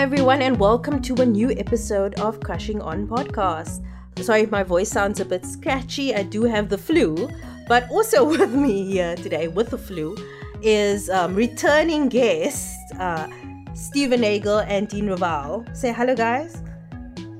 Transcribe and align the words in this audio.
Hi, 0.00 0.04
everyone, 0.04 0.40
and 0.40 0.58
welcome 0.58 1.02
to 1.02 1.14
a 1.16 1.26
new 1.26 1.50
episode 1.50 2.18
of 2.20 2.40
Crushing 2.40 2.80
On 2.80 3.06
Podcast. 3.06 3.84
Sorry 4.16 4.40
if 4.40 4.50
my 4.50 4.62
voice 4.62 4.88
sounds 4.88 5.20
a 5.20 5.26
bit 5.26 5.44
scratchy. 5.44 6.14
I 6.14 6.22
do 6.22 6.44
have 6.44 6.70
the 6.70 6.78
flu, 6.78 7.28
but 7.68 7.86
also 7.90 8.24
with 8.38 8.54
me 8.54 8.82
here 8.90 9.14
today 9.16 9.48
with 9.48 9.68
the 9.68 9.76
flu 9.76 10.16
is 10.62 11.10
um, 11.10 11.34
returning 11.34 12.08
guest 12.08 12.78
uh, 12.98 13.28
Stephen 13.74 14.22
Nagel 14.22 14.60
and 14.60 14.88
Dean 14.88 15.06
Ravell. 15.06 15.66
Say 15.74 15.92
hello, 15.92 16.16
guys. 16.16 16.62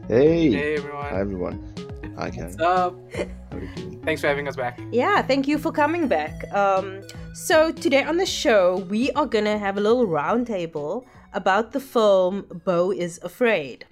Hey. 0.07 0.53
Hey 0.53 0.75
everyone. 0.75 1.03
Hi 1.03 1.19
everyone. 1.19 2.15
Hi 2.19 2.29
Karen. 2.29 2.51
What's 2.51 2.61
up? 2.61 2.95
How 3.51 3.57
are? 3.57 3.69
Thanks 4.05 4.21
for 4.21 4.27
having 4.27 4.47
us 4.47 4.57
back. 4.57 4.79
Yeah, 4.93 5.23
thank 5.23 5.49
you 5.49 5.57
for 5.57 5.73
coming 5.73 6.09
back. 6.09 6.53
Um, 6.53 7.01
so 7.33 7.73
today 7.73 8.03
on 8.03 8.19
the 8.19 8.27
show, 8.27 8.87
we 8.91 9.11
are 9.13 9.25
gonna 9.25 9.57
have 9.57 9.79
a 9.79 9.81
little 9.81 10.07
roundtable 10.07 11.07
about 11.33 11.73
the 11.73 11.81
film 11.81 12.63
Beau 12.65 12.91
is 12.91 13.21
Afraid. 13.23 13.87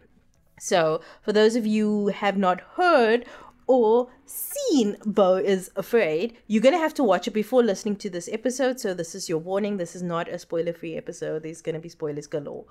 So, 0.61 1.01
for 1.23 1.33
those 1.33 1.57
of 1.57 1.67
you 1.67 1.87
who 1.87 2.07
have 2.09 2.37
not 2.37 2.61
heard 2.77 3.25
or 3.67 4.09
seen 4.25 4.97
Beau 5.05 5.37
is 5.37 5.71
Afraid, 5.77 6.37
you're 6.47 6.63
gonna 6.63 6.79
have 6.79 6.95
to 6.95 7.05
watch 7.05 7.29
it 7.29 7.33
before 7.33 7.63
listening 7.63 7.97
to 7.97 8.11
this 8.11 8.29
episode. 8.33 8.81
So, 8.81 8.95
this 8.95 9.15
is 9.15 9.29
your 9.29 9.39
warning. 9.39 9.77
This 9.77 9.95
is 9.95 10.03
not 10.03 10.29
a 10.29 10.39
spoiler-free 10.39 10.97
episode. 10.97 11.43
There's 11.43 11.63
gonna 11.63 11.79
be 11.79 11.89
spoilers 11.89 12.27
galore. 12.27 12.65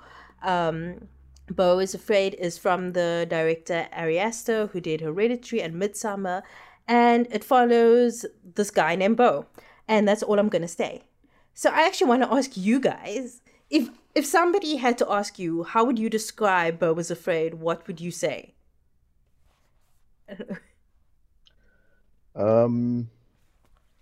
Um, 0.44 1.08
Beau 1.50 1.80
is 1.80 1.94
Afraid 1.94 2.36
is 2.36 2.58
from 2.58 2.94
the 2.94 3.26
director 3.30 3.88
Ari 3.94 4.20
Aster, 4.20 4.68
who 4.68 4.82
did 4.82 5.02
Hereditary 5.02 5.62
and 5.62 5.76
Midsommar, 5.76 6.44
and 6.88 7.28
it 7.32 7.44
follows 7.44 8.26
this 8.56 8.72
guy 8.72 8.96
named 8.96 9.18
Beau. 9.18 9.46
And 9.88 10.08
that's 10.08 10.24
all 10.24 10.40
I'm 10.40 10.50
gonna 10.50 10.68
say. 10.68 11.04
So 11.54 11.70
I 11.70 11.88
actually 11.88 12.08
want 12.08 12.24
to 12.24 12.34
ask 12.34 12.58
you 12.58 12.80
guys 12.80 13.42
if 13.70 13.90
if 14.18 14.26
somebody 14.26 14.78
had 14.78 14.98
to 14.98 15.12
ask 15.12 15.38
you 15.38 15.64
how 15.64 15.86
would 15.86 16.00
you 16.00 16.10
describe 16.10 16.80
Beau 16.80 16.94
was 16.94 17.12
Afraid, 17.12 17.54
what 17.56 17.86
would 17.88 18.02
you 18.02 18.10
say? 18.12 18.54
Um, 22.36 23.10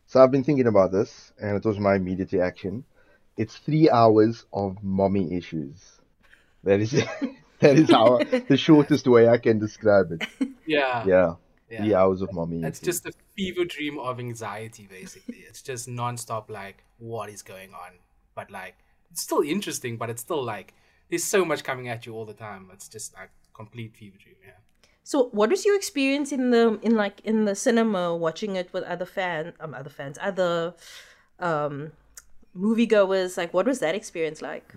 so 0.07 0.21
I've 0.23 0.31
been 0.31 0.43
thinking 0.43 0.67
about 0.67 0.91
this, 0.91 1.33
and 1.39 1.55
it 1.57 1.65
was 1.65 1.79
my 1.79 1.95
immediate 1.95 2.31
reaction. 2.31 2.83
It's 3.37 3.57
three 3.57 3.89
hours 3.89 4.45
of 4.53 4.81
mommy 4.83 5.33
issues. 5.35 5.99
That 6.63 6.79
is 6.79 6.91
that 7.59 7.77
is 7.77 7.89
how 7.89 8.17
the 8.47 8.57
shortest 8.57 9.07
way 9.07 9.27
I 9.27 9.37
can 9.37 9.59
describe 9.59 10.11
it. 10.11 10.27
Yeah. 10.65 11.05
Yeah, 11.05 11.35
yeah. 11.69 11.77
three 11.81 11.93
hours 11.93 12.21
of 12.21 12.33
mommy 12.33 12.63
It's 12.63 12.79
just 12.79 13.05
a 13.05 13.11
fever 13.35 13.65
dream 13.65 13.99
of 13.99 14.19
anxiety, 14.19 14.87
basically. 14.89 15.43
it's 15.47 15.61
just 15.61 15.87
nonstop, 15.87 16.49
like, 16.49 16.83
what 16.97 17.29
is 17.29 17.41
going 17.41 17.73
on? 17.73 17.91
But, 18.33 18.51
like, 18.51 18.75
it's 19.15 19.23
still 19.23 19.41
interesting, 19.41 19.95
but 19.95 20.09
it's 20.09 20.21
still, 20.21 20.43
like, 20.43 20.73
there's 21.09 21.23
so 21.23 21.45
much 21.45 21.63
coming 21.63 21.87
at 21.87 22.05
you 22.05 22.13
all 22.13 22.25
the 22.25 22.33
time. 22.33 22.69
It's 22.73 22.89
just, 22.89 23.13
like, 23.15 23.29
complete 23.53 23.95
fever 23.95 24.17
dream, 24.21 24.35
yeah. 24.45 24.59
So 25.03 25.29
what 25.31 25.49
was 25.49 25.63
your 25.63 25.75
experience 25.75 26.33
in 26.33 26.49
the 26.49 26.79
in 26.81 26.95
like 26.95 27.21
in 27.23 27.45
the 27.45 27.53
cinema 27.55 28.15
watching 28.15 28.55
it 28.55 28.73
with 28.73 28.83
other 28.83 29.05
fan 29.05 29.53
um 29.59 29.73
other 29.75 29.89
fans, 29.91 30.17
other 30.19 30.73
um 31.39 31.91
moviegoers? 32.57 33.37
Like 33.37 33.53
what 33.53 33.67
was 33.67 33.79
that 33.79 33.93
experience 33.93 34.41
like? 34.41 34.73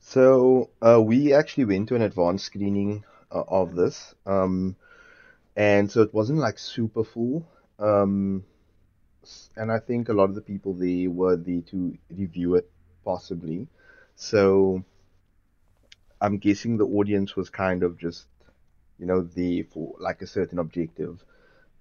So 0.00 0.70
uh, 0.82 1.00
we 1.02 1.32
actually 1.32 1.64
went 1.64 1.88
to 1.88 1.94
an 1.94 2.02
advanced 2.02 2.44
screening 2.46 3.04
uh, 3.30 3.44
of 3.48 3.74
this, 3.74 4.14
um, 4.26 4.76
and 5.56 5.90
so 5.90 6.02
it 6.02 6.14
wasn't 6.14 6.38
like 6.38 6.58
super 6.58 7.04
full. 7.04 7.46
Um, 7.78 8.44
s- 8.46 8.55
and 9.56 9.70
I 9.72 9.78
think 9.78 10.08
a 10.08 10.12
lot 10.12 10.30
of 10.30 10.34
the 10.34 10.40
people 10.40 10.74
there 10.74 11.10
were 11.10 11.36
there 11.36 11.62
to 11.72 11.96
review 12.10 12.54
it, 12.56 12.70
possibly. 13.04 13.68
So 14.14 14.84
I'm 16.20 16.38
guessing 16.38 16.76
the 16.76 16.86
audience 16.86 17.36
was 17.36 17.50
kind 17.50 17.82
of 17.82 17.98
just, 17.98 18.26
you 18.98 19.06
know, 19.06 19.22
there 19.22 19.64
for 19.64 19.94
like 19.98 20.22
a 20.22 20.26
certain 20.26 20.58
objective. 20.58 21.22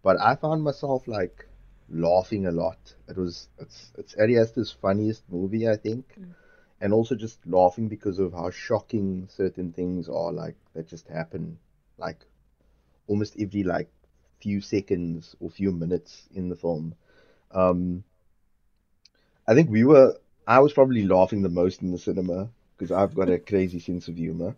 But 0.04 0.20
I 0.20 0.36
found 0.36 0.64
myself 0.64 1.08
like 1.08 1.48
laughing 1.90 2.46
a 2.48 2.52
lot. 2.52 2.78
It 3.08 3.18
was 3.18 3.48
it's 3.60 3.92
it's 3.98 4.16
Ari 4.16 4.40
Aster's 4.40 4.72
funniest 4.72 5.24
movie, 5.30 5.68
I 5.70 5.78
think 5.78 6.06
mm. 6.20 6.34
and 6.82 6.94
also 6.94 7.16
just 7.16 7.40
laughing 7.46 7.88
because 7.88 8.20
of 8.20 8.34
how 8.34 8.50
shocking 8.50 9.28
certain 9.30 9.72
things 9.72 10.10
are 10.10 10.32
like 10.32 10.56
that 10.74 10.88
just 10.88 11.08
happen 11.08 11.58
like 11.98 12.26
almost 13.08 13.36
every 13.40 13.64
like 13.64 13.90
few 14.40 14.62
seconds 14.62 15.36
or 15.40 15.50
few 15.50 15.72
minutes 15.72 16.28
in 16.34 16.50
the 16.50 16.56
film 16.56 16.96
um 17.52 18.04
i 19.48 19.54
think 19.54 19.70
we 19.70 19.84
were 19.84 20.16
i 20.48 20.60
was 20.60 20.74
probably 20.74 21.04
laughing 21.04 21.42
the 21.42 21.50
most 21.50 21.82
in 21.82 21.92
the 21.92 21.98
cinema 21.98 22.50
because 22.78 22.92
i've 22.92 23.16
got 23.16 23.30
a 23.30 23.40
crazy 23.40 23.80
sense 23.80 24.08
of 24.08 24.18
humor 24.18 24.56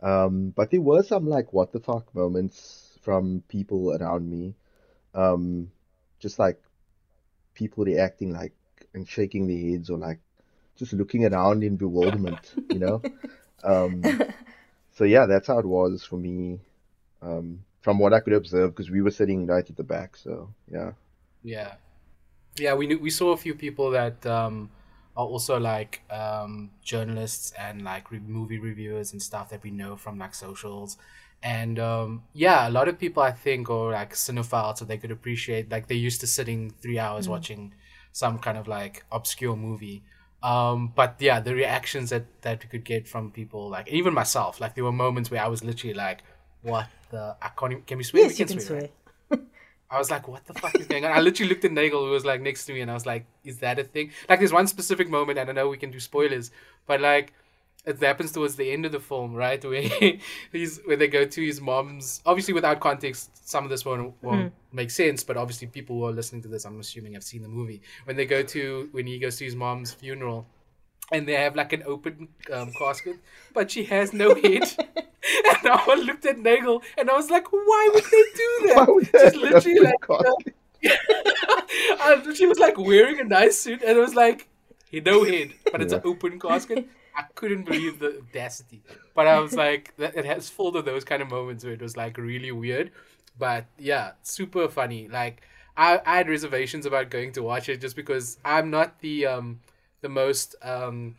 um 0.00 0.50
but 0.56 0.70
there 0.70 0.80
were 0.80 1.02
some 1.02 1.28
like 1.28 1.52
what 1.52 1.72
the 1.72 1.80
fuck 1.80 2.14
moments 2.14 2.98
from 3.02 3.42
people 3.48 3.96
around 3.96 4.28
me 4.28 4.54
um 5.14 5.70
just 6.18 6.38
like 6.38 6.60
people 7.54 7.84
reacting 7.84 8.32
like 8.32 8.52
and 8.94 9.08
shaking 9.08 9.46
their 9.46 9.70
heads 9.70 9.90
or 9.90 9.98
like 9.98 10.18
just 10.76 10.92
looking 10.94 11.26
around 11.26 11.62
in 11.62 11.76
bewilderment, 11.76 12.54
you 12.70 12.78
know? 12.78 13.02
Um, 13.62 14.02
so 14.92 15.04
yeah, 15.04 15.26
that's 15.26 15.48
how 15.48 15.58
it 15.58 15.66
was 15.66 16.02
for 16.02 16.16
me, 16.16 16.60
um, 17.20 17.62
from 17.82 17.98
what 17.98 18.14
I 18.14 18.20
could 18.20 18.32
observe, 18.32 18.70
because 18.70 18.90
we 18.90 19.02
were 19.02 19.10
sitting 19.10 19.46
right 19.46 19.68
at 19.68 19.76
the 19.76 19.84
back. 19.84 20.16
So 20.16 20.48
yeah. 20.72 20.92
Yeah. 21.42 21.74
Yeah, 22.60 22.74
we 22.74 22.86
knew, 22.86 22.98
we 22.98 23.10
saw 23.10 23.32
a 23.32 23.36
few 23.36 23.54
people 23.54 23.90
that 23.90 24.24
um, 24.26 24.70
are 25.16 25.26
also 25.26 25.58
like 25.58 26.02
um, 26.10 26.70
journalists 26.82 27.52
and 27.58 27.82
like 27.82 28.10
re- 28.10 28.20
movie 28.20 28.58
reviewers 28.58 29.12
and 29.12 29.22
stuff 29.22 29.48
that 29.50 29.62
we 29.62 29.70
know 29.70 29.96
from 29.96 30.18
like 30.18 30.34
socials. 30.34 30.96
And 31.42 31.78
um, 31.78 32.22
yeah, 32.32 32.68
a 32.68 32.70
lot 32.70 32.88
of 32.88 32.98
people 32.98 33.22
I 33.22 33.32
think 33.32 33.70
are 33.70 33.92
like 33.92 34.12
cinephiles, 34.12 34.78
so 34.78 34.84
they 34.84 34.98
could 34.98 35.10
appreciate 35.10 35.70
like 35.70 35.88
they're 35.88 35.96
used 35.96 36.20
to 36.20 36.26
sitting 36.26 36.70
three 36.82 36.98
hours 36.98 37.28
watching 37.28 37.72
some 38.12 38.38
kind 38.38 38.58
of 38.58 38.68
like 38.68 39.04
obscure 39.10 39.56
movie. 39.56 40.02
Um, 40.42 40.92
but 40.94 41.16
yeah, 41.18 41.40
the 41.40 41.54
reactions 41.54 42.10
that 42.10 42.42
that 42.42 42.62
we 42.62 42.68
could 42.68 42.84
get 42.84 43.08
from 43.08 43.30
people, 43.30 43.68
like 43.68 43.88
even 43.88 44.12
myself, 44.14 44.60
like 44.60 44.74
there 44.74 44.84
were 44.84 44.92
moments 44.92 45.30
where 45.30 45.42
I 45.42 45.48
was 45.48 45.64
literally 45.64 45.94
like, 45.94 46.22
"What 46.62 46.88
the? 47.10 47.36
I 47.40 47.48
can't 47.48 47.72
even, 47.72 47.84
can 47.84 47.98
we 47.98 48.04
swear? 48.04 48.24
Yes, 48.24 48.32
we 48.32 48.38
you 48.38 48.46
can 48.46 48.56
right? 48.56 48.66
swear. 48.66 48.88
I 49.90 49.98
was 49.98 50.10
like, 50.10 50.28
what 50.28 50.44
the 50.46 50.54
fuck 50.54 50.78
is 50.78 50.86
going 50.86 51.04
on? 51.04 51.12
I 51.12 51.20
literally 51.20 51.48
looked 51.48 51.64
at 51.64 51.72
Nagel, 51.72 52.04
who 52.04 52.10
was 52.12 52.24
like 52.24 52.40
next 52.40 52.66
to 52.66 52.72
me, 52.72 52.80
and 52.80 52.90
I 52.90 52.94
was 52.94 53.06
like, 53.06 53.26
is 53.44 53.58
that 53.58 53.78
a 53.78 53.84
thing? 53.84 54.12
Like, 54.28 54.38
there's 54.38 54.52
one 54.52 54.68
specific 54.68 55.08
moment, 55.08 55.38
and 55.38 55.50
I 55.50 55.52
know 55.52 55.68
we 55.68 55.78
can 55.78 55.90
do 55.90 55.98
spoilers, 55.98 56.52
but 56.86 57.00
like, 57.00 57.32
it 57.84 57.98
happens 58.00 58.32
towards 58.32 58.56
the 58.56 58.70
end 58.70 58.84
of 58.84 58.92
the 58.92 59.00
film, 59.00 59.34
right? 59.34 59.62
Where 59.64 59.82
he's 60.52 60.78
where 60.84 60.96
they 60.96 61.08
go 61.08 61.24
to 61.24 61.44
his 61.44 61.60
mom's. 61.60 62.20
Obviously, 62.26 62.54
without 62.54 62.78
context, 62.78 63.48
some 63.48 63.64
of 63.64 63.70
this 63.70 63.84
won't 63.84 64.14
won't 64.22 64.52
make 64.72 64.90
sense. 64.90 65.24
But 65.24 65.36
obviously, 65.36 65.66
people 65.66 65.96
who 65.96 66.06
are 66.06 66.12
listening 66.12 66.42
to 66.42 66.48
this, 66.48 66.66
I'm 66.66 66.78
assuming, 66.78 67.14
have 67.14 67.24
seen 67.24 67.42
the 67.42 67.48
movie. 67.48 67.80
When 68.04 68.16
they 68.16 68.26
go 68.26 68.42
to 68.42 68.88
when 68.92 69.06
he 69.06 69.18
goes 69.18 69.36
to 69.36 69.44
his 69.44 69.56
mom's 69.56 69.92
funeral, 69.92 70.46
and 71.10 71.26
they 71.26 71.34
have 71.34 71.56
like 71.56 71.72
an 71.72 71.82
open 71.86 72.28
um, 72.52 72.70
casket, 72.72 73.16
but 73.54 73.70
she 73.70 73.84
has 73.84 74.12
no 74.12 74.34
head. 74.34 74.76
and 75.48 75.68
I 75.68 75.94
looked 75.96 76.24
at 76.26 76.38
Nagel, 76.38 76.82
and 76.96 77.10
I 77.10 77.14
was 77.14 77.30
like, 77.30 77.50
why 77.52 77.90
would 77.92 78.04
they 78.04 78.10
do 78.10 78.66
that? 78.68 78.76
Why 78.76 78.84
would 78.88 79.10
Just 79.12 79.36
literally 79.36 79.80
like. 79.80 80.00
casket? 80.00 80.54
and 82.02 82.36
she 82.36 82.46
was 82.46 82.58
like 82.58 82.78
wearing 82.78 83.20
a 83.20 83.24
nice 83.24 83.58
suit, 83.60 83.82
and 83.82 83.96
it 83.98 84.00
was 84.00 84.14
like 84.14 84.48
he 84.90 85.00
no 85.00 85.24
head, 85.24 85.52
but 85.70 85.80
it's 85.82 85.92
an 85.92 86.02
open 86.04 86.40
casket. 86.40 86.88
I 87.16 87.24
couldn't 87.34 87.64
believe 87.64 87.98
the 87.98 88.18
audacity, 88.18 88.82
but 89.14 89.26
I 89.26 89.40
was 89.40 89.54
like, 89.54 89.94
that- 89.98 90.16
it 90.16 90.24
has 90.24 90.48
full 90.48 90.76
of 90.76 90.84
those 90.84 91.04
kind 91.04 91.20
of 91.22 91.28
moments 91.30 91.64
where 91.64 91.72
it 91.74 91.82
was 91.82 91.96
like 91.96 92.16
really 92.16 92.52
weird, 92.52 92.90
but 93.38 93.66
yeah, 93.78 94.12
super 94.22 94.68
funny. 94.68 95.08
Like 95.08 95.42
I, 95.76 96.00
I 96.06 96.16
had 96.18 96.28
reservations 96.28 96.86
about 96.86 97.10
going 97.10 97.32
to 97.32 97.42
watch 97.42 97.68
it 97.68 97.80
just 97.80 97.94
because 97.96 98.38
I'm 98.44 98.70
not 98.70 99.00
the 99.00 99.26
um 99.26 99.60
the 100.00 100.08
most 100.08 100.54
um 100.62 101.16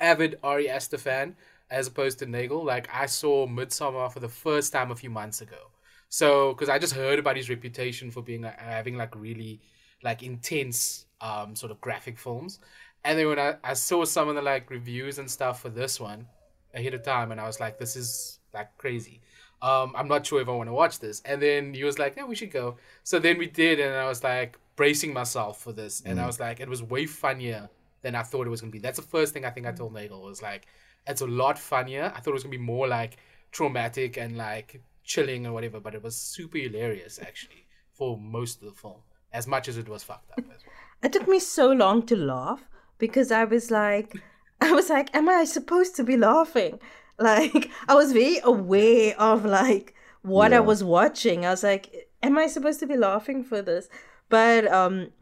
avid 0.00 0.38
Ari 0.42 0.68
Aster 0.70 0.98
fan 0.98 1.36
as 1.74 1.88
opposed 1.88 2.20
to 2.20 2.26
Nagel. 2.26 2.64
Like 2.64 2.88
I 2.92 3.06
saw 3.06 3.46
Midsommar 3.46 4.12
for 4.12 4.20
the 4.20 4.28
first 4.28 4.72
time 4.72 4.90
a 4.90 4.96
few 4.96 5.10
months 5.10 5.40
ago. 5.40 5.70
So 6.08 6.52
because 6.52 6.68
I 6.68 6.78
just 6.78 6.94
heard 6.94 7.18
about 7.18 7.36
his 7.36 7.50
reputation 7.50 8.10
for 8.10 8.22
being 8.22 8.42
like, 8.42 8.58
having 8.58 8.96
like 8.96 9.14
really 9.16 9.60
like 10.02 10.22
intense 10.22 11.06
um 11.20 11.56
sort 11.56 11.72
of 11.72 11.80
graphic 11.80 12.18
films. 12.18 12.60
And 13.04 13.18
then 13.18 13.28
when 13.28 13.38
I, 13.38 13.56
I 13.64 13.74
saw 13.74 14.04
some 14.04 14.28
of 14.28 14.36
the 14.36 14.42
like 14.42 14.70
reviews 14.70 15.18
and 15.18 15.30
stuff 15.30 15.60
for 15.60 15.68
this 15.68 15.98
one 15.98 16.26
ahead 16.74 16.94
of 16.94 17.02
time 17.02 17.32
and 17.32 17.40
I 17.40 17.46
was 17.46 17.60
like, 17.60 17.78
this 17.78 17.96
is 17.96 18.38
like 18.54 18.68
crazy. 18.78 19.20
Um, 19.60 19.94
I'm 19.96 20.08
not 20.08 20.26
sure 20.26 20.40
if 20.40 20.48
I 20.48 20.52
want 20.52 20.68
to 20.68 20.74
watch 20.74 20.98
this. 21.00 21.22
And 21.24 21.40
then 21.40 21.74
he 21.74 21.84
was 21.84 21.98
like, 21.98 22.16
yeah, 22.16 22.24
we 22.24 22.34
should 22.34 22.50
go. 22.50 22.76
So 23.02 23.18
then 23.18 23.38
we 23.38 23.46
did, 23.46 23.80
and 23.80 23.94
I 23.94 24.06
was 24.06 24.22
like 24.22 24.58
bracing 24.76 25.14
myself 25.14 25.62
for 25.62 25.72
this. 25.72 26.02
And 26.04 26.20
I 26.20 26.26
was 26.26 26.38
like, 26.38 26.60
it 26.60 26.68
was 26.68 26.82
way 26.82 27.06
funnier 27.06 27.70
than 28.02 28.14
I 28.14 28.22
thought 28.22 28.46
it 28.46 28.50
was 28.50 28.60
gonna 28.60 28.70
be. 28.70 28.78
That's 28.78 28.98
the 28.98 29.06
first 29.16 29.32
thing 29.32 29.46
I 29.46 29.50
think 29.50 29.66
I 29.66 29.72
told 29.72 29.94
Nagel 29.94 30.22
was 30.22 30.42
like, 30.42 30.66
it's 31.06 31.20
a 31.20 31.26
lot 31.26 31.58
funnier. 31.58 32.12
I 32.14 32.20
thought 32.20 32.30
it 32.30 32.34
was 32.34 32.42
gonna 32.42 32.50
be 32.50 32.58
more 32.58 32.88
like 32.88 33.18
traumatic 33.52 34.16
and 34.16 34.36
like 34.36 34.80
chilling 35.04 35.44
and 35.44 35.54
whatever, 35.54 35.80
but 35.80 35.94
it 35.94 36.02
was 36.02 36.16
super 36.16 36.58
hilarious 36.58 37.18
actually 37.20 37.66
for 37.92 38.18
most 38.18 38.62
of 38.62 38.68
the 38.68 38.74
film, 38.74 39.00
as 39.32 39.46
much 39.46 39.68
as 39.68 39.76
it 39.78 39.88
was 39.88 40.02
fucked 40.02 40.32
up 40.32 40.38
as 40.38 40.64
well. 40.66 40.74
It 41.02 41.12
took 41.12 41.28
me 41.28 41.38
so 41.38 41.70
long 41.70 42.04
to 42.06 42.16
laugh 42.16 42.62
because 42.98 43.30
I 43.30 43.44
was 43.44 43.70
like, 43.70 44.14
I 44.60 44.72
was 44.72 44.88
like, 44.88 45.14
am 45.14 45.28
I 45.28 45.44
supposed 45.44 45.96
to 45.96 46.04
be 46.04 46.16
laughing? 46.16 46.80
Like, 47.16 47.70
I 47.86 47.94
was 47.94 48.10
very 48.10 48.40
aware 48.42 49.14
of 49.20 49.44
like 49.44 49.94
what 50.22 50.50
yeah. 50.50 50.56
I 50.56 50.60
was 50.60 50.82
watching. 50.82 51.46
I 51.46 51.50
was 51.50 51.62
like, 51.62 52.08
am 52.24 52.36
I 52.36 52.48
supposed 52.48 52.80
to 52.80 52.88
be 52.88 52.96
laughing 52.96 53.44
for 53.44 53.62
this? 53.62 53.88
But 54.28 54.66
um, 54.66 55.12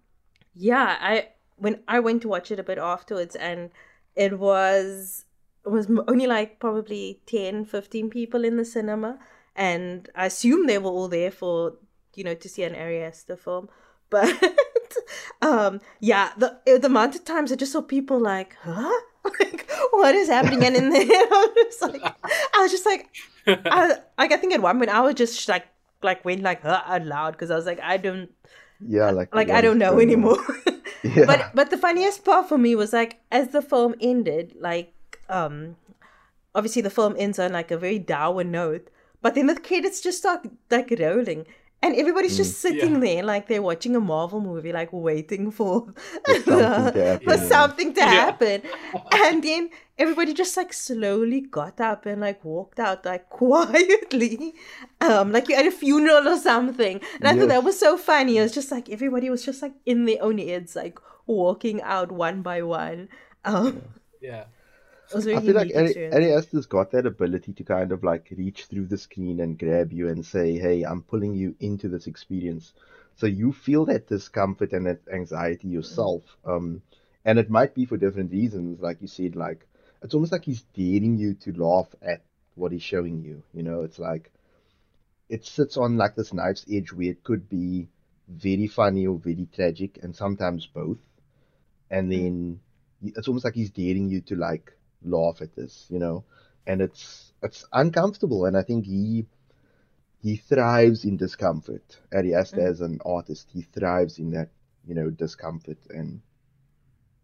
yeah, 0.55 0.97
I 0.99 1.29
when 1.57 1.81
I 1.87 2.01
went 2.01 2.23
to 2.23 2.29
watch 2.29 2.51
it 2.51 2.59
a 2.59 2.63
bit 2.63 2.79
afterwards, 2.79 3.37
and 3.37 3.71
it 4.17 4.39
was 4.39 5.27
was 5.65 5.89
only 6.09 6.27
like 6.27 6.59
probably 6.59 7.21
10, 7.27 7.65
15 7.65 8.11
people 8.11 8.45
in 8.45 8.57
the 8.57 8.65
cinema, 8.65 9.19
and 9.55 10.09
I 10.15 10.27
assume 10.27 10.67
they 10.67 10.79
were 10.79 10.91
all 10.91 11.09
there 11.09 11.31
for 11.31 11.75
you 12.15 12.25
know 12.25 12.35
to 12.35 12.49
see 12.49 12.63
an 12.63 12.75
Ari 12.75 13.03
Aster 13.03 13.37
film, 13.37 13.69
but. 14.11 14.29
um 15.41 15.81
yeah 16.01 16.33
the 16.37 16.59
the 16.67 16.87
amount 16.87 17.15
of 17.15 17.25
times 17.25 17.51
i 17.51 17.57
just 17.57 17.73
saw 17.73 17.81
people 17.81 18.21
like 18.21 18.57
huh? 18.63 18.91
Like 19.25 19.71
what 19.93 20.15
is 20.15 20.29
happening? 20.29 20.65
And 20.65 20.77
in 20.77 20.91
there 20.91 21.07
i 21.07 21.49
was 21.57 21.83
like 21.83 22.03
i 22.03 22.59
was 22.61 22.71
just 22.71 22.87
like 22.87 23.09
I, 23.47 23.99
like 24.19 24.33
i 24.33 24.37
think 24.37 24.53
at 24.53 24.63
one 24.63 24.79
point 24.79 24.91
i 24.91 25.01
was 25.01 25.15
just 25.15 25.49
like 25.49 25.67
like 26.03 26.25
went 26.25 26.43
like 26.43 26.63
huh, 26.63 26.83
out 26.87 27.05
loud 27.07 27.33
because 27.33 27.51
i 27.51 27.57
was 27.57 27.67
like 27.67 27.81
i 27.81 27.97
don't 27.97 28.31
yeah 28.87 29.11
like 29.11 29.35
like 29.35 29.51
i 29.51 29.61
don't 29.61 29.79
know. 29.79 29.99
anymore. 29.99 30.39
Yeah. 31.05 31.25
but 31.27 31.51
but 31.55 31.71
the 31.71 31.79
funniest 31.79 32.25
part 32.25 32.49
for 32.49 32.59
me 32.59 32.75
was 32.77 32.93
like 32.93 33.21
as 33.33 33.49
the 33.49 33.63
film 33.63 33.95
ended 34.01 34.55
like 34.61 34.93
um 35.33 35.77
obviously 36.55 36.83
the 36.83 36.91
film 36.91 37.15
ends 37.19 37.39
on 37.39 37.53
like 37.53 37.71
a 37.71 37.79
very 37.79 37.99
dour 37.99 38.45
note 38.45 38.89
but 39.21 39.35
then 39.35 39.47
the 39.47 39.59
credits 39.59 40.01
just 40.01 40.19
start 40.19 40.47
like 40.71 40.95
rolling 40.99 41.47
and 41.83 41.97
everybody's 41.97 42.37
just 42.37 42.53
mm, 42.53 42.59
sitting 42.59 42.95
yeah. 42.95 43.01
there 43.01 43.23
like 43.25 43.49
they're 43.49 43.61
watching 43.61 43.97
a 43.97 44.01
Marvel 44.01 44.41
movie, 44.41 44.73
like 44.73 44.91
waiting 44.93 45.51
for, 45.51 45.89
something, 46.27 46.93
to 46.93 47.21
for 47.25 47.37
something 47.37 47.93
to 47.93 48.03
happen. 48.03 48.63
and 49.13 49.43
then 49.43 49.69
everybody 49.99 50.33
just 50.33 50.57
like 50.57 50.73
slowly 50.73 51.41
got 51.41 51.81
up 51.81 52.07
and 52.07 52.21
like 52.21 52.45
walked 52.45 52.79
out 52.79 53.05
like 53.05 53.29
quietly, 53.31 54.55
um, 55.01 55.33
like 55.33 55.49
you're 55.49 55.59
at 55.59 55.67
a 55.67 55.73
funeral 55.73 56.29
or 56.29 56.39
something. 56.39 57.01
And 57.17 57.27
I 57.27 57.33
yes. 57.33 57.41
thought 57.41 57.49
that 57.49 57.65
was 57.65 57.79
so 57.79 57.99
funny. 57.99 58.39
It 58.39 58.43
was 58.43 58.53
just 58.53 58.71
like 58.71 58.89
everybody 58.89 59.29
was 59.29 59.45
just 59.45 59.61
like 59.61 59.75
in 59.85 60.05
their 60.05 60.23
own 60.23 60.39
heads, 60.39 60.77
like 60.77 61.01
walking 61.27 61.83
out 61.83 62.13
one 62.13 62.43
by 62.43 62.63
one. 62.63 63.09
Um, 63.45 63.83
yeah. 64.21 64.45
I 65.15 65.41
feel 65.41 65.55
like 65.55 65.75
Ari, 65.75 66.13
Ari 66.13 66.33
Aster's 66.33 66.67
got 66.67 66.91
that 66.93 67.07
ability 67.07 67.53
to 67.55 67.65
kind 67.65 67.93
of 67.93 68.03
like 68.03 68.33
reach 68.37 68.65
through 68.67 68.87
the 68.87 68.99
screen 68.99 69.41
and 69.41 69.59
grab 69.59 69.93
you 69.93 70.09
and 70.09 70.25
say, 70.25 70.59
"Hey, 70.59 70.83
I'm 70.83 71.03
pulling 71.03 71.35
you 71.35 71.55
into 71.61 71.89
this 71.89 72.07
experience," 72.07 72.73
so 73.17 73.27
you 73.27 73.53
feel 73.53 73.85
that 73.87 74.09
discomfort 74.09 74.73
and 74.73 74.87
that 74.87 75.01
anxiety 75.13 75.69
yourself. 75.69 76.23
Um, 76.45 76.83
and 77.25 77.39
it 77.39 77.51
might 77.51 77.75
be 77.75 77.85
for 77.85 77.97
different 77.97 78.33
reasons, 78.33 78.81
like 78.81 79.01
you 79.01 79.09
said. 79.09 79.37
Like 79.37 79.67
it's 80.03 80.15
almost 80.15 80.33
like 80.33 80.45
he's 80.45 80.63
daring 80.75 81.17
you 81.19 81.35
to 81.35 81.53
laugh 81.53 81.95
at 82.03 82.23
what 82.55 82.73
he's 82.73 82.83
showing 82.83 83.23
you. 83.23 83.43
You 83.55 83.63
know, 83.63 83.83
it's 83.83 83.99
like 83.99 84.31
it 85.29 85.45
sits 85.45 85.77
on 85.77 85.97
like 85.97 86.15
this 86.15 86.33
knife's 86.33 86.67
edge 86.71 86.93
where 86.93 87.11
it 87.11 87.25
could 87.25 87.49
be 87.49 87.89
very 88.29 88.67
funny 88.67 89.07
or 89.07 89.19
very 89.19 89.47
tragic, 89.55 89.99
and 90.03 90.15
sometimes 90.15 90.67
both. 90.67 90.99
And 91.91 92.11
mm. 92.11 92.17
then 92.17 92.61
it's 93.03 93.29
almost 93.29 93.45
like 93.45 93.55
he's 93.55 93.71
daring 93.71 94.09
you 94.09 94.21
to 94.23 94.37
like 94.37 94.73
laugh 95.05 95.41
at 95.41 95.55
this, 95.55 95.87
you 95.89 95.99
know, 95.99 96.25
and 96.67 96.81
it's 96.81 97.33
it's 97.43 97.65
uncomfortable, 97.73 98.47
and 98.47 98.57
I 98.57 98.63
think 98.63 98.87
he 98.87 99.27
he 100.23 100.37
thrives 100.37 101.05
in 101.05 101.17
discomfort. 101.17 101.99
Ari 102.13 102.35
Aster, 102.35 102.59
mm. 102.59 102.71
as 102.71 102.81
an 102.81 103.01
artist, 103.05 103.49
he 103.53 103.63
thrives 103.63 104.19
in 104.19 104.31
that 104.31 104.51
you 104.87 104.95
know 104.95 105.11
discomfort 105.11 105.79
and 105.91 106.21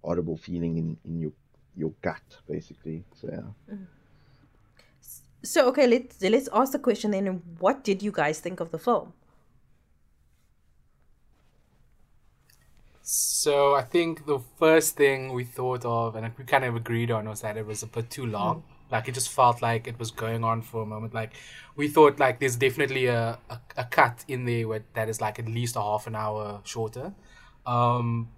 horrible 0.02 0.36
feeling 0.36 0.76
in 0.76 0.96
in 1.04 1.20
your 1.20 1.32
your 1.76 1.92
gut, 2.02 2.38
basically. 2.48 3.04
So 3.20 3.28
yeah. 3.30 3.74
Mm. 3.74 3.86
So 5.42 5.68
okay, 5.68 5.86
let's 5.86 6.20
let's 6.20 6.48
ask 6.52 6.72
the 6.72 6.78
question 6.78 7.12
then. 7.12 7.42
What 7.58 7.84
did 7.84 8.02
you 8.02 8.10
guys 8.10 8.40
think 8.40 8.60
of 8.60 8.70
the 8.70 8.78
film? 8.78 9.12
So 13.10 13.74
I 13.74 13.80
think 13.80 14.26
the 14.26 14.38
first 14.58 14.94
thing 14.94 15.32
we 15.32 15.42
thought 15.42 15.82
of, 15.86 16.14
and 16.14 16.30
we 16.36 16.44
kind 16.44 16.62
of 16.62 16.76
agreed 16.76 17.10
on, 17.10 17.26
was 17.26 17.40
that 17.40 17.56
it 17.56 17.64
was 17.64 17.82
a 17.82 17.86
bit 17.86 18.10
too 18.10 18.26
long. 18.26 18.56
Mm. 18.56 18.92
Like 18.92 19.08
it 19.08 19.14
just 19.14 19.30
felt 19.30 19.62
like 19.62 19.88
it 19.88 19.98
was 19.98 20.10
going 20.10 20.44
on 20.44 20.60
for 20.60 20.82
a 20.82 20.86
moment. 20.86 21.14
Like 21.14 21.32
we 21.74 21.88
thought, 21.88 22.18
like 22.18 22.38
there's 22.38 22.56
definitely 22.56 23.06
a, 23.06 23.38
a, 23.48 23.60
a 23.78 23.84
cut 23.84 24.26
in 24.28 24.44
there 24.44 24.68
where 24.68 24.84
that 24.92 25.08
is 25.08 25.22
like 25.22 25.38
at 25.38 25.46
least 25.48 25.74
a 25.76 25.80
half 25.80 26.06
an 26.06 26.14
hour 26.14 26.60
shorter. 26.64 27.14
Um, 27.64 28.28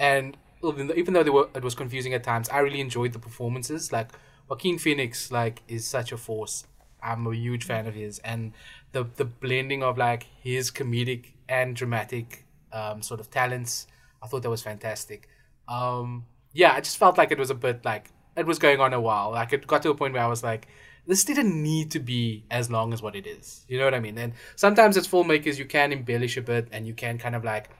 and 0.00 0.36
even 0.64 1.14
though 1.14 1.22
they 1.22 1.30
were, 1.30 1.48
it 1.54 1.62
was 1.62 1.76
confusing 1.76 2.12
at 2.12 2.24
times, 2.24 2.48
I 2.48 2.58
really 2.58 2.80
enjoyed 2.80 3.12
the 3.12 3.20
performances. 3.20 3.92
Like 3.92 4.08
Joaquin 4.48 4.78
Phoenix, 4.78 5.30
like 5.30 5.62
is 5.68 5.86
such 5.86 6.10
a 6.10 6.16
force. 6.16 6.66
I'm 7.00 7.24
a 7.28 7.36
huge 7.36 7.62
fan 7.62 7.86
of 7.86 7.94
his, 7.94 8.18
and 8.24 8.52
the 8.90 9.06
the 9.14 9.26
blending 9.26 9.84
of 9.84 9.96
like 9.96 10.26
his 10.42 10.72
comedic 10.72 11.34
and 11.48 11.76
dramatic 11.76 12.46
um, 12.72 13.00
sort 13.00 13.20
of 13.20 13.30
talents 13.30 13.86
I 14.22 14.26
thought 14.26 14.42
that 14.42 14.50
was 14.50 14.62
fantastic. 14.62 15.28
Um, 15.68 16.26
yeah, 16.52 16.72
I 16.72 16.80
just 16.80 16.96
felt 16.96 17.18
like 17.18 17.30
it 17.30 17.38
was 17.38 17.50
a 17.50 17.54
bit 17.54 17.84
like 17.84 18.10
it 18.36 18.46
was 18.46 18.58
going 18.58 18.80
on 18.80 18.92
a 18.92 19.00
while. 19.00 19.32
Like 19.32 19.52
it 19.52 19.66
got 19.66 19.82
to 19.82 19.90
a 19.90 19.94
point 19.94 20.14
where 20.14 20.22
I 20.22 20.28
was 20.28 20.42
like, 20.42 20.68
this 21.06 21.24
didn't 21.24 21.60
need 21.62 21.90
to 21.92 22.00
be 22.00 22.44
as 22.50 22.70
long 22.70 22.92
as 22.92 23.02
what 23.02 23.16
it 23.16 23.26
is. 23.26 23.64
You 23.68 23.78
know 23.78 23.84
what 23.84 23.94
I 23.94 24.00
mean? 24.00 24.18
And 24.18 24.34
sometimes 24.56 24.96
as 24.96 25.08
filmmakers, 25.08 25.58
you 25.58 25.64
can 25.64 25.92
embellish 25.92 26.36
a 26.36 26.42
bit 26.42 26.68
and 26.70 26.86
you 26.86 26.94
can 26.94 27.18
kind 27.18 27.34
of 27.34 27.44
like 27.44 27.70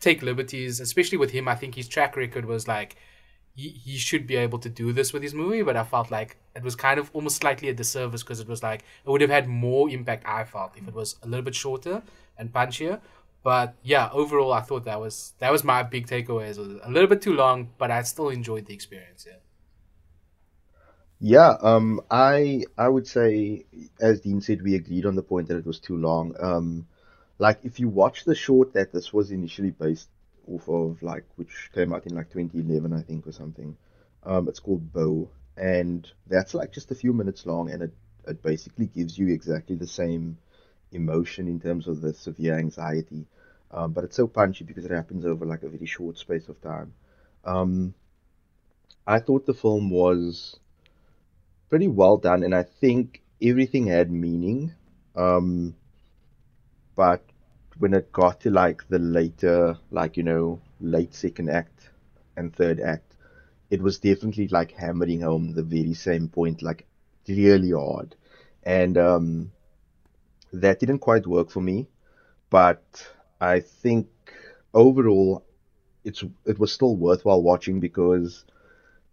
take 0.00 0.22
liberties. 0.22 0.80
Especially 0.80 1.18
with 1.18 1.30
him, 1.30 1.48
I 1.48 1.54
think 1.54 1.74
his 1.74 1.88
track 1.88 2.16
record 2.16 2.44
was 2.44 2.66
like 2.66 2.96
he, 3.54 3.68
he 3.68 3.96
should 3.96 4.26
be 4.26 4.36
able 4.36 4.58
to 4.60 4.68
do 4.68 4.92
this 4.92 5.12
with 5.12 5.22
his 5.22 5.34
movie, 5.34 5.62
but 5.62 5.76
I 5.76 5.84
felt 5.84 6.10
like 6.10 6.36
it 6.56 6.62
was 6.62 6.74
kind 6.74 6.98
of 6.98 7.10
almost 7.12 7.36
slightly 7.36 7.68
a 7.68 7.74
disservice 7.74 8.22
because 8.22 8.40
it 8.40 8.48
was 8.48 8.62
like 8.62 8.84
it 9.04 9.10
would 9.10 9.20
have 9.20 9.30
had 9.30 9.48
more 9.48 9.90
impact. 9.90 10.24
I 10.26 10.44
felt 10.44 10.72
if 10.76 10.88
it 10.88 10.94
was 10.94 11.16
a 11.22 11.26
little 11.26 11.44
bit 11.44 11.54
shorter 11.54 12.02
and 12.38 12.52
punchier. 12.52 13.00
But 13.42 13.74
yeah, 13.82 14.08
overall, 14.12 14.52
I 14.52 14.60
thought 14.60 14.84
that 14.84 15.00
was 15.00 15.34
that 15.38 15.50
was 15.50 15.64
my 15.64 15.82
big 15.82 16.06
takeaway. 16.06 16.50
It 16.50 16.58
was 16.58 16.78
a 16.82 16.90
little 16.90 17.08
bit 17.08 17.22
too 17.22 17.34
long, 17.34 17.70
but 17.78 17.90
I 17.90 18.02
still 18.02 18.28
enjoyed 18.28 18.66
the 18.66 18.74
experience. 18.74 19.26
Yeah. 19.28 19.38
Yeah, 21.24 21.56
um, 21.60 22.00
I 22.10 22.64
I 22.76 22.88
would 22.88 23.06
say, 23.06 23.64
as 24.00 24.20
Dean 24.20 24.40
said, 24.40 24.62
we 24.62 24.74
agreed 24.74 25.06
on 25.06 25.14
the 25.14 25.22
point 25.22 25.48
that 25.48 25.56
it 25.56 25.66
was 25.66 25.78
too 25.78 25.96
long. 25.96 26.34
Um, 26.40 26.86
like 27.38 27.60
if 27.64 27.78
you 27.78 27.88
watch 27.88 28.24
the 28.24 28.34
short 28.34 28.72
that 28.74 28.92
this 28.92 29.12
was 29.12 29.30
initially 29.30 29.70
based 29.70 30.08
off 30.48 30.68
of, 30.68 31.02
like 31.02 31.24
which 31.36 31.70
came 31.74 31.92
out 31.92 32.06
in 32.06 32.14
like 32.16 32.30
2011, 32.30 32.92
I 32.92 33.02
think, 33.02 33.26
or 33.26 33.32
something. 33.32 33.76
Um, 34.24 34.48
it's 34.48 34.60
called 34.60 34.92
Beau, 34.92 35.28
and 35.56 36.10
that's 36.26 36.54
like 36.54 36.72
just 36.72 36.90
a 36.90 36.94
few 36.96 37.12
minutes 37.12 37.46
long, 37.46 37.70
and 37.70 37.82
it 37.84 37.92
it 38.26 38.42
basically 38.42 38.86
gives 38.86 39.16
you 39.18 39.28
exactly 39.28 39.76
the 39.76 39.86
same 39.86 40.38
emotion 40.92 41.48
in 41.48 41.60
terms 41.60 41.88
of 41.88 42.00
the 42.00 42.12
severe 42.12 42.58
anxiety. 42.58 43.26
Um, 43.70 43.92
but 43.92 44.04
it's 44.04 44.16
so 44.16 44.26
punchy 44.26 44.64
because 44.64 44.84
it 44.84 44.90
happens 44.90 45.24
over 45.24 45.46
like 45.46 45.62
a 45.62 45.68
very 45.68 45.86
short 45.86 46.18
space 46.18 46.48
of 46.48 46.60
time. 46.60 46.92
Um, 47.44 47.94
I 49.06 49.18
thought 49.18 49.46
the 49.46 49.54
film 49.54 49.90
was 49.90 50.58
pretty 51.68 51.88
well 51.88 52.18
done, 52.18 52.42
and 52.42 52.54
I 52.54 52.62
think 52.62 53.22
everything 53.40 53.86
had 53.86 54.10
meaning. 54.10 54.74
Um, 55.16 55.74
but 56.94 57.24
when 57.78 57.94
it 57.94 58.12
got 58.12 58.40
to 58.40 58.50
like 58.50 58.86
the 58.88 58.98
later, 58.98 59.76
like 59.90 60.16
you 60.16 60.22
know, 60.22 60.60
late 60.80 61.14
second 61.14 61.48
act 61.50 61.90
and 62.36 62.54
third 62.54 62.78
act, 62.80 63.14
it 63.70 63.80
was 63.80 63.98
definitely 63.98 64.48
like 64.48 64.72
hammering 64.72 65.22
home 65.22 65.52
the 65.52 65.62
very 65.62 65.94
same 65.94 66.28
point, 66.28 66.62
like 66.62 66.86
really 67.26 67.70
hard. 67.70 68.14
And 68.62 68.96
um, 68.98 69.52
that 70.52 70.80
didn't 70.80 71.00
quite 71.00 71.26
work 71.26 71.50
for 71.50 71.60
me, 71.60 71.88
but 72.50 72.82
I 73.40 73.60
think 73.60 74.08
overall 74.74 75.44
it's 76.04 76.24
it 76.44 76.58
was 76.58 76.72
still 76.72 76.96
worthwhile 76.96 77.42
watching 77.42 77.80
because 77.80 78.44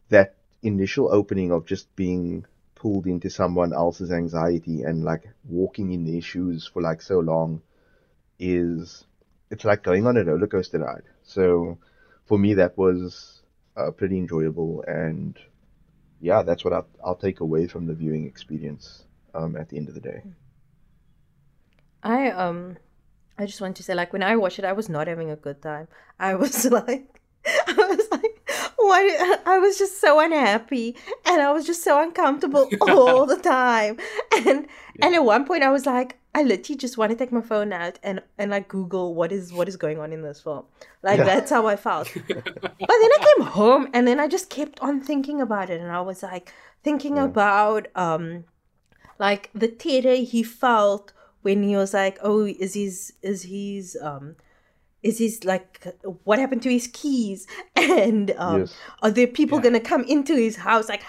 that 0.09 0.35
initial 0.61 1.13
opening 1.13 1.51
of 1.51 1.65
just 1.65 1.95
being 1.95 2.45
pulled 2.75 3.07
into 3.07 3.29
someone 3.29 3.73
else's 3.73 4.11
anxiety 4.11 4.83
and 4.83 5.03
like 5.03 5.29
walking 5.47 5.91
in 5.91 6.05
their 6.05 6.21
shoes 6.21 6.67
for 6.67 6.81
like 6.81 7.01
so 7.01 7.19
long 7.19 7.61
is 8.39 9.05
it's 9.51 9.65
like 9.65 9.83
going 9.83 10.07
on 10.07 10.17
a 10.17 10.23
roller 10.23 10.47
coaster 10.47 10.79
ride. 10.79 11.03
So 11.23 11.77
for 12.25 12.37
me 12.37 12.53
that 12.55 12.77
was 12.77 13.41
uh, 13.75 13.91
pretty 13.91 14.17
enjoyable 14.17 14.83
and 14.87 15.37
yeah, 16.21 16.43
that's 16.43 16.63
what 16.65 16.73
I'll, 16.73 16.87
I'll 17.03 17.15
take 17.15 17.39
away 17.39 17.67
from 17.67 17.85
the 17.87 17.93
viewing 17.93 18.25
experience 18.25 19.03
um, 19.33 19.55
at 19.55 19.69
the 19.69 19.77
end 19.77 19.89
of 19.89 19.93
the 19.93 20.01
day. 20.01 20.23
I 22.03 22.31
um 22.31 22.77
I 23.37 23.45
just 23.45 23.61
want 23.61 23.75
to 23.77 23.83
say 23.83 23.93
like 23.93 24.13
when 24.13 24.23
I 24.23 24.35
watched 24.35 24.59
it 24.59 24.65
I 24.65 24.73
was 24.73 24.89
not 24.89 25.07
having 25.07 25.29
a 25.29 25.35
good 25.35 25.61
time. 25.61 25.87
I 26.19 26.35
was 26.35 26.65
like 26.71 27.21
I 27.45 27.73
was 27.73 28.07
like 28.11 28.39
what 28.77 29.47
I 29.47 29.59
was 29.59 29.77
just 29.77 30.01
so 30.01 30.19
unhappy 30.19 30.95
and 31.25 31.41
I 31.41 31.51
was 31.51 31.65
just 31.65 31.83
so 31.83 32.01
uncomfortable 32.01 32.69
all 32.81 33.25
the 33.25 33.37
time. 33.37 33.97
And 34.35 34.67
yeah. 34.67 35.05
and 35.05 35.15
at 35.15 35.23
one 35.23 35.45
point 35.45 35.63
I 35.63 35.69
was 35.69 35.85
like, 35.85 36.17
I 36.33 36.43
literally 36.43 36.77
just 36.77 36.97
want 36.97 37.11
to 37.11 37.17
take 37.17 37.31
my 37.31 37.41
phone 37.41 37.73
out 37.73 37.99
and, 38.03 38.21
and 38.37 38.51
like 38.51 38.67
Google 38.67 39.15
what 39.15 39.31
is 39.31 39.51
what 39.51 39.67
is 39.67 39.77
going 39.77 39.99
on 39.99 40.13
in 40.13 40.21
this 40.21 40.41
film. 40.41 40.65
Like 41.03 41.19
yeah. 41.19 41.25
that's 41.25 41.51
how 41.51 41.67
I 41.67 41.75
felt. 41.75 42.11
but 42.27 42.45
then 42.47 42.79
I 42.79 43.33
came 43.37 43.45
home 43.47 43.89
and 43.93 44.07
then 44.07 44.19
I 44.19 44.27
just 44.27 44.49
kept 44.49 44.79
on 44.79 45.01
thinking 45.01 45.41
about 45.41 45.69
it 45.69 45.81
and 45.81 45.91
I 45.91 46.01
was 46.01 46.23
like 46.23 46.51
thinking 46.83 47.17
yeah. 47.17 47.25
about 47.25 47.87
um 47.95 48.45
like 49.17 49.49
the 49.53 49.67
terror 49.67 50.15
he 50.15 50.43
felt 50.43 51.13
when 51.41 51.63
he 51.63 51.75
was 51.75 51.93
like, 51.93 52.17
Oh, 52.21 52.45
is 52.45 52.73
his 52.73 53.13
is 53.21 53.43
his 53.43 53.97
um 54.01 54.35
is 55.01 55.17
his 55.17 55.43
like 55.45 55.87
what 56.25 56.39
happened 56.39 56.61
to 56.61 56.69
his 56.69 56.87
keys 56.87 57.47
and 57.75 58.31
um 58.37 58.61
yes. 58.61 58.75
are 59.01 59.11
there 59.11 59.27
people 59.27 59.57
yeah. 59.59 59.63
gonna 59.63 59.79
come 59.79 60.03
into 60.03 60.35
his 60.35 60.57
house 60.57 60.89
like 60.89 61.03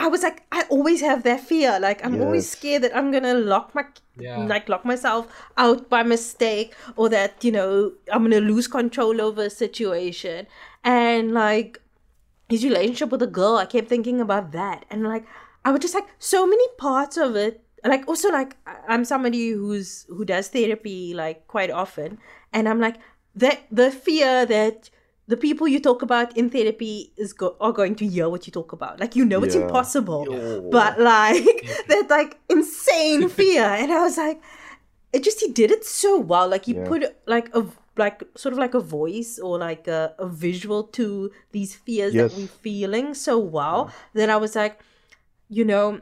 I 0.00 0.06
was 0.06 0.22
like, 0.22 0.44
I 0.50 0.64
always 0.70 1.02
have 1.02 1.24
that 1.24 1.40
fear. 1.40 1.78
Like 1.78 2.02
I'm 2.02 2.14
yes. 2.14 2.22
always 2.22 2.50
scared 2.50 2.82
that 2.84 2.96
I'm 2.96 3.12
gonna 3.12 3.34
lock 3.34 3.74
my 3.74 3.84
yeah. 4.18 4.38
like 4.38 4.66
lock 4.66 4.82
myself 4.82 5.26
out 5.58 5.90
by 5.90 6.02
mistake 6.02 6.74
or 6.96 7.10
that, 7.10 7.44
you 7.44 7.52
know, 7.52 7.92
I'm 8.10 8.22
gonna 8.22 8.40
lose 8.40 8.66
control 8.66 9.20
over 9.20 9.42
a 9.42 9.50
situation. 9.50 10.46
And 10.82 11.34
like 11.34 11.82
his 12.48 12.64
relationship 12.64 13.10
with 13.10 13.20
the 13.20 13.26
girl, 13.26 13.56
I 13.56 13.66
kept 13.66 13.88
thinking 13.88 14.22
about 14.22 14.52
that. 14.52 14.86
And 14.88 15.04
like 15.04 15.26
I 15.66 15.70
was 15.70 15.80
just 15.80 15.94
like 15.94 16.06
so 16.18 16.46
many 16.46 16.66
parts 16.78 17.18
of 17.18 17.36
it. 17.36 17.62
Like 17.84 18.06
also 18.08 18.30
like 18.30 18.56
I'm 18.88 19.04
somebody 19.04 19.50
who's 19.50 20.06
who 20.08 20.24
does 20.24 20.48
therapy 20.48 21.14
like 21.14 21.46
quite 21.46 21.70
often. 21.70 22.18
And 22.52 22.68
I'm 22.68 22.80
like 22.80 22.96
that 23.34 23.60
the 23.70 23.90
fear 23.90 24.46
that 24.46 24.90
the 25.28 25.36
people 25.36 25.68
you 25.68 25.78
talk 25.78 26.02
about 26.02 26.36
in 26.36 26.50
therapy 26.50 27.12
is 27.16 27.32
go- 27.32 27.56
are 27.60 27.72
going 27.72 27.94
to 27.96 28.06
hear 28.06 28.28
what 28.28 28.46
you 28.46 28.52
talk 28.52 28.72
about. 28.72 29.00
Like 29.00 29.16
you 29.16 29.24
know 29.24 29.38
yeah. 29.40 29.46
it's 29.46 29.54
impossible, 29.54 30.26
but 30.70 31.00
like 31.00 31.44
that 31.88 32.06
like 32.10 32.38
insane 32.48 33.28
fear. 33.28 33.64
And 33.80 33.92
I 33.92 34.02
was 34.02 34.18
like, 34.18 34.42
it 35.12 35.22
just 35.22 35.40
he 35.40 35.52
did 35.52 35.70
it 35.70 35.84
so 35.84 36.18
well. 36.18 36.48
Like 36.48 36.66
he 36.66 36.74
yeah. 36.74 36.86
put 36.86 37.16
like 37.26 37.54
a 37.54 37.64
like 37.96 38.22
sort 38.36 38.52
of 38.52 38.58
like 38.58 38.74
a 38.74 38.80
voice 38.80 39.38
or 39.38 39.58
like 39.58 39.86
a, 39.86 40.14
a 40.18 40.26
visual 40.26 40.84
to 40.84 41.30
these 41.52 41.74
fears 41.74 42.14
yes. 42.14 42.32
that 42.32 42.38
we're 42.38 42.46
feeling 42.48 43.14
so 43.14 43.38
well. 43.38 43.86
Yeah. 43.86 43.94
Then 44.14 44.30
I 44.30 44.36
was 44.36 44.56
like, 44.56 44.80
you 45.48 45.64
know, 45.64 46.00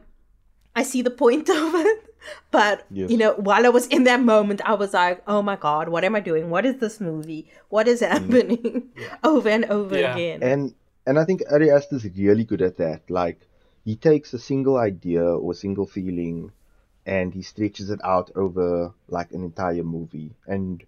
I 0.79 0.83
see 0.83 1.01
the 1.01 1.11
point 1.11 1.49
of 1.61 1.75
it. 1.75 2.05
But 2.51 2.85
yes. 2.91 3.09
you 3.11 3.17
know, 3.17 3.33
while 3.33 3.65
I 3.65 3.69
was 3.69 3.87
in 3.87 4.03
that 4.05 4.21
moment, 4.21 4.61
I 4.65 4.73
was 4.73 4.93
like, 4.93 5.21
"Oh 5.27 5.41
my 5.41 5.55
god, 5.55 5.89
what 5.89 6.03
am 6.03 6.15
I 6.15 6.19
doing? 6.19 6.49
What 6.49 6.65
is 6.65 6.77
this 6.79 6.99
movie? 6.99 7.47
What 7.69 7.87
is 7.87 8.01
mm. 8.01 8.09
happening?" 8.09 8.89
Yeah. 8.95 9.15
over 9.23 9.49
and 9.49 9.65
over 9.65 9.99
yeah. 9.99 10.13
again. 10.13 10.43
And 10.43 10.73
and 11.05 11.19
I 11.19 11.25
think 11.25 11.43
Ari 11.51 11.71
Aster 11.71 11.95
is 11.95 12.05
really 12.17 12.43
good 12.43 12.61
at 12.61 12.77
that. 12.77 13.09
Like 13.09 13.39
he 13.85 13.95
takes 13.95 14.33
a 14.33 14.39
single 14.39 14.77
idea 14.77 15.23
or 15.23 15.51
a 15.51 15.55
single 15.55 15.85
feeling, 15.85 16.51
and 17.05 17.33
he 17.33 17.41
stretches 17.41 17.89
it 17.89 17.99
out 18.03 18.31
over 18.35 18.93
like 19.07 19.31
an 19.31 19.43
entire 19.43 19.83
movie. 19.83 20.35
And 20.45 20.83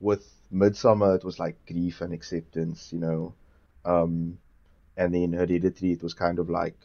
with 0.00 0.26
Midsommar, 0.52 1.16
it 1.16 1.24
was 1.24 1.38
like 1.38 1.56
grief 1.66 2.00
and 2.00 2.12
acceptance, 2.12 2.92
you 2.92 2.98
know. 2.98 3.34
Um, 3.84 4.38
and 4.96 5.14
then 5.14 5.32
Hereditary, 5.32 5.92
it 5.92 6.02
was 6.02 6.14
kind 6.14 6.38
of 6.38 6.50
like, 6.50 6.78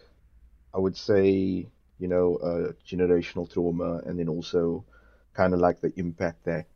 I 0.73 0.79
would 0.79 0.97
say, 0.97 1.67
you 1.99 2.07
know, 2.07 2.35
uh, 2.37 2.71
generational 2.87 3.51
trauma, 3.51 4.01
and 4.05 4.17
then 4.17 4.29
also 4.29 4.85
kind 5.33 5.53
of 5.53 5.59
like 5.59 5.81
the 5.81 5.93
impact 5.97 6.45
that 6.45 6.67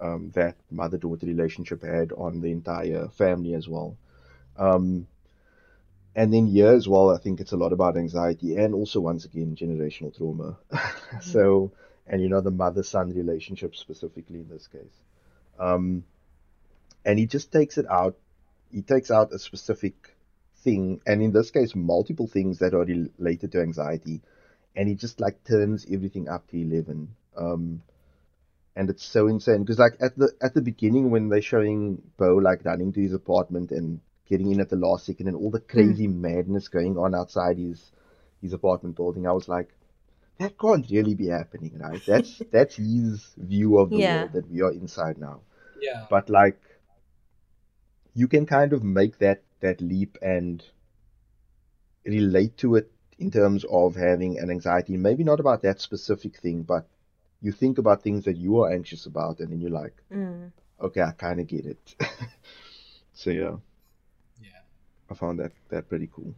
um, 0.00 0.30
that 0.34 0.56
mother-daughter 0.70 1.26
relationship 1.26 1.82
had 1.82 2.12
on 2.12 2.40
the 2.40 2.50
entire 2.50 3.08
family 3.08 3.54
as 3.54 3.68
well. 3.68 3.96
Um, 4.56 5.06
and 6.14 6.32
then 6.32 6.46
here 6.46 6.72
as 6.72 6.88
well, 6.88 7.10
I 7.10 7.18
think 7.18 7.40
it's 7.40 7.52
a 7.52 7.56
lot 7.56 7.72
about 7.72 7.96
anxiety 7.96 8.56
and 8.56 8.74
also 8.74 9.00
once 9.00 9.24
again 9.24 9.56
generational 9.56 10.16
trauma. 10.16 10.58
mm-hmm. 10.72 11.20
So, 11.20 11.72
and 12.06 12.20
you 12.20 12.28
know 12.28 12.40
the 12.40 12.50
mother-son 12.50 13.14
relationship 13.14 13.76
specifically 13.76 14.40
in 14.40 14.48
this 14.48 14.66
case. 14.66 14.96
Um, 15.58 16.04
and 17.04 17.18
he 17.18 17.26
just 17.26 17.52
takes 17.52 17.78
it 17.78 17.86
out. 17.88 18.16
He 18.72 18.82
takes 18.82 19.10
out 19.10 19.32
a 19.32 19.38
specific 19.38 19.94
thing, 20.58 21.00
and 21.06 21.22
in 21.22 21.32
this 21.32 21.50
case, 21.50 21.74
multiple 21.74 22.26
things 22.26 22.58
that 22.58 22.74
are 22.74 22.84
related 22.84 23.52
to 23.52 23.60
anxiety 23.60 24.20
and 24.76 24.88
he 24.88 24.94
just 24.94 25.20
like 25.20 25.42
turns 25.44 25.86
everything 25.90 26.28
up 26.28 26.46
to 26.48 26.58
eleven. 26.58 27.14
Um, 27.36 27.82
and 28.76 28.88
it's 28.88 29.04
so 29.04 29.26
insane 29.26 29.62
because 29.62 29.78
like 29.78 29.96
at 30.00 30.16
the 30.16 30.32
at 30.40 30.54
the 30.54 30.62
beginning 30.62 31.10
when 31.10 31.28
they're 31.28 31.42
showing 31.42 32.00
Beau 32.16 32.36
like 32.36 32.64
running 32.64 32.92
to 32.92 33.00
his 33.00 33.12
apartment 33.12 33.72
and 33.72 34.00
getting 34.28 34.52
in 34.52 34.60
at 34.60 34.70
the 34.70 34.76
last 34.76 35.06
second 35.06 35.26
and 35.26 35.36
all 35.36 35.50
the 35.50 35.60
crazy 35.60 36.06
mm. 36.06 36.14
madness 36.14 36.68
going 36.68 36.96
on 36.96 37.14
outside 37.14 37.58
his 37.58 37.90
his 38.40 38.52
apartment 38.52 38.96
building, 38.96 39.26
I 39.26 39.32
was 39.32 39.48
like, 39.48 39.68
that 40.38 40.58
can't 40.58 40.88
really 40.90 41.14
be 41.14 41.26
happening, 41.26 41.78
right? 41.78 42.00
That's 42.06 42.40
that's 42.52 42.76
his 42.76 43.34
view 43.36 43.78
of 43.78 43.90
the 43.90 43.98
yeah. 43.98 44.16
world 44.16 44.32
that 44.32 44.50
we 44.50 44.62
are 44.62 44.72
inside 44.72 45.18
now. 45.18 45.40
Yeah. 45.80 46.06
But 46.08 46.30
like, 46.30 46.60
you 48.14 48.28
can 48.28 48.46
kind 48.46 48.72
of 48.72 48.82
make 48.82 49.18
that 49.18 49.42
that 49.60 49.80
leap 49.80 50.16
and 50.22 50.64
relate 52.04 52.56
to 52.58 52.76
it 52.76 52.90
in 53.20 53.30
terms 53.30 53.64
of 53.70 53.94
having 53.94 54.38
an 54.38 54.50
anxiety, 54.50 54.96
maybe 54.96 55.22
not 55.22 55.40
about 55.40 55.62
that 55.62 55.80
specific 55.80 56.38
thing, 56.38 56.62
but 56.62 56.86
you 57.42 57.52
think 57.52 57.78
about 57.78 58.02
things 58.02 58.24
that 58.24 58.36
you 58.36 58.60
are 58.62 58.72
anxious 58.72 59.06
about, 59.06 59.40
and 59.40 59.52
then 59.52 59.60
you're 59.60 59.70
like, 59.70 59.94
mm. 60.12 60.50
okay, 60.80 61.02
I 61.02 61.12
kind 61.12 61.38
of 61.38 61.46
get 61.46 61.66
it. 61.66 61.94
so 63.12 63.30
yeah, 63.30 63.56
yeah, 64.42 64.62
I 65.10 65.14
found 65.14 65.38
that 65.38 65.52
that 65.68 65.88
pretty 65.88 66.08
cool. 66.12 66.34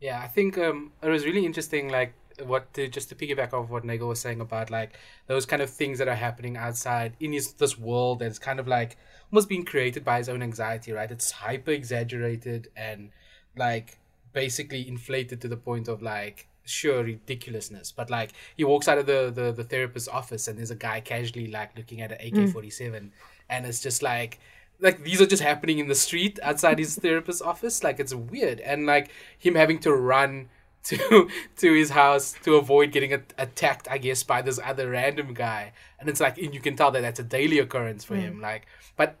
Yeah, 0.00 0.20
I 0.20 0.26
think 0.26 0.58
um, 0.58 0.92
it 1.02 1.08
was 1.08 1.24
really 1.24 1.46
interesting. 1.46 1.88
Like 1.90 2.14
what 2.44 2.72
to, 2.74 2.88
just 2.88 3.08
to 3.10 3.14
piggyback 3.14 3.52
off 3.52 3.70
what 3.70 3.84
Nagel 3.84 4.08
was 4.08 4.20
saying 4.20 4.40
about 4.40 4.70
like 4.70 4.98
those 5.26 5.46
kind 5.46 5.62
of 5.62 5.70
things 5.70 5.98
that 5.98 6.08
are 6.08 6.14
happening 6.14 6.56
outside 6.56 7.14
in 7.20 7.32
his 7.32 7.52
this 7.54 7.78
world 7.78 8.18
that's 8.18 8.38
kind 8.38 8.60
of 8.60 8.68
like 8.68 8.96
almost 9.32 9.48
being 9.48 9.64
created 9.64 10.04
by 10.04 10.18
his 10.18 10.28
own 10.28 10.42
anxiety, 10.42 10.92
right? 10.92 11.10
It's 11.10 11.30
hyper 11.30 11.70
exaggerated 11.70 12.68
and 12.76 13.10
like 13.56 13.98
basically 14.36 14.86
inflated 14.86 15.40
to 15.40 15.48
the 15.48 15.56
point 15.56 15.88
of 15.88 16.02
like 16.02 16.46
sure 16.66 17.02
ridiculousness. 17.02 17.90
But 17.90 18.10
like 18.10 18.32
he 18.54 18.64
walks 18.64 18.86
out 18.86 18.98
of 18.98 19.06
the 19.06 19.32
the, 19.34 19.50
the 19.50 19.64
therapist's 19.64 20.08
office 20.08 20.46
and 20.46 20.58
there's 20.58 20.70
a 20.70 20.82
guy 20.88 21.00
casually 21.00 21.46
like 21.46 21.74
looking 21.74 22.02
at 22.02 22.12
an 22.12 22.18
ak-47 22.20 22.90
mm. 22.90 23.10
and 23.48 23.64
it's 23.64 23.80
just 23.80 24.02
like 24.02 24.38
like 24.78 25.02
these 25.02 25.22
are 25.22 25.26
just 25.34 25.42
happening 25.42 25.78
in 25.78 25.88
the 25.88 25.94
street 25.94 26.38
outside 26.42 26.78
his 26.78 26.96
therapist's 26.96 27.40
office. 27.40 27.82
Like 27.82 27.98
it's 27.98 28.14
weird. 28.14 28.60
And 28.60 28.84
like 28.84 29.10
him 29.38 29.54
having 29.54 29.78
to 29.80 29.92
run 29.94 30.50
to 30.90 31.28
to 31.56 31.72
his 31.72 31.90
house 31.90 32.34
to 32.44 32.56
avoid 32.56 32.92
getting 32.92 33.12
a- 33.12 33.32
attacked 33.38 33.88
i 33.90 33.98
guess 33.98 34.22
by 34.22 34.40
this 34.40 34.60
other 34.62 34.90
random 34.90 35.32
guy. 35.32 35.72
And 35.98 36.10
it's 36.10 36.20
like 36.20 36.36
and 36.36 36.52
you 36.54 36.60
can 36.60 36.76
tell 36.76 36.90
that 36.90 37.00
that's 37.00 37.20
a 37.20 37.28
daily 37.38 37.58
occurrence 37.58 38.04
for 38.04 38.16
mm. 38.16 38.20
him 38.26 38.40
like 38.40 38.66
but 38.96 39.16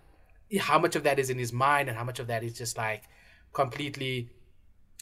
how 0.60 0.78
much 0.78 0.94
of 0.94 1.02
that 1.04 1.18
is 1.18 1.28
in 1.30 1.38
his 1.38 1.52
mind 1.52 1.88
and 1.88 1.96
how 1.98 2.04
much 2.04 2.20
of 2.20 2.26
that 2.28 2.44
is 2.44 2.52
just 2.52 2.76
like 2.76 3.02
completely 3.52 4.28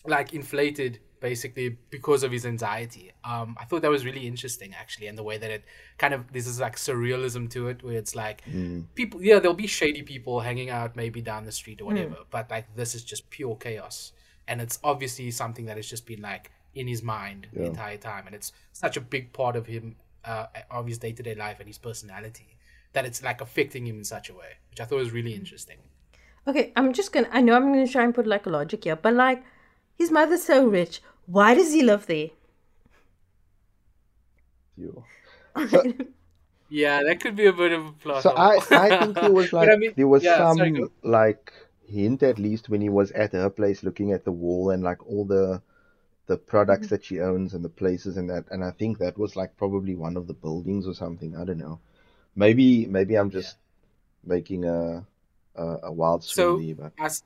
like 0.06 0.34
inflated 0.34 1.00
basically 1.20 1.78
because 1.88 2.22
of 2.22 2.30
his 2.30 2.44
anxiety. 2.44 3.10
Um, 3.24 3.56
I 3.58 3.64
thought 3.64 3.80
that 3.80 3.90
was 3.90 4.04
really 4.04 4.26
interesting 4.26 4.74
actually, 4.78 5.06
and 5.06 5.16
the 5.16 5.22
way 5.22 5.38
that 5.38 5.50
it 5.50 5.64
kind 5.96 6.12
of 6.12 6.30
this 6.32 6.46
is 6.46 6.60
like 6.60 6.76
surrealism 6.76 7.48
to 7.50 7.68
it, 7.68 7.82
where 7.82 7.96
it's 7.96 8.14
like 8.14 8.44
mm. 8.44 8.84
people, 8.94 9.22
yeah, 9.22 9.38
there'll 9.38 9.54
be 9.54 9.66
shady 9.66 10.02
people 10.02 10.40
hanging 10.40 10.68
out 10.68 10.96
maybe 10.96 11.22
down 11.22 11.44
the 11.44 11.52
street 11.52 11.80
or 11.80 11.86
whatever, 11.86 12.16
mm. 12.16 12.26
but 12.30 12.50
like 12.50 12.66
this 12.76 12.94
is 12.94 13.02
just 13.02 13.30
pure 13.30 13.56
chaos, 13.56 14.12
and 14.48 14.60
it's 14.60 14.78
obviously 14.84 15.30
something 15.30 15.64
that 15.64 15.76
has 15.76 15.88
just 15.88 16.04
been 16.04 16.20
like 16.20 16.50
in 16.74 16.86
his 16.86 17.02
mind 17.02 17.46
yeah. 17.52 17.62
the 17.62 17.66
entire 17.68 17.96
time, 17.96 18.26
and 18.26 18.34
it's 18.34 18.52
such 18.72 18.98
a 18.98 19.00
big 19.00 19.32
part 19.32 19.56
of 19.56 19.66
him, 19.66 19.96
uh, 20.26 20.46
of 20.70 20.86
his 20.86 20.98
day 20.98 21.12
to 21.12 21.22
day 21.22 21.34
life 21.34 21.58
and 21.58 21.68
his 21.68 21.78
personality 21.78 22.58
that 22.92 23.04
it's 23.06 23.22
like 23.22 23.40
affecting 23.40 23.86
him 23.86 23.98
in 23.98 24.04
such 24.04 24.30
a 24.30 24.34
way, 24.34 24.58
which 24.70 24.80
I 24.80 24.84
thought 24.84 24.98
was 24.98 25.10
really 25.10 25.34
interesting. 25.34 25.78
Okay, 26.46 26.72
I'm 26.76 26.92
just 26.92 27.12
gonna. 27.12 27.28
I 27.32 27.40
know 27.40 27.54
I'm 27.54 27.72
gonna 27.72 27.88
try 27.88 28.04
and 28.04 28.14
put 28.14 28.26
like 28.26 28.44
a 28.44 28.50
logic 28.50 28.84
here, 28.84 28.96
but 28.96 29.14
like 29.14 29.42
his 29.96 30.10
mother's 30.10 30.44
so 30.44 30.66
rich. 30.66 31.00
Why 31.26 31.54
does 31.54 31.72
he 31.72 31.82
live 31.82 32.06
there? 32.06 32.30
You. 34.76 35.04
yeah, 36.68 37.02
that 37.04 37.20
could 37.20 37.36
be 37.36 37.46
a 37.46 37.52
bit 37.52 37.72
of 37.72 37.86
a 37.86 37.92
plot. 37.92 38.22
So 38.22 38.30
I, 38.30 38.56
I 38.70 38.98
think 38.98 39.14
there 39.14 39.32
was 39.32 39.52
like 39.58 39.68
I 39.68 39.76
mean, 39.76 39.92
there 39.96 40.08
was 40.08 40.22
yeah, 40.24 40.38
some 40.38 40.56
sorry, 40.58 40.84
like 41.02 41.52
hint 41.86 42.22
at 42.22 42.38
least 42.38 42.68
when 42.68 42.80
he 42.80 42.88
was 42.88 43.12
at 43.12 43.32
her 43.32 43.50
place 43.50 43.82
looking 43.82 44.12
at 44.12 44.24
the 44.24 44.32
wall 44.32 44.70
and 44.70 44.82
like 44.82 45.06
all 45.06 45.24
the 45.24 45.62
the 46.26 46.36
products 46.36 46.86
mm-hmm. 46.86 46.94
that 46.94 47.04
she 47.04 47.20
owns 47.20 47.54
and 47.54 47.64
the 47.64 47.68
places 47.68 48.16
and 48.16 48.30
that 48.30 48.44
and 48.50 48.64
I 48.64 48.70
think 48.72 48.98
that 48.98 49.18
was 49.18 49.36
like 49.36 49.56
probably 49.56 49.94
one 49.94 50.16
of 50.16 50.26
the 50.26 50.34
buildings 50.34 50.86
or 50.86 50.94
something. 50.94 51.36
I 51.36 51.44
don't 51.44 51.58
know. 51.58 51.78
Maybe 52.34 52.86
maybe 52.86 53.14
I'm 53.14 53.30
just 53.30 53.56
yeah. 54.24 54.34
making 54.34 54.64
a, 54.64 55.06
a, 55.54 55.76
a 55.84 55.92
wild 55.92 56.24
swing 56.24 56.76
so, 56.76 56.82
but 56.82 56.92
as 56.98 57.22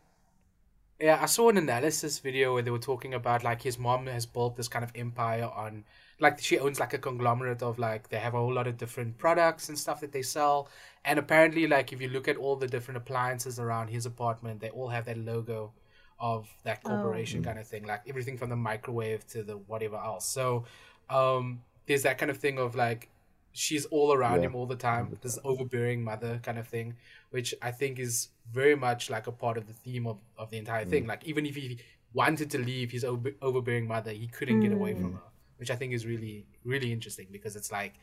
yeah, 1.00 1.18
I 1.22 1.26
saw 1.26 1.48
an 1.48 1.56
analysis 1.56 2.18
video 2.18 2.54
where 2.54 2.62
they 2.62 2.70
were 2.72 2.78
talking 2.78 3.14
about 3.14 3.44
like 3.44 3.62
his 3.62 3.78
mom 3.78 4.06
has 4.06 4.26
built 4.26 4.56
this 4.56 4.66
kind 4.68 4.84
of 4.84 4.90
empire 4.96 5.44
on 5.44 5.84
like 6.20 6.40
she 6.40 6.58
owns 6.58 6.80
like 6.80 6.92
a 6.92 6.98
conglomerate 6.98 7.62
of 7.62 7.78
like 7.78 8.08
they 8.08 8.18
have 8.18 8.34
a 8.34 8.38
whole 8.38 8.52
lot 8.52 8.66
of 8.66 8.76
different 8.76 9.16
products 9.18 9.68
and 9.68 9.78
stuff 9.78 10.00
that 10.00 10.10
they 10.12 10.22
sell. 10.22 10.68
And 11.04 11.18
apparently 11.18 11.68
like 11.68 11.92
if 11.92 12.00
you 12.00 12.08
look 12.08 12.26
at 12.26 12.36
all 12.36 12.56
the 12.56 12.66
different 12.66 12.98
appliances 12.98 13.60
around 13.60 13.88
his 13.88 14.06
apartment, 14.06 14.60
they 14.60 14.70
all 14.70 14.88
have 14.88 15.04
that 15.06 15.18
logo 15.18 15.72
of 16.18 16.48
that 16.64 16.82
corporation 16.82 17.40
Oh. 17.40 17.44
kind 17.44 17.58
of 17.60 17.66
thing. 17.68 17.84
Like 17.86 18.02
everything 18.08 18.36
from 18.36 18.50
the 18.50 18.56
microwave 18.56 19.24
to 19.28 19.44
the 19.44 19.56
whatever 19.56 19.96
else. 19.96 20.26
So 20.28 20.64
um 21.08 21.62
there's 21.86 22.02
that 22.02 22.18
kind 22.18 22.30
of 22.30 22.38
thing 22.38 22.58
of 22.58 22.74
like 22.74 23.08
she's 23.58 23.84
all 23.86 24.12
around 24.12 24.42
Yeah. 24.42 24.46
him 24.46 24.54
all 24.56 24.66
the 24.66 24.76
time, 24.76 25.18
this 25.22 25.38
overbearing 25.44 26.02
mother 26.04 26.40
kind 26.42 26.58
of 26.58 26.66
thing, 26.68 26.96
which 27.30 27.54
I 27.62 27.70
think 27.72 27.98
is 27.98 28.28
very 28.52 28.76
much 28.76 29.10
like 29.10 29.26
a 29.26 29.32
part 29.32 29.58
of 29.58 29.66
the 29.66 29.72
theme 29.74 30.06
of, 30.06 30.18
of 30.36 30.50
the 30.50 30.58
entire 30.58 30.84
thing. 30.84 31.06
Like 31.06 31.24
even 31.24 31.46
if 31.46 31.56
he 31.56 31.78
wanted 32.14 32.50
to 32.50 32.58
leave 32.58 32.90
his 32.92 33.04
over, 33.04 33.30
overbearing 33.42 33.86
mother, 33.86 34.12
he 34.12 34.28
couldn't 34.28 34.60
get 34.60 34.72
away 34.72 34.94
from 34.94 35.12
her, 35.14 35.28
which 35.58 35.70
I 35.70 35.76
think 35.76 35.92
is 35.92 36.06
really 36.06 36.46
really 36.64 36.92
interesting 36.92 37.28
because 37.30 37.56
it's 37.56 37.72
like 37.72 37.94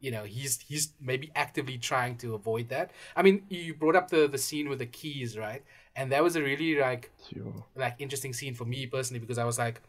you 0.00 0.10
know 0.10 0.24
he's 0.24 0.60
he's 0.60 0.92
maybe 1.00 1.30
actively 1.36 1.78
trying 1.78 2.16
to 2.18 2.34
avoid 2.34 2.68
that. 2.70 2.90
I 3.16 3.22
mean, 3.22 3.44
you 3.48 3.74
brought 3.74 3.96
up 3.96 4.10
the 4.10 4.26
the 4.28 4.38
scene 4.38 4.68
with 4.68 4.78
the 4.78 4.86
keys, 4.86 5.36
right? 5.38 5.62
And 5.96 6.10
that 6.12 6.22
was 6.22 6.36
a 6.36 6.42
really 6.42 6.76
like 6.78 7.10
Sure. 7.32 7.64
like 7.76 7.96
interesting 7.98 8.32
scene 8.32 8.54
for 8.54 8.64
me 8.64 8.86
personally 8.86 9.20
because 9.20 9.38
I 9.38 9.44
was 9.44 9.58
like, 9.58 9.80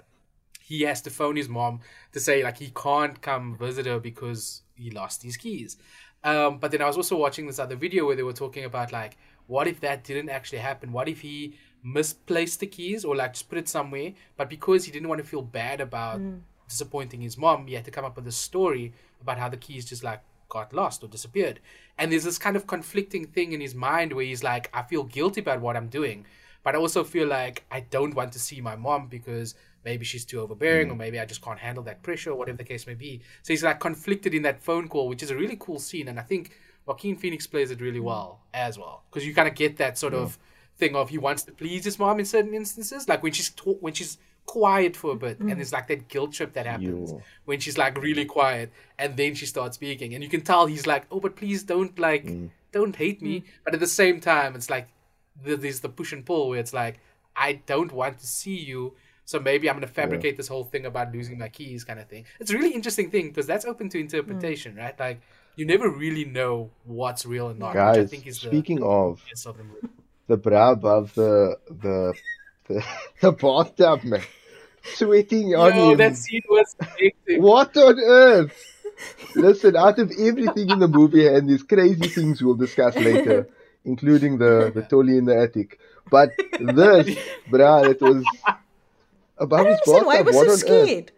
he 0.61 0.81
has 0.83 1.01
to 1.03 1.09
phone 1.09 1.35
his 1.35 1.49
mom 1.49 1.79
to 2.13 2.19
say 2.19 2.43
like 2.43 2.57
he 2.57 2.71
can't 2.75 3.21
come 3.21 3.57
visit 3.57 3.85
her 3.85 3.99
because 3.99 4.61
he 4.81 4.91
lost 4.91 5.23
his 5.23 5.37
keys. 5.37 5.77
Um, 6.23 6.59
but 6.59 6.71
then 6.71 6.81
I 6.81 6.87
was 6.87 6.97
also 6.97 7.17
watching 7.17 7.47
this 7.47 7.59
other 7.59 7.75
video 7.75 8.05
where 8.05 8.15
they 8.15 8.23
were 8.23 8.33
talking 8.33 8.65
about 8.65 8.91
like, 8.91 9.17
what 9.47 9.67
if 9.67 9.79
that 9.81 10.03
didn't 10.03 10.29
actually 10.29 10.59
happen? 10.59 10.91
What 10.91 11.09
if 11.09 11.21
he 11.21 11.55
misplaced 11.83 12.59
the 12.59 12.67
keys 12.67 13.03
or 13.03 13.15
like 13.15 13.33
just 13.33 13.49
put 13.49 13.57
it 13.57 13.67
somewhere, 13.67 14.13
but 14.37 14.49
because 14.49 14.85
he 14.85 14.91
didn't 14.91 15.09
want 15.09 15.19
to 15.19 15.27
feel 15.27 15.41
bad 15.41 15.81
about 15.81 16.21
disappointing 16.69 17.21
his 17.21 17.37
mom, 17.37 17.67
he 17.67 17.73
had 17.73 17.85
to 17.85 17.91
come 17.91 18.05
up 18.05 18.15
with 18.15 18.27
a 18.27 18.31
story 18.31 18.93
about 19.21 19.37
how 19.37 19.49
the 19.49 19.57
keys 19.57 19.85
just 19.85 20.03
like 20.03 20.21
got 20.49 20.73
lost 20.73 21.03
or 21.03 21.07
disappeared. 21.07 21.59
And 21.97 22.11
there's 22.11 22.23
this 22.23 22.37
kind 22.37 22.55
of 22.55 22.67
conflicting 22.67 23.25
thing 23.25 23.53
in 23.53 23.61
his 23.61 23.73
mind 23.73 24.13
where 24.13 24.25
he's 24.25 24.43
like, 24.43 24.69
I 24.73 24.83
feel 24.83 25.03
guilty 25.03 25.41
about 25.41 25.61
what 25.61 25.75
I'm 25.75 25.87
doing, 25.87 26.25
but 26.63 26.75
I 26.75 26.77
also 26.77 27.03
feel 27.03 27.27
like 27.27 27.65
I 27.71 27.81
don't 27.81 28.13
want 28.13 28.31
to 28.33 28.39
see 28.39 28.61
my 28.61 28.75
mom 28.75 29.07
because 29.07 29.55
maybe 29.83 30.05
she's 30.05 30.25
too 30.25 30.39
overbearing 30.39 30.89
or 30.89 30.93
mm. 30.93 30.99
maybe 30.99 31.19
I 31.19 31.25
just 31.25 31.41
can't 31.41 31.59
handle 31.59 31.83
that 31.85 32.03
pressure 32.03 32.31
or 32.31 32.35
whatever 32.35 32.57
the 32.57 32.63
case 32.63 32.87
may 32.87 32.93
be. 32.93 33.21
So 33.43 33.53
he's 33.53 33.63
like 33.63 33.79
conflicted 33.79 34.33
in 34.33 34.43
that 34.43 34.61
phone 34.61 34.87
call, 34.87 35.07
which 35.07 35.23
is 35.23 35.31
a 35.31 35.35
really 35.35 35.57
cool 35.59 35.79
scene. 35.79 36.07
And 36.07 36.19
I 36.19 36.23
think 36.23 36.51
Joaquin 36.85 37.15
Phoenix 37.15 37.47
plays 37.47 37.71
it 37.71 37.81
really 37.81 37.99
mm. 37.99 38.03
well 38.03 38.41
as 38.53 38.77
well 38.77 39.03
because 39.09 39.25
you 39.25 39.33
kind 39.33 39.47
of 39.47 39.55
get 39.55 39.77
that 39.77 39.97
sort 39.97 40.13
mm. 40.13 40.21
of 40.21 40.37
thing 40.77 40.95
of 40.95 41.09
he 41.09 41.17
wants 41.17 41.43
to 41.43 41.51
please 41.51 41.85
his 41.85 41.99
mom 41.99 42.19
in 42.19 42.25
certain 42.25 42.53
instances, 42.53 43.07
like 43.07 43.23
when 43.23 43.31
she's 43.31 43.49
ta- 43.49 43.79
when 43.79 43.93
she's 43.93 44.17
quiet 44.45 44.97
for 44.97 45.11
a 45.11 45.15
bit 45.15 45.39
and 45.39 45.51
there's 45.51 45.71
like 45.71 45.87
that 45.87 46.07
guilt 46.09 46.33
trip 46.33 46.53
that 46.53 46.65
happens 46.65 47.11
Yeah. 47.11 47.19
when 47.45 47.59
she's 47.59 47.77
like 47.77 47.95
really 48.01 48.25
quiet 48.25 48.71
and 48.97 49.15
then 49.15 49.35
she 49.35 49.45
starts 49.45 49.75
speaking 49.75 50.13
and 50.13 50.23
you 50.23 50.29
can 50.29 50.41
tell 50.41 50.65
he's 50.65 50.87
like 50.87 51.05
oh 51.11 51.19
but 51.19 51.35
please 51.35 51.63
don't 51.63 51.97
like 51.97 52.29
don't 52.71 52.95
hate 52.95 53.21
me 53.21 53.43
but 53.63 53.73
at 53.73 53.79
the 53.79 53.87
same 53.87 54.19
time 54.19 54.55
it's 54.55 54.69
like 54.69 54.89
th- 55.45 55.59
there's 55.59 55.79
the 55.79 55.89
push 55.89 56.11
and 56.11 56.25
pull 56.25 56.49
where 56.49 56.59
it's 56.59 56.73
like 56.73 56.99
i 57.35 57.53
don't 57.65 57.91
want 57.91 58.17
to 58.19 58.27
see 58.27 58.57
you 58.57 58.93
so 59.31 59.39
maybe 59.39 59.69
i'm 59.69 59.75
going 59.79 59.87
to 59.87 59.93
fabricate 60.01 60.35
this 60.39 60.49
whole 60.53 60.65
thing 60.73 60.85
about 60.91 61.07
losing 61.15 61.37
my 61.43 61.49
keys 61.57 61.81
kind 61.89 61.99
of 62.03 62.07
thing. 62.13 62.23
It's 62.41 62.51
a 62.51 62.55
really 62.57 62.73
interesting 62.79 63.09
thing 63.13 63.25
because 63.29 63.47
that's 63.51 63.65
open 63.71 63.85
to 63.93 63.97
interpretation 64.07 64.75
right? 64.83 64.97
Like 65.05 65.19
you 65.57 65.65
never 65.73 65.87
really 66.03 66.25
know 66.25 66.53
what's 66.99 67.23
real 67.33 67.47
and 67.51 67.59
not 67.59 67.73
which 67.75 67.89
i 67.93 67.95
Guys, 67.95 68.09
think 68.11 68.27
is 68.31 68.37
the 68.41 68.47
speaking 68.51 68.79
of 68.83 69.11
of 69.45 69.57
the 69.57 69.63
movie. 69.63 69.87
the 70.27 70.37
bra 70.37 70.71
above 70.71 71.13
the 71.15 71.57
the 71.85 72.13
the, 72.67 72.83
the 73.21 73.31
bathtub, 73.31 74.03
man, 74.03 74.21
sweating 74.83 75.55
on 75.55 75.75
Yo, 75.75 75.91
him. 75.91 75.97
that 75.97 76.15
scene 76.17 76.43
was. 76.49 76.75
What 77.37 77.75
on 77.77 77.99
earth? 77.99 78.53
Listen, 79.35 79.75
out 79.75 79.97
of 79.99 80.11
everything 80.11 80.69
in 80.69 80.79
the 80.79 80.87
movie, 80.87 81.27
and 81.27 81.49
these 81.49 81.63
crazy 81.63 82.07
things 82.07 82.41
we'll 82.41 82.55
discuss 82.65 82.95
later, 82.95 83.47
including 83.83 84.37
the 84.37 84.71
the 84.73 84.83
Tolly 84.89 85.17
in 85.17 85.25
the 85.25 85.37
attic, 85.45 85.79
but 86.09 86.29
this, 86.59 87.07
bruh, 87.51 87.89
it 87.89 88.01
was 88.01 88.23
above 89.41 89.67
his 89.67 89.79
Listen, 89.85 90.05
why 90.05 90.17
bathtub. 90.23 90.27
was 90.27 90.35
What 90.35 90.49
he 90.51 90.57
scared? 90.57 91.11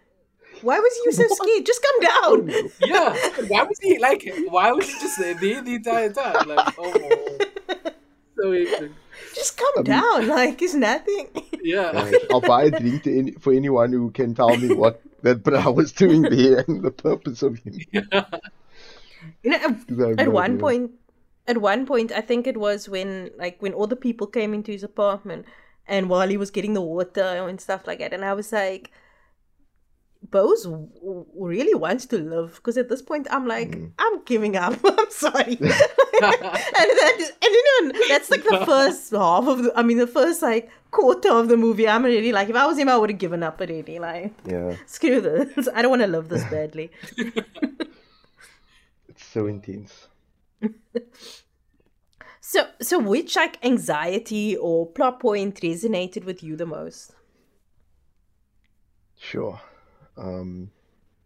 Why 0.62 0.80
was 0.80 0.94
you 1.06 1.12
so 1.12 1.28
scared? 1.42 1.66
Just 1.66 1.86
come 1.88 2.00
down. 2.02 2.50
Yeah, 2.82 3.16
why 3.50 3.64
was 3.64 3.80
he 3.80 4.00
like? 4.00 4.24
Why 4.50 4.72
was 4.72 4.88
he 4.90 5.00
just 5.00 5.20
there 5.20 5.36
the 5.62 5.76
entire 5.76 6.12
time? 6.14 6.48
Like, 6.48 6.74
oh, 6.80 7.38
so 8.40 8.54
interesting. 8.54 8.96
Just 9.36 9.58
come 9.58 9.84
down. 9.84 10.28
Like 10.28 10.62
it's 10.62 10.74
nothing. 10.74 11.28
Yeah, 11.62 11.92
Guys, 11.94 12.14
I'll 12.32 12.42
buy 12.42 12.64
a 12.66 12.72
drink 12.72 13.04
to 13.04 13.18
any, 13.20 13.32
for 13.34 13.54
anyone 13.54 13.92
who 13.92 14.12
can 14.12 14.34
tell 14.36 14.56
me 14.58 14.74
what 14.74 15.02
that 15.22 15.44
bra 15.44 15.70
was 15.70 15.92
doing 15.92 16.24
there 16.24 16.64
and 16.68 16.82
the 16.84 16.92
purpose 16.92 17.44
of 17.44 17.60
him. 17.60 17.80
You 19.44 19.52
know, 19.52 19.58
at, 19.58 19.88
'Cause 19.88 20.00
I 20.02 20.10
have 20.10 20.20
at 20.20 20.32
one 20.32 20.52
idea. 20.52 20.60
point, 20.60 20.92
at 21.48 21.58
one 21.60 21.86
point, 21.86 22.12
I 22.12 22.22
think 22.22 22.48
it 22.48 22.58
was 22.58 22.88
when 22.90 23.32
like 23.38 23.62
when 23.62 23.74
all 23.74 23.88
the 23.88 23.96
people 23.96 24.28
came 24.28 24.54
into 24.54 24.72
his 24.72 24.84
apartment, 24.84 25.46
and 25.88 26.10
while 26.10 26.28
he 26.30 26.38
was 26.38 26.52
getting 26.52 26.74
the 26.74 26.82
water 26.82 27.22
and 27.48 27.60
stuff 27.60 27.86
like 27.88 28.00
that, 28.00 28.14
and 28.14 28.24
I 28.26 28.34
was 28.34 28.52
like, 28.52 28.92
Bose 30.32 30.64
w- 30.64 31.26
really 31.38 31.74
wants 31.76 32.06
to 32.06 32.18
live 32.18 32.56
because 32.56 32.78
at 32.78 32.88
this 32.88 33.02
point 33.02 33.28
I'm 33.30 33.46
like, 33.46 33.72
Mm. 33.72 33.92
I'm 34.00 34.24
giving 34.24 34.56
up. 34.56 34.80
I'm 34.86 35.12
sorry. 35.12 35.58
and 35.60 35.70
that, 36.22 37.32
and 37.42 37.54
you 37.58 37.64
know, 37.92 38.00
that's 38.08 38.32
like 38.32 38.44
the 38.44 38.64
first 38.66 39.12
half 39.12 39.46
of 39.48 39.64
the. 39.64 39.74
I 39.76 39.84
mean, 39.84 39.98
the 39.98 40.08
first 40.08 40.42
like 40.42 40.70
quarter 40.92 41.30
of 41.30 41.50
the 41.50 41.58
movie. 41.58 41.90
I'm 41.90 42.06
already 42.06 42.32
like, 42.32 42.48
if 42.50 42.56
I 42.56 42.66
was 42.68 42.78
him, 42.78 42.88
I 42.88 42.96
would 42.98 43.10
have 43.10 43.20
given 43.20 43.44
up 43.44 43.60
already. 43.60 44.00
Like, 44.00 44.32
Yeah, 44.46 44.78
screw 44.86 45.20
this. 45.20 45.68
I 45.74 45.82
don't 45.82 45.90
want 45.92 46.04
to 46.04 46.08
live 46.08 46.30
this 46.30 46.44
badly. 46.46 46.90
it's 49.10 49.26
so 49.26 49.48
intense. 49.48 50.08
So, 52.46 52.70
so 52.80 53.00
which 53.00 53.36
like 53.36 53.64
anxiety 53.66 54.56
or 54.56 54.92
plot 54.92 55.20
point 55.20 55.62
resonated 55.62 56.26
with 56.26 56.44
you 56.44 56.56
the 56.56 56.68
most? 56.68 57.16
Sure. 59.18 59.60
Um, 60.18 60.72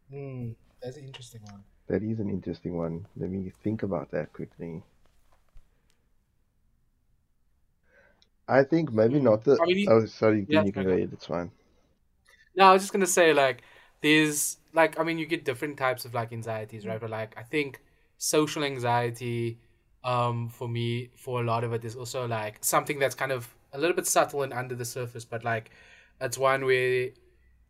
Hmm, 0.10 0.52
that's 0.82 0.98
an 0.98 1.06
interesting 1.06 1.44
one. 1.44 1.64
that 1.88 2.02
is 2.02 2.20
an 2.22 2.30
interesting 2.30 2.78
one. 2.78 3.08
Let 3.18 3.30
me 3.30 3.50
think 3.50 3.84
about 3.84 4.12
that 4.12 4.32
quickly. 4.32 4.84
I 8.50 8.64
think 8.66 8.92
maybe 8.92 9.22
not 9.22 9.46
the. 9.46 9.62
I 9.62 9.66
mean, 9.66 9.88
Oh, 9.88 10.06
sorry, 10.06 10.48
Yeah, 10.48 10.62
you 10.62 10.74
can 10.74 10.84
go 10.84 10.90
okay. 10.90 10.98
ahead. 10.98 11.14
It's 11.14 11.28
fine. 11.28 11.52
No, 12.56 12.66
I 12.66 12.74
was 12.74 12.82
just 12.84 12.94
gonna 12.94 13.06
say 13.08 13.34
like 13.34 13.64
there's 14.02 14.58
like 14.74 15.00
I 15.00 15.04
mean 15.04 15.18
you 15.18 15.26
get 15.26 15.46
different 15.46 15.78
types 15.78 16.06
of 16.06 16.14
like 16.14 16.32
anxieties, 16.32 16.86
right? 16.86 17.00
But 17.00 17.10
like 17.10 17.38
I 17.38 17.44
think 17.44 17.82
social 18.18 18.64
anxiety, 18.64 19.60
um, 20.04 20.50
for 20.50 20.68
me, 20.68 21.10
for 21.16 21.42
a 21.42 21.44
lot 21.44 21.64
of 21.64 21.74
it 21.74 21.84
is 21.84 21.96
also 21.96 22.28
like 22.28 22.64
something 22.64 23.00
that's 23.00 23.16
kind 23.16 23.32
of 23.32 23.54
a 23.74 23.80
little 23.80 23.96
bit 23.96 24.08
subtle 24.08 24.44
and 24.44 24.54
under 24.54 24.76
the 24.76 24.86
surface, 24.86 25.26
but 25.26 25.44
like 25.44 25.72
it's 26.22 26.38
one 26.38 26.66
where 26.66 27.10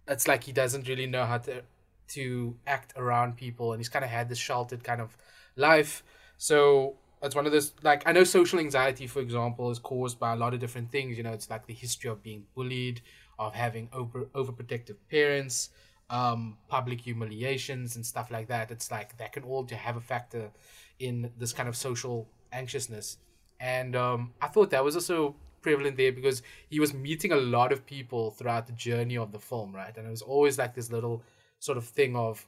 it's 0.07 0.27
like 0.27 0.43
he 0.43 0.51
doesn't 0.51 0.87
really 0.87 1.07
know 1.07 1.25
how 1.25 1.37
to 1.39 1.63
to 2.09 2.55
act 2.65 2.93
around 2.95 3.35
people 3.35 3.73
and 3.73 3.81
he's 3.81 3.89
kind 3.89 4.05
of 4.05 4.11
had 4.11 4.29
this 4.29 4.37
sheltered 4.37 4.83
kind 4.83 5.01
of 5.01 5.17
life. 5.57 6.03
So 6.37 6.95
it's 7.21 7.35
one 7.35 7.45
of 7.45 7.51
those 7.51 7.73
like 7.83 8.03
I 8.07 8.11
know 8.11 8.23
social 8.23 8.59
anxiety, 8.59 9.07
for 9.07 9.19
example, 9.19 9.71
is 9.71 9.79
caused 9.79 10.19
by 10.19 10.33
a 10.33 10.35
lot 10.35 10.53
of 10.53 10.59
different 10.59 10.91
things. 10.91 11.17
You 11.17 11.23
know, 11.23 11.33
it's 11.33 11.49
like 11.49 11.65
the 11.65 11.73
history 11.73 12.09
of 12.09 12.23
being 12.23 12.45
bullied, 12.55 13.01
of 13.39 13.53
having 13.53 13.89
over 13.91 14.25
overprotective 14.35 14.95
parents, 15.09 15.69
um, 16.09 16.57
public 16.67 17.01
humiliations 17.01 17.95
and 17.95 18.05
stuff 18.05 18.31
like 18.31 18.47
that. 18.47 18.71
It's 18.71 18.91
like 18.91 19.17
that 19.17 19.33
can 19.33 19.43
all 19.43 19.65
to 19.65 19.75
have 19.75 19.97
a 19.97 20.01
factor 20.01 20.51
in 20.99 21.31
this 21.37 21.53
kind 21.53 21.69
of 21.69 21.75
social 21.75 22.27
anxiousness. 22.51 23.17
And 23.59 23.95
um, 23.95 24.33
I 24.41 24.47
thought 24.47 24.69
that 24.71 24.83
was 24.83 24.95
also 24.95 25.35
prevalent 25.61 25.97
there 25.97 26.11
because 26.11 26.43
he 26.69 26.79
was 26.79 26.93
meeting 26.93 27.31
a 27.31 27.37
lot 27.37 27.71
of 27.71 27.85
people 27.85 28.31
throughout 28.31 28.67
the 28.67 28.73
journey 28.73 29.17
of 29.17 29.31
the 29.31 29.39
film, 29.39 29.75
right? 29.75 29.95
And 29.97 30.07
it 30.07 30.09
was 30.09 30.21
always 30.21 30.57
like 30.57 30.75
this 30.75 30.91
little 30.91 31.23
sort 31.59 31.77
of 31.77 31.85
thing 31.85 32.15
of 32.15 32.45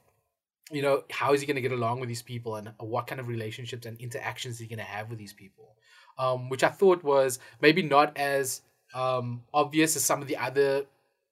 you 0.72 0.82
know, 0.82 1.04
how 1.10 1.34
is 1.34 1.42
he 1.42 1.48
going 1.48 1.56
to 1.56 1.62
get 1.62 1.72
along 1.72 2.00
with 2.00 2.10
these 2.10 2.22
people 2.22 2.56
and 2.56 2.72
what 2.80 3.08
kind 3.08 3.20
of 3.20 3.28
relationships 3.28 3.86
and 3.86 4.00
interactions 4.00 4.56
is 4.56 4.60
he 4.62 4.68
going 4.68 4.78
to 4.78 4.86
have 4.86 5.10
with 5.10 5.18
these 5.18 5.34
people? 5.34 5.76
Um, 6.18 6.50
which 6.50 6.64
I 6.64 6.70
thought 6.70 7.04
was 7.04 7.40
maybe 7.62 7.82
not 7.82 8.18
as 8.18 8.62
um, 8.94 9.44
obvious 9.54 9.96
as 9.96 10.04
some 10.04 10.22
of 10.22 10.28
the 10.28 10.38
other 10.38 10.86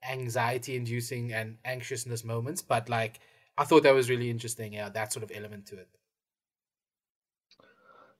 anxiety 0.08 0.76
inducing 0.76 1.34
and 1.34 1.58
anxiousness 1.66 2.24
moments, 2.24 2.62
but 2.62 2.90
like 2.90 3.20
I 3.58 3.64
thought 3.64 3.84
that 3.84 3.94
was 3.94 4.10
really 4.10 4.30
interesting. 4.30 4.74
Yeah, 4.74 4.90
that 4.90 5.12
sort 5.12 5.24
of 5.24 5.32
element 5.34 5.66
to 5.68 5.76
it. 5.78 5.88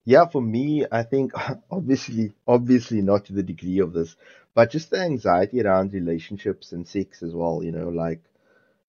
Yeah, 0.08 0.26
for 0.26 0.42
me, 0.42 0.86
I 0.92 1.04
think 1.04 1.34
obviously, 1.72 2.34
obviously 2.48 3.02
not 3.04 3.26
to 3.26 3.34
the 3.34 3.44
degree 3.44 3.78
of 3.80 3.94
this, 3.94 4.16
but 4.56 4.72
just 4.72 4.90
the 4.90 5.00
anxiety 5.00 5.62
around 5.62 5.94
relationships 5.94 6.72
and 6.72 6.88
sex 6.88 7.22
as 7.22 7.36
well, 7.36 7.62
you 7.64 7.72
know, 7.72 7.90
like 7.90 8.24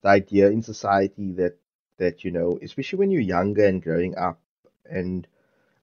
the 0.03 0.09
idea 0.11 0.51
in 0.51 0.63
society 0.63 1.33
that 1.33 1.57
that, 1.99 2.25
you 2.25 2.31
know, 2.31 2.59
especially 2.63 2.99
when 3.01 3.11
you're 3.11 3.23
younger 3.37 3.67
and 3.67 3.83
growing 3.83 4.17
up, 4.17 4.41
and 4.87 5.27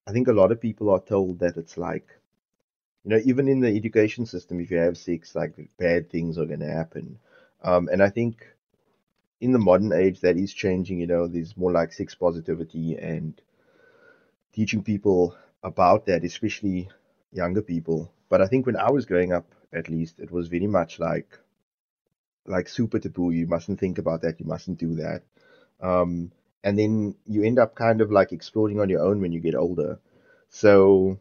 I 0.06 0.12
think 0.12 0.28
a 0.28 0.32
lot 0.32 0.52
of 0.52 0.60
people 0.60 0.90
are 0.90 1.00
told 1.00 1.40
that 1.40 1.56
it's 1.58 1.78
like, 1.78 2.08
you 3.04 3.10
know, 3.10 3.20
even 3.24 3.48
in 3.48 3.60
the 3.60 3.74
education 3.76 4.26
system, 4.26 4.60
if 4.60 4.70
you 4.70 4.78
have 4.78 4.98
sex, 4.98 5.34
like 5.34 5.54
bad 5.78 6.10
things 6.10 6.38
are 6.38 6.46
going 6.46 6.60
to 6.60 6.72
happen. 6.72 7.18
Um, 7.62 7.88
and 7.92 8.02
I 8.02 8.10
think 8.10 8.46
in 9.40 9.52
the 9.52 9.58
modern 9.58 9.92
age, 9.92 10.20
that 10.20 10.36
is 10.36 10.52
changing. 10.52 10.98
You 11.00 11.06
know, 11.06 11.26
there's 11.26 11.56
more 11.56 11.72
like 11.72 11.92
sex 11.92 12.14
positivity 12.14 12.96
and 12.96 13.40
teaching 14.56 14.82
people 14.82 15.36
about 15.62 16.06
that, 16.06 16.24
especially 16.24 16.88
younger 17.30 17.62
people. 17.62 18.10
But 18.30 18.40
I 18.40 18.46
think 18.46 18.64
when 18.64 18.76
I 18.76 18.90
was 18.90 19.04
growing 19.04 19.32
up, 19.32 19.54
at 19.72 19.90
least, 19.90 20.18
it 20.18 20.32
was 20.32 20.48
very 20.48 20.66
much 20.66 20.98
like 20.98 21.38
like 22.46 22.68
super 22.68 22.98
taboo. 22.98 23.30
You 23.30 23.46
mustn't 23.46 23.78
think 23.78 23.98
about 23.98 24.22
that. 24.22 24.40
You 24.40 24.46
mustn't 24.46 24.78
do 24.78 24.94
that. 24.96 25.22
Um, 25.80 26.32
and 26.64 26.78
then 26.78 27.14
you 27.26 27.42
end 27.42 27.58
up 27.58 27.74
kind 27.74 28.00
of 28.00 28.10
like 28.10 28.32
exploring 28.32 28.80
on 28.80 28.88
your 28.88 29.02
own 29.02 29.20
when 29.20 29.32
you 29.32 29.40
get 29.40 29.54
older. 29.54 30.00
So 30.48 31.18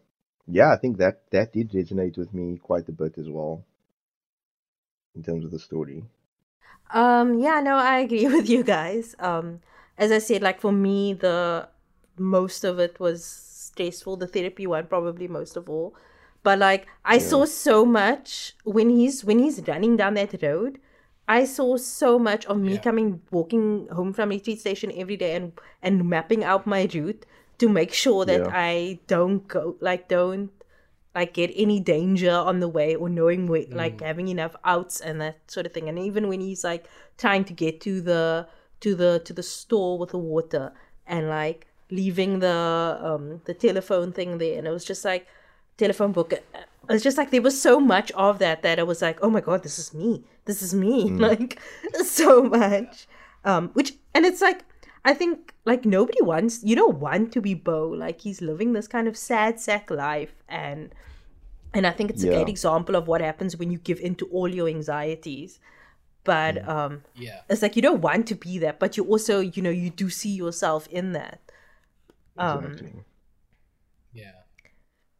yeah, 0.48 0.72
I 0.72 0.78
think 0.78 0.98
that 0.98 1.30
that 1.32 1.52
did 1.52 1.72
resonate 1.72 2.18
with 2.18 2.34
me 2.34 2.58
quite 2.58 2.88
a 2.88 2.94
bit 2.94 3.18
as 3.18 3.30
well 3.30 3.66
in 5.16 5.24
terms 5.24 5.44
of 5.44 5.52
the 5.52 5.60
story. 5.60 6.04
Um, 6.92 7.40
yeah, 7.40 7.60
no, 7.60 7.76
I 7.76 8.00
agree 8.00 8.28
with 8.36 8.50
you 8.50 8.64
guys. 8.64 9.16
Um, 9.20 9.60
as 9.98 10.12
I 10.12 10.20
said, 10.20 10.42
like 10.42 10.62
for 10.62 10.72
me, 10.72 11.14
the 11.14 11.68
most 12.18 12.64
of 12.64 12.80
it 12.80 13.00
was 13.00 13.24
stressful. 13.26 14.18
The 14.18 14.28
therapy 14.28 14.68
one, 14.68 14.88
probably 14.88 15.28
most 15.28 15.58
of 15.58 15.70
all. 15.70 15.96
But 16.44 16.60
like, 16.60 16.88
I 17.04 17.16
Yeah. 17.16 17.22
saw 17.32 17.46
so 17.46 17.86
much 17.86 18.56
when 18.64 18.90
he's 18.90 19.24
when 19.26 19.40
he's 19.40 19.62
running 19.68 19.98
down 19.98 20.14
that 20.16 20.42
road. 20.42 20.80
I 21.28 21.46
saw 21.46 21.76
so 21.78 22.20
much 22.20 22.46
of 22.46 22.60
me 22.60 22.74
Yeah. 22.74 22.82
coming 22.82 23.22
walking 23.32 23.88
home 23.92 24.14
from 24.14 24.30
retreat 24.30 24.60
station 24.60 24.92
every 24.96 25.18
day 25.18 25.36
and 25.36 25.54
and 25.82 26.08
mapping 26.08 26.44
out 26.44 26.68
my 26.68 26.88
route 26.94 27.26
to 27.58 27.68
make 27.70 27.94
sure 27.94 28.26
that 28.26 28.42
Yeah. 28.42 28.52
I 28.54 29.00
don't 29.08 29.48
go 29.48 29.76
like 29.80 30.08
don't 30.08 30.52
like 31.16 31.34
get 31.34 31.50
any 31.56 31.80
danger 31.80 32.30
on 32.32 32.60
the 32.60 32.68
way 32.68 32.94
or 32.94 33.08
knowing 33.10 33.48
where, 33.48 33.64
mm. 33.64 33.74
like 33.74 34.02
having 34.02 34.28
enough 34.28 34.56
outs 34.66 35.00
and 35.02 35.20
that 35.22 35.38
sort 35.50 35.66
of 35.66 35.72
thing 35.74 35.88
and 35.90 35.98
even 35.98 36.28
when 36.28 36.42
he's 36.42 36.64
like 36.64 36.86
trying 37.18 37.44
to 37.46 37.54
get 37.54 37.80
to 37.82 38.02
the 38.02 38.48
to 38.82 38.94
the 38.96 39.22
to 39.26 39.34
the 39.34 39.42
store 39.42 39.98
with 39.98 40.10
the 40.10 40.20
water 40.20 40.74
and 41.08 41.30
like 41.30 41.68
leaving 41.92 42.40
the 42.40 42.98
um 43.02 43.42
the 43.46 43.54
telephone 43.54 44.12
thing 44.12 44.38
there. 44.38 44.58
And 44.58 44.68
it 44.68 44.72
was 44.72 44.86
just 44.86 45.06
like 45.06 45.28
telephone 45.78 46.12
book 46.14 46.32
it 46.34 46.46
was 46.88 47.04
just 47.04 47.18
like 47.18 47.32
there 47.32 47.42
was 47.42 47.60
so 47.62 47.80
much 47.80 48.12
of 48.14 48.40
that 48.40 48.62
that 48.64 48.80
I 48.80 48.84
was 48.84 49.02
like 49.02 49.20
oh 49.22 49.30
my 49.30 49.42
god 49.42 49.64
this 49.64 49.78
is 49.80 49.94
me. 49.94 50.24
This 50.46 50.62
is 50.62 50.74
me. 50.74 51.12
Like 51.18 51.60
so 52.04 52.44
much. 52.44 53.08
Um 53.44 53.70
which 53.74 53.94
and 54.14 54.26
it's 54.26 54.42
like 54.42 54.64
I 55.04 55.14
think 55.14 55.54
like 55.66 55.86
nobody 55.86 56.22
wants 56.22 56.64
you 56.64 56.76
don't 56.76 56.98
want 57.00 57.32
to 57.34 57.42
be 57.42 57.54
Beau 57.54 57.88
like 57.90 58.22
he's 58.22 58.42
living 58.42 58.74
this 58.74 58.88
kind 58.88 59.08
of 59.08 59.18
sad 59.18 59.60
sack 59.60 59.92
life. 59.92 60.34
And 60.50 60.94
and 61.74 61.86
I 61.86 61.92
think 61.92 62.10
it's 62.10 62.24
a 62.24 62.28
Yeah. 62.28 62.34
great 62.36 62.50
example 62.50 62.96
of 62.96 63.08
what 63.08 63.22
happens 63.22 63.58
when 63.58 63.70
you 63.70 63.78
give 63.78 64.00
in 64.00 64.16
to 64.16 64.26
all 64.28 64.48
your 64.48 64.68
anxieties. 64.68 65.60
But 66.24 66.68
um 66.68 67.04
Yeah. 67.16 67.42
it's 67.50 67.62
like 67.62 67.76
you 67.76 67.82
don't 67.82 68.02
want 68.02 68.28
to 68.28 68.36
be 68.36 68.58
that 68.60 68.80
but 68.80 68.98
you 68.98 69.04
also 69.06 69.40
you 69.42 69.62
know 69.62 69.70
you 69.70 69.90
do 69.92 70.10
see 70.10 70.32
yourself 70.32 70.88
in 70.88 71.12
that 71.14 71.45
um 72.38 72.76
Yeah. 74.14 74.32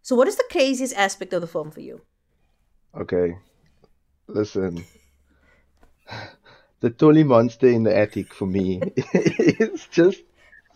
so 0.02 0.16
what 0.16 0.28
is 0.28 0.36
the 0.38 0.46
craziest 0.52 0.96
aspect 0.96 1.34
of 1.34 1.42
the 1.42 1.48
film 1.48 1.72
for 1.72 1.82
you 1.82 2.02
Okay, 2.98 3.38
listen. 4.28 4.86
The 6.80 6.90
Tolly 6.92 7.24
monster 7.24 7.68
in 7.68 7.84
the 7.84 7.96
attic 7.98 8.34
for 8.34 8.46
me 8.46 8.82
is 9.14 9.88
just 9.88 10.22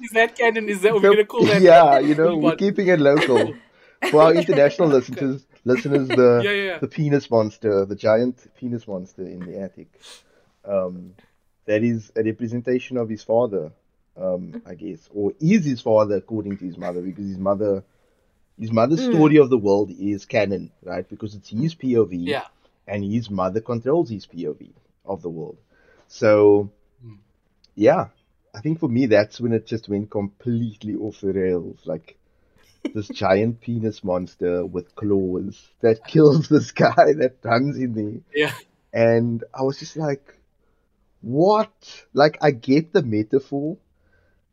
Is 0.01 0.11
that 0.13 0.35
canon? 0.35 0.67
Is 0.69 0.81
that 0.81 0.93
we're 0.93 0.99
the- 1.01 1.09
gonna 1.09 1.25
call 1.25 1.45
that? 1.45 1.61
yeah, 1.61 1.99
you 1.99 2.15
know, 2.15 2.35
we're 2.43 2.55
keeping 2.55 2.87
it 2.87 2.99
local 2.99 3.53
for 4.09 4.21
our 4.23 4.33
international 4.41 4.87
listeners. 4.89 5.45
Listeners, 5.65 6.07
the 6.07 6.41
Yeah, 6.43 6.51
yeah. 6.51 6.77
the 6.79 6.87
penis 6.87 7.29
monster, 7.29 7.85
the 7.85 7.95
giant 7.95 8.47
penis 8.55 8.87
monster 8.87 9.23
in 9.23 9.39
the 9.39 9.59
attic. 9.59 9.89
Um, 10.65 11.13
that 11.65 11.83
is 11.83 12.11
a 12.15 12.23
representation 12.23 12.97
of 12.97 13.07
his 13.09 13.23
father, 13.23 13.71
um, 14.19 14.61
I 14.65 14.75
guess, 14.75 15.09
or 15.13 15.33
is 15.39 15.65
his 15.65 15.81
father 15.81 16.15
according 16.17 16.57
to 16.57 16.65
his 16.65 16.77
mother, 16.77 17.01
because 17.01 17.27
his 17.27 17.37
mother, 17.37 17.83
his 18.59 18.71
mother's 18.71 19.03
story 19.05 19.37
of 19.37 19.49
the 19.49 19.57
world 19.57 19.89
is 19.91 20.25
canon, 20.25 20.71
right? 20.83 21.07
Because 21.07 21.35
it's 21.35 21.49
his 21.49 21.75
POV, 21.75 22.25
Yeah. 22.27 22.45
and 22.87 23.03
his 23.03 23.29
mother 23.29 23.61
controls 23.61 24.09
his 24.09 24.25
POV 24.27 24.71
of 25.05 25.21
the 25.21 25.29
world. 25.29 25.57
So, 26.07 26.69
Hmm. 27.01 27.15
yeah, 27.75 28.07
I 28.53 28.61
think 28.61 28.79
for 28.79 28.89
me 28.89 29.05
that's 29.05 29.39
when 29.39 29.53
it 29.53 29.65
just 29.65 29.87
went 29.87 30.09
completely 30.09 30.95
off 30.95 31.21
the 31.21 31.31
rails. 31.33 31.79
Like 31.85 32.17
this 32.93 33.07
giant 33.23 33.61
penis 33.61 34.03
monster 34.03 34.65
with 34.65 34.95
claws 34.95 35.69
that 35.81 36.03
kills 36.07 36.49
this 36.49 36.71
guy 36.71 37.13
that 37.21 37.37
runs 37.43 37.77
in 37.77 37.93
there. 37.93 38.21
Yeah. 38.35 38.53
And 38.91 39.43
I 39.53 39.61
was 39.61 39.77
just 39.79 39.95
like, 39.97 40.35
what? 41.21 42.05
Like, 42.13 42.37
I 42.41 42.51
get 42.51 42.91
the 42.93 43.03
metaphor, 43.03 43.77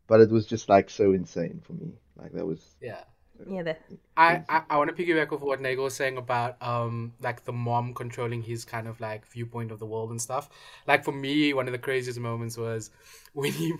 but 0.07 0.21
it 0.21 0.29
was 0.29 0.45
just 0.45 0.69
like 0.69 0.89
so 0.89 1.13
insane 1.13 1.61
for 1.65 1.73
me. 1.73 1.93
Like, 2.15 2.33
that 2.33 2.45
was, 2.45 2.75
Yeah. 2.81 3.03
yeah 3.45 3.63
that 3.63 3.81
I, 4.15 4.41
I, 4.49 4.61
I 4.71 4.77
want 4.77 4.95
to 4.95 5.03
piggyback 5.03 5.31
off 5.31 5.41
what 5.41 5.61
Nagel 5.61 5.83
was 5.83 5.95
saying 5.95 6.17
about 6.17 6.59
um 6.61 7.13
like 7.21 7.45
the 7.45 7.53
mom 7.53 7.93
controlling 7.93 8.41
his 8.41 8.65
kind 8.65 8.87
of 8.87 8.99
like 8.99 9.27
viewpoint 9.27 9.71
of 9.71 9.79
the 9.79 9.85
world 9.85 10.09
and 10.09 10.21
stuff. 10.21 10.49
Like 10.87 11.03
for 11.03 11.11
me, 11.11 11.53
one 11.53 11.67
of 11.67 11.71
the 11.71 11.77
craziest 11.77 12.19
moments 12.19 12.57
was 12.57 12.89
when 13.33 13.51
he 13.51 13.73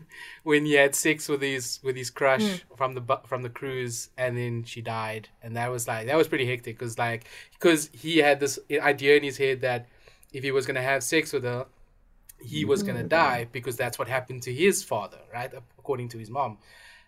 when 0.43 0.65
he 0.65 0.73
had 0.73 0.93
sex 0.95 1.27
with 1.27 1.41
his 1.41 1.79
with 1.83 1.95
his 1.95 2.11
crush 2.11 2.65
from 2.75 2.93
the 2.93 3.01
bu- 3.01 3.25
from 3.25 3.41
the 3.41 3.49
cruise, 3.49 4.09
and 4.17 4.37
then 4.37 4.63
she 4.63 4.81
died, 4.81 5.29
and 5.41 5.55
that 5.55 5.71
was 5.71 5.87
like 5.87 6.05
that 6.07 6.15
was 6.17 6.27
pretty 6.27 6.45
hectic 6.45 6.77
because 6.77 6.99
like 6.99 7.25
because 7.53 7.89
he 7.93 8.17
had 8.19 8.39
this 8.39 8.59
idea 8.71 9.17
in 9.17 9.23
his 9.23 9.37
head 9.37 9.61
that 9.61 9.87
if 10.33 10.43
he 10.43 10.51
was 10.51 10.67
gonna 10.67 10.81
have 10.83 11.03
sex 11.03 11.33
with 11.33 11.43
her, 11.43 11.65
he 12.41 12.65
was 12.65 12.83
gonna 12.83 13.03
mm. 13.03 13.09
die 13.09 13.47
because 13.51 13.75
that's 13.75 13.97
what 13.97 14.07
happened 14.07 14.43
to 14.43 14.53
his 14.53 14.83
father, 14.83 15.19
right? 15.33 15.51
According 15.77 16.09
to 16.09 16.17
his 16.17 16.29
mom. 16.29 16.57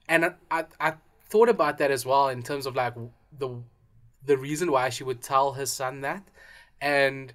And 0.08 0.26
I, 0.26 0.34
I, 0.50 0.66
I 0.80 0.94
thought 1.30 1.50
about 1.50 1.78
that 1.78 1.92
as 1.92 2.06
well 2.06 2.30
in 2.30 2.42
terms 2.42 2.66
of 2.66 2.76
like 2.76 2.96
the 3.38 3.62
the 4.26 4.38
reason 4.38 4.72
why 4.72 4.90
she 4.90 5.04
would 5.04 5.22
tell 5.22 5.54
her 5.54 5.66
son 5.66 6.02
that. 6.02 6.28
And 6.82 7.34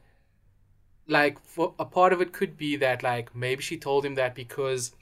like 1.07 1.39
for 1.45 1.75
a 1.79 1.85
part 1.85 2.13
of 2.13 2.21
it 2.21 2.33
could 2.33 2.57
be 2.57 2.77
that 2.77 3.03
like 3.03 3.35
maybe 3.35 3.63
she 3.63 3.77
told 3.77 4.05
him 4.05 4.15
that 4.17 4.35
because 4.35 4.93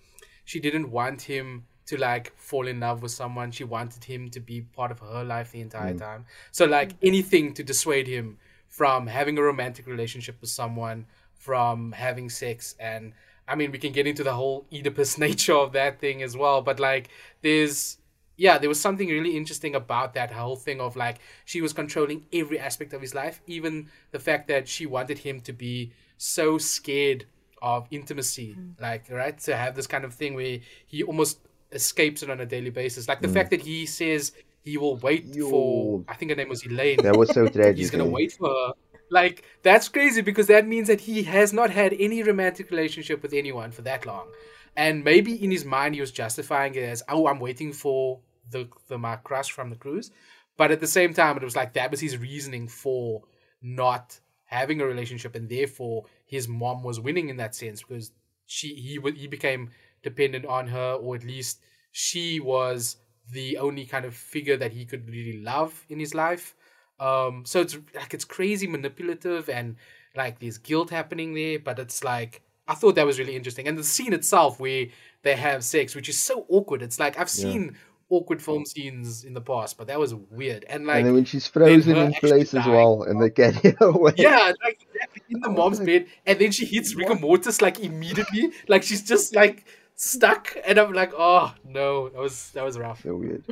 she 0.45 0.61
didn't 0.61 0.91
want 0.91 1.23
him 1.23 1.65
to 1.87 1.97
like 1.97 2.37
fall 2.37 2.67
in 2.67 2.81
love 2.81 3.03
with 3.03 3.13
someone. 3.13 3.51
She 3.51 3.65
wanted 3.65 4.05
him 4.05 4.31
to 4.31 4.41
be 4.41 4.63
part 4.63 4.91
of 4.91 5.01
her 5.01 5.25
life 5.25 5.53
the 5.53 5.61
entire 5.61 5.95
mm. 5.95 5.99
time. 5.99 6.27
So 6.51 6.67
like 6.67 6.93
anything 7.03 7.55
to 7.55 7.63
dissuade 7.63 8.07
him 8.07 8.39
from 8.69 9.07
having 9.07 9.37
a 9.39 9.43
romantic 9.43 9.87
relationship 9.87 10.41
with 10.41 10.51
someone 10.51 11.07
from 11.43 11.91
having 11.91 12.31
sex 12.31 12.77
and 12.79 13.13
I 13.49 13.57
mean 13.57 13.73
we 13.73 13.79
can 13.79 13.93
get 13.93 14.07
into 14.07 14.23
the 14.23 14.33
whole 14.33 14.65
Oedipus 14.73 15.19
nature 15.27 15.55
of 15.55 15.73
that 15.73 15.99
thing 15.99 16.23
as 16.23 16.37
well 16.37 16.63
but 16.63 16.79
like 16.79 17.09
there's 17.43 17.99
yeah 18.37 18.59
there 18.59 18.69
was 18.69 18.81
something 18.81 19.09
really 19.09 19.37
interesting 19.37 19.75
about 19.75 20.15
that 20.15 20.31
whole 20.31 20.55
thing 20.55 20.81
of 20.81 20.95
like 20.95 21.19
she 21.45 21.61
was 21.61 21.73
controlling 21.73 22.25
every 22.33 22.61
aspect 22.61 22.93
of 22.93 23.01
his 23.01 23.13
life 23.13 23.41
even 23.49 23.89
the 24.13 24.21
fact 24.21 24.47
that 24.47 24.69
she 24.69 24.87
wanted 24.87 25.19
him 25.19 25.41
to 25.41 25.53
be 25.53 25.91
so 26.17 26.59
scared 26.59 27.27
of 27.61 27.89
intimacy 27.91 28.57
like 28.81 29.11
right 29.11 29.39
to 29.39 29.57
have 29.57 29.75
this 29.75 29.89
kind 29.89 30.05
of 30.05 30.15
thing 30.15 30.35
where 30.35 30.61
he 30.87 31.03
almost 31.03 31.41
escapes 31.73 32.23
it 32.23 32.31
on 32.31 32.39
a 32.39 32.47
daily 32.47 32.71
basis 32.71 33.09
like 33.09 33.21
the 33.21 33.29
fact 33.29 33.51
that 33.51 33.61
he 33.61 33.85
says 33.85 34.31
he 34.63 34.79
will 34.79 34.97
wait 34.99 35.35
for 35.51 36.05
i 36.07 36.15
think 36.15 36.31
her 36.31 36.37
name 36.37 36.49
was 36.49 36.65
elaine 36.67 36.99
that 37.03 37.17
was 37.17 37.31
so 37.31 37.49
tragic. 37.57 37.79
he's 37.79 37.91
gonna 37.91 38.07
eh? 38.07 38.19
wait 38.19 38.31
for 38.31 38.49
her. 38.49 38.73
Like 39.13 39.45
that's 39.63 39.89
crazy 39.89 40.23
because 40.23 40.47
that 40.49 40.67
means 40.67 40.89
that 40.89 41.03
he 41.03 41.23
has 41.25 41.53
not 41.53 41.71
had 41.71 41.95
any 41.99 42.23
romantic 42.23 42.71
relationship 42.71 43.23
with 43.23 43.35
anyone 43.35 43.71
for 43.71 43.83
that 43.83 44.07
long, 44.07 44.29
and 44.77 45.05
maybe 45.05 45.33
in 45.45 45.51
his 45.51 45.65
mind 45.65 45.95
he 45.95 46.01
was 46.01 46.11
justifying 46.13 46.75
it 46.75 46.85
as, 46.85 47.03
"Oh, 47.09 47.27
I'm 47.29 47.41
waiting 47.41 47.73
for 47.73 48.21
the 48.51 48.69
the 48.89 48.99
my 48.99 49.17
crush 49.17 49.51
from 49.53 49.71
the 49.71 49.77
cruise," 49.77 50.11
but 50.57 50.71
at 50.71 50.81
the 50.81 50.87
same 50.99 51.15
time 51.15 51.37
it 51.37 51.43
was 51.43 51.57
like 51.57 51.75
that 51.75 51.91
was 51.91 52.01
his 52.01 52.17
reasoning 52.19 52.69
for 52.69 53.23
not 53.63 54.19
having 54.47 54.81
a 54.81 54.87
relationship, 54.87 55.35
and 55.35 55.49
therefore 55.49 56.07
his 56.27 56.49
mom 56.49 56.83
was 56.83 57.01
winning 57.01 57.29
in 57.29 57.37
that 57.37 57.55
sense 57.55 57.83
because 57.83 58.13
she 58.47 58.69
he 58.75 58.99
he 59.15 59.27
became 59.27 59.71
dependent 60.03 60.47
on 60.47 60.69
her, 60.69 60.95
or 60.95 61.17
at 61.17 61.25
least 61.25 61.61
she 61.93 62.41
was 62.41 62.97
the 63.31 63.59
only 63.59 63.85
kind 63.87 64.05
of 64.07 64.15
figure 64.17 64.57
that 64.57 64.73
he 64.73 64.85
could 64.87 65.09
really 65.11 65.39
love 65.41 65.85
in 65.91 66.01
his 66.01 66.15
life. 66.15 66.55
Um, 67.03 67.45
so 67.45 67.61
it's 67.61 67.77
like 67.95 68.15
it's 68.15 68.25
crazy 68.25 68.69
manipulative 68.69 69.49
and 69.49 69.77
like 70.15 70.39
there's 70.39 70.59
guilt 70.59 70.91
happening 70.91 71.35
there, 71.35 71.59
but 71.59 71.81
it's 71.81 72.05
like 72.05 72.43
I 72.69 72.75
thought 72.75 72.95
that 72.95 73.07
was 73.07 73.19
really 73.19 73.35
interesting. 73.35 73.67
And 73.67 73.77
the 73.77 73.83
scene 73.83 74.13
itself 74.13 74.61
where 74.61 74.87
they 75.23 75.35
have 75.35 75.65
sex, 75.65 75.97
which 75.97 76.09
is 76.09 76.21
so 76.21 76.47
awkward. 76.49 76.81
It's 76.81 77.01
like 77.01 77.19
I've 77.19 77.29
seen 77.29 77.77
awkward 78.09 78.41
film 78.41 78.65
scenes 78.65 79.25
in 79.25 79.35
the 79.35 79.41
past, 79.41 79.79
but 79.79 79.89
that 79.89 79.99
was 79.99 80.15
weird. 80.15 80.65
And 80.69 80.87
like 80.87 80.99
and 80.99 81.07
then 81.07 81.15
when 81.15 81.25
she's 81.25 81.49
frozen 81.49 81.97
in 81.97 82.13
place 82.13 82.55
as 82.55 82.67
well, 82.67 83.03
and 83.03 83.21
they 83.21 83.31
get 83.31 83.55
her 83.81 83.87
away. 83.87 84.13
yeah, 84.17 84.53
like 84.63 84.87
in 85.29 85.41
the 85.41 85.49
mom's 85.59 85.79
like, 85.79 85.87
bed, 85.87 86.07
and 86.25 86.39
then 86.39 86.53
she 86.53 86.67
hits 86.67 86.95
rigor 86.95 87.17
mortis 87.17 87.61
like 87.61 87.81
immediately, 87.81 88.53
like 88.69 88.85
she's 88.85 89.03
just 89.03 89.35
like 89.35 89.65
stuck, 89.97 90.57
and 90.65 90.79
I'm 90.79 90.93
like, 90.93 91.13
oh 91.17 91.53
no, 91.65 92.11
that 92.11 92.21
was 92.21 92.51
that 92.53 92.65
was 92.65 92.79
rough. 92.79 93.03
So 93.03 93.17
weird. 93.17 93.45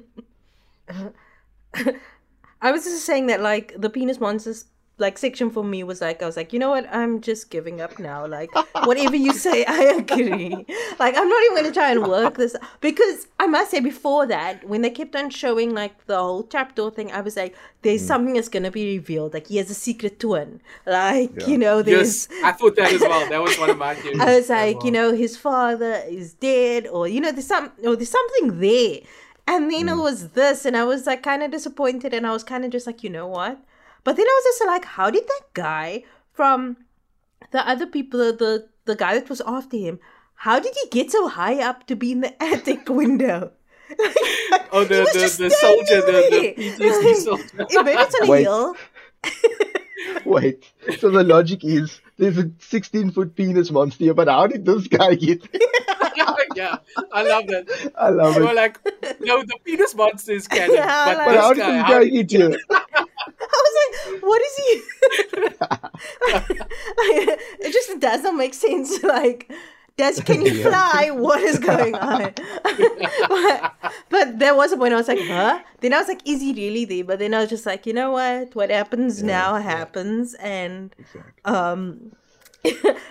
I 2.63 2.73
was 2.73 2.85
just 2.85 3.05
saying 3.05 3.27
that 3.27 3.41
like 3.41 3.75
the 3.79 3.91
penis 3.91 4.21
monsters 4.21 4.67
like 5.01 5.19
section 5.19 5.51
for 5.51 5.65
me 5.65 5.83
was 5.83 6.01
like 6.01 6.23
I 6.23 6.27
was 6.27 6.37
like, 6.37 6.53
you 6.53 6.59
know 6.59 6.71
what, 6.71 6.87
I'm 6.95 7.21
just 7.21 7.51
giving 7.51 7.81
up 7.81 7.99
now. 7.99 8.27
Like 8.27 8.51
whatever 8.85 9.17
you 9.17 9.33
say, 9.33 9.65
I 9.69 9.83
agree. 9.85 10.55
Like 10.99 11.17
I'm 11.17 11.29
not 11.29 11.43
even 11.45 11.57
gonna 11.57 11.73
try 11.73 11.91
and 11.91 12.07
work 12.07 12.37
this 12.37 12.55
because 12.81 13.27
I 13.41 13.47
must 13.47 13.71
say 13.71 13.81
before 13.81 14.27
that, 14.27 14.63
when 14.69 14.83
they 14.83 14.91
kept 14.91 15.17
on 15.17 15.31
showing 15.31 15.75
like 15.75 16.07
the 16.07 16.19
whole 16.19 16.43
trapdoor 16.43 16.91
thing, 16.91 17.11
I 17.11 17.23
was 17.23 17.37
like, 17.37 17.57
there's 17.83 18.03
mm. 18.03 18.07
something 18.07 18.35
that's 18.35 18.49
gonna 18.49 18.71
be 18.71 18.99
revealed. 18.99 19.35
Like 19.35 19.49
he 19.49 19.57
has 19.57 19.71
a 19.71 19.75
secret 19.75 20.21
twin. 20.21 20.61
Like, 20.87 21.33
Yeah. 21.41 21.47
you 21.47 21.59
know, 21.59 21.83
there's 21.83 22.29
Yes, 22.31 22.45
I 22.45 22.53
thought 22.53 22.77
that 22.77 22.93
as 22.93 23.01
well. 23.01 23.29
That 23.29 23.43
was 23.43 23.59
one 23.59 23.71
of 23.71 23.79
my 23.79 23.95
theories. 24.01 24.21
I 24.21 24.37
was 24.37 24.45
as 24.45 24.51
like, 24.51 24.85
you 24.85 24.91
know, 24.91 25.15
his 25.15 25.37
father 25.37 26.03
is 26.07 26.35
dead, 26.35 26.87
or 26.87 27.09
you 27.09 27.21
know, 27.21 27.33
there's 27.33 27.47
some, 27.47 27.73
or 27.85 27.97
there's 27.97 28.11
something 28.11 28.61
there. 28.61 29.01
And 29.47 29.71
then 29.71 29.89
it 29.89 29.93
mm. 29.95 30.03
was 30.03 30.31
this, 30.31 30.65
and 30.65 30.77
I 30.77 30.85
was 30.85 31.07
like 31.07 31.23
kind 31.23 31.43
of 31.43 31.51
disappointed, 31.51 32.15
and 32.15 32.27
I 32.27 32.33
was 32.33 32.45
kind 32.45 32.65
of 32.65 32.71
just 32.71 32.87
like, 32.87 33.03
you 33.03 33.11
know 33.11 33.27
what? 33.27 33.59
But 34.05 34.17
then 34.17 34.27
I 34.27 34.41
was 34.43 34.45
just 34.45 34.67
like, 34.67 34.85
how 34.85 35.11
did 35.11 35.27
that 35.27 35.43
guy 35.55 36.05
from 36.33 36.77
the 37.51 37.67
other 37.69 37.87
people, 37.87 38.21
the 38.21 38.69
the 38.85 38.97
guy 38.97 39.15
that 39.15 39.29
was 39.29 39.43
after 39.47 39.77
him, 39.77 39.99
how 40.35 40.59
did 40.59 40.75
he 40.83 40.89
get 40.89 41.11
so 41.11 41.29
high 41.29 41.63
up 41.63 41.87
to 41.87 41.97
be 41.97 42.13
in 42.13 42.21
the 42.21 42.43
attic 42.43 42.89
window? 42.89 43.53
Oh, 44.73 44.83
He 44.83 44.89
the 44.89 45.01
was 45.01 45.13
the, 45.13 45.19
just 45.19 45.39
the 45.39 45.51
standing 45.51 45.85
soldier, 45.87 46.07
the, 46.07 46.13
the 46.13 46.55
there. 46.79 46.93
PTSD 46.93 47.15
soldier. 47.25 47.67
Maybe 47.83 47.99
it's 47.99 48.15
on 48.15 48.27
a 48.27 48.31
Wait. 48.31 48.43
hill. 48.43 48.77
Wait, 50.25 50.71
so 50.99 51.11
the 51.11 51.25
logic 51.25 51.65
is 51.65 52.01
there's 52.17 52.39
a 52.39 52.51
16 52.61 53.11
foot 53.11 53.35
penis 53.35 53.71
monster 53.71 54.15
but 54.15 54.29
how 54.29 54.47
did 54.47 54.65
this 54.65 54.87
guy 54.87 55.15
get? 55.15 55.43
Yeah, 56.57 56.77
I 57.13 57.23
love 57.23 57.47
that. 57.49 57.93
I 57.97 58.09
love 58.11 58.37
it. 58.37 58.41
You 58.41 58.45
were 58.47 58.51
it. 58.53 58.57
like, 58.57 58.79
no, 59.21 59.43
the 59.43 59.57
penis 59.65 59.95
monster 59.95 60.33
is 60.33 60.49
canon, 60.49 60.75
Yeah, 60.75 61.05
but 61.07 61.17
like- 61.19 61.27
But 61.27 61.33
this 61.33 61.41
how 61.43 61.53
did 61.53 61.61
guy, 61.61 61.73
this 61.73 61.83
how 61.83 61.89
guy 61.93 62.05
did 62.05 62.13
he 62.13 62.23
get 62.25 62.41
here? 62.41 62.59
I 62.71 63.63
was 63.67 63.75
like, 63.83 64.23
what 64.23 64.43
is 64.43 64.57
he? 64.57 64.83
it 67.67 67.73
just 67.73 67.99
doesn't 68.01 68.37
make 68.37 68.55
sense. 68.55 69.03
Like, 69.03 69.51
does 69.97 70.21
can 70.21 70.45
you 70.47 70.53
Yeah. 70.53 70.71
fly? 70.71 71.11
What 71.11 71.41
is 71.43 71.59
going 71.59 71.95
on? 71.95 72.33
but, 73.29 73.75
but 74.09 74.39
there 74.39 74.55
was 74.55 74.73
a 74.73 74.77
point 74.77 74.95
I 74.95 74.97
was 74.97 75.09
like, 75.09 75.19
huh? 75.21 75.61
Then 75.81 75.93
I 75.93 75.99
was 75.99 76.09
like, 76.09 76.23
is 76.27 76.41
he 76.41 76.53
really 76.55 76.85
there? 76.85 77.05
But 77.05 77.19
then 77.19 77.35
I 77.35 77.41
was 77.41 77.51
just 77.51 77.67
like, 77.67 77.87
you 77.87 77.93
know 77.93 78.13
what? 78.13 78.55
What 78.55 78.71
happens 78.71 79.23
now 79.23 79.57
happens, 79.57 80.35
and 80.35 80.95
Exactly. 80.99 81.33
um, 81.45 82.13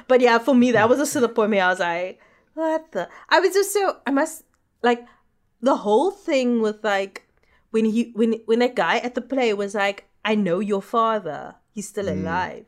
but 0.07 0.21
yeah, 0.21 0.37
for 0.39 0.55
me 0.55 0.71
that 0.71 0.89
was 0.89 0.99
also 0.99 1.19
the 1.19 1.29
point 1.29 1.51
where 1.51 1.63
I 1.63 1.69
was 1.69 1.79
like, 1.79 2.19
what 2.59 2.91
the? 2.91 3.09
I 3.29 3.39
was 3.39 3.53
just 3.53 3.73
so 3.73 3.97
I 4.05 4.11
must 4.11 4.43
like 4.83 5.05
the 5.61 5.77
whole 5.77 6.11
thing 6.11 6.61
with 6.61 6.83
like 6.83 7.27
when 7.71 7.85
he 7.85 8.11
when 8.15 8.33
when 8.45 8.59
that 8.59 8.75
guy 8.75 8.97
at 8.97 9.15
the 9.15 9.21
play 9.21 9.53
was 9.53 9.75
like, 9.75 10.05
I 10.23 10.35
know 10.35 10.59
your 10.59 10.81
father, 10.81 11.55
he's 11.71 11.89
still 11.89 12.05
mm. 12.05 12.19
alive. 12.19 12.65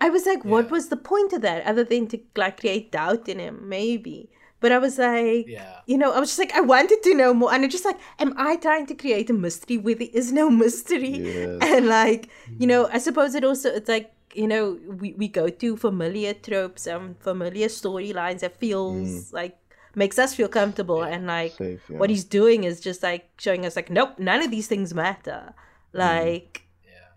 I 0.00 0.10
was 0.10 0.26
like, 0.26 0.44
what 0.44 0.70
was 0.70 0.88
the 0.88 0.96
point 0.96 1.32
of 1.32 1.42
that 1.42 1.64
other 1.64 1.84
than 1.84 2.08
to 2.08 2.18
like 2.36 2.58
create 2.58 2.90
doubt 2.90 3.28
in 3.28 3.38
him, 3.38 3.68
maybe? 3.68 4.30
But 4.58 4.72
I 4.72 4.78
was 4.78 4.98
like, 4.98 5.46
Yeah. 5.48 5.80
you 5.86 5.98
know, 5.98 6.12
I 6.12 6.20
was 6.20 6.30
just 6.30 6.38
like, 6.38 6.54
I 6.54 6.60
wanted 6.60 7.02
to 7.02 7.14
know 7.14 7.34
more, 7.34 7.52
and 7.52 7.64
I'm 7.64 7.70
just 7.70 7.84
like, 7.84 7.98
am 8.18 8.32
I 8.36 8.56
trying 8.56 8.86
to 8.86 8.94
create 8.94 9.28
a 9.30 9.32
mystery 9.32 9.76
where 9.76 9.94
there 9.94 10.08
is 10.12 10.32
no 10.32 10.50
mystery? 10.64 11.18
Yes. 11.18 11.58
And 11.62 11.86
like, 11.86 12.28
you 12.58 12.66
know, 12.66 12.86
mm. 12.86 12.90
I 12.92 12.98
suppose 12.98 13.34
it 13.34 13.44
also 13.44 13.70
it's 13.70 13.88
like 13.88 14.12
you 14.34 14.48
know 14.48 14.78
we, 14.86 15.12
we 15.14 15.28
go 15.28 15.48
to 15.48 15.76
familiar 15.76 16.34
tropes 16.34 16.86
and 16.86 17.18
familiar 17.20 17.68
storylines 17.68 18.40
that 18.40 18.56
feels 18.56 19.32
like 19.32 19.58
makes 19.94 20.18
us 20.18 20.34
feel 20.34 20.48
comfortable 20.48 21.02
and 21.02 21.26
like 21.26 21.52
Safe, 21.52 21.80
yeah. 21.88 21.98
what 21.98 22.08
he's 22.08 22.24
doing 22.24 22.64
is 22.64 22.80
just 22.80 23.02
like 23.02 23.28
showing 23.38 23.66
us 23.66 23.76
like 23.76 23.90
nope 23.90 24.18
none 24.18 24.42
of 24.42 24.50
these 24.50 24.66
things 24.66 24.94
matter. 24.94 25.54
Like 25.92 26.62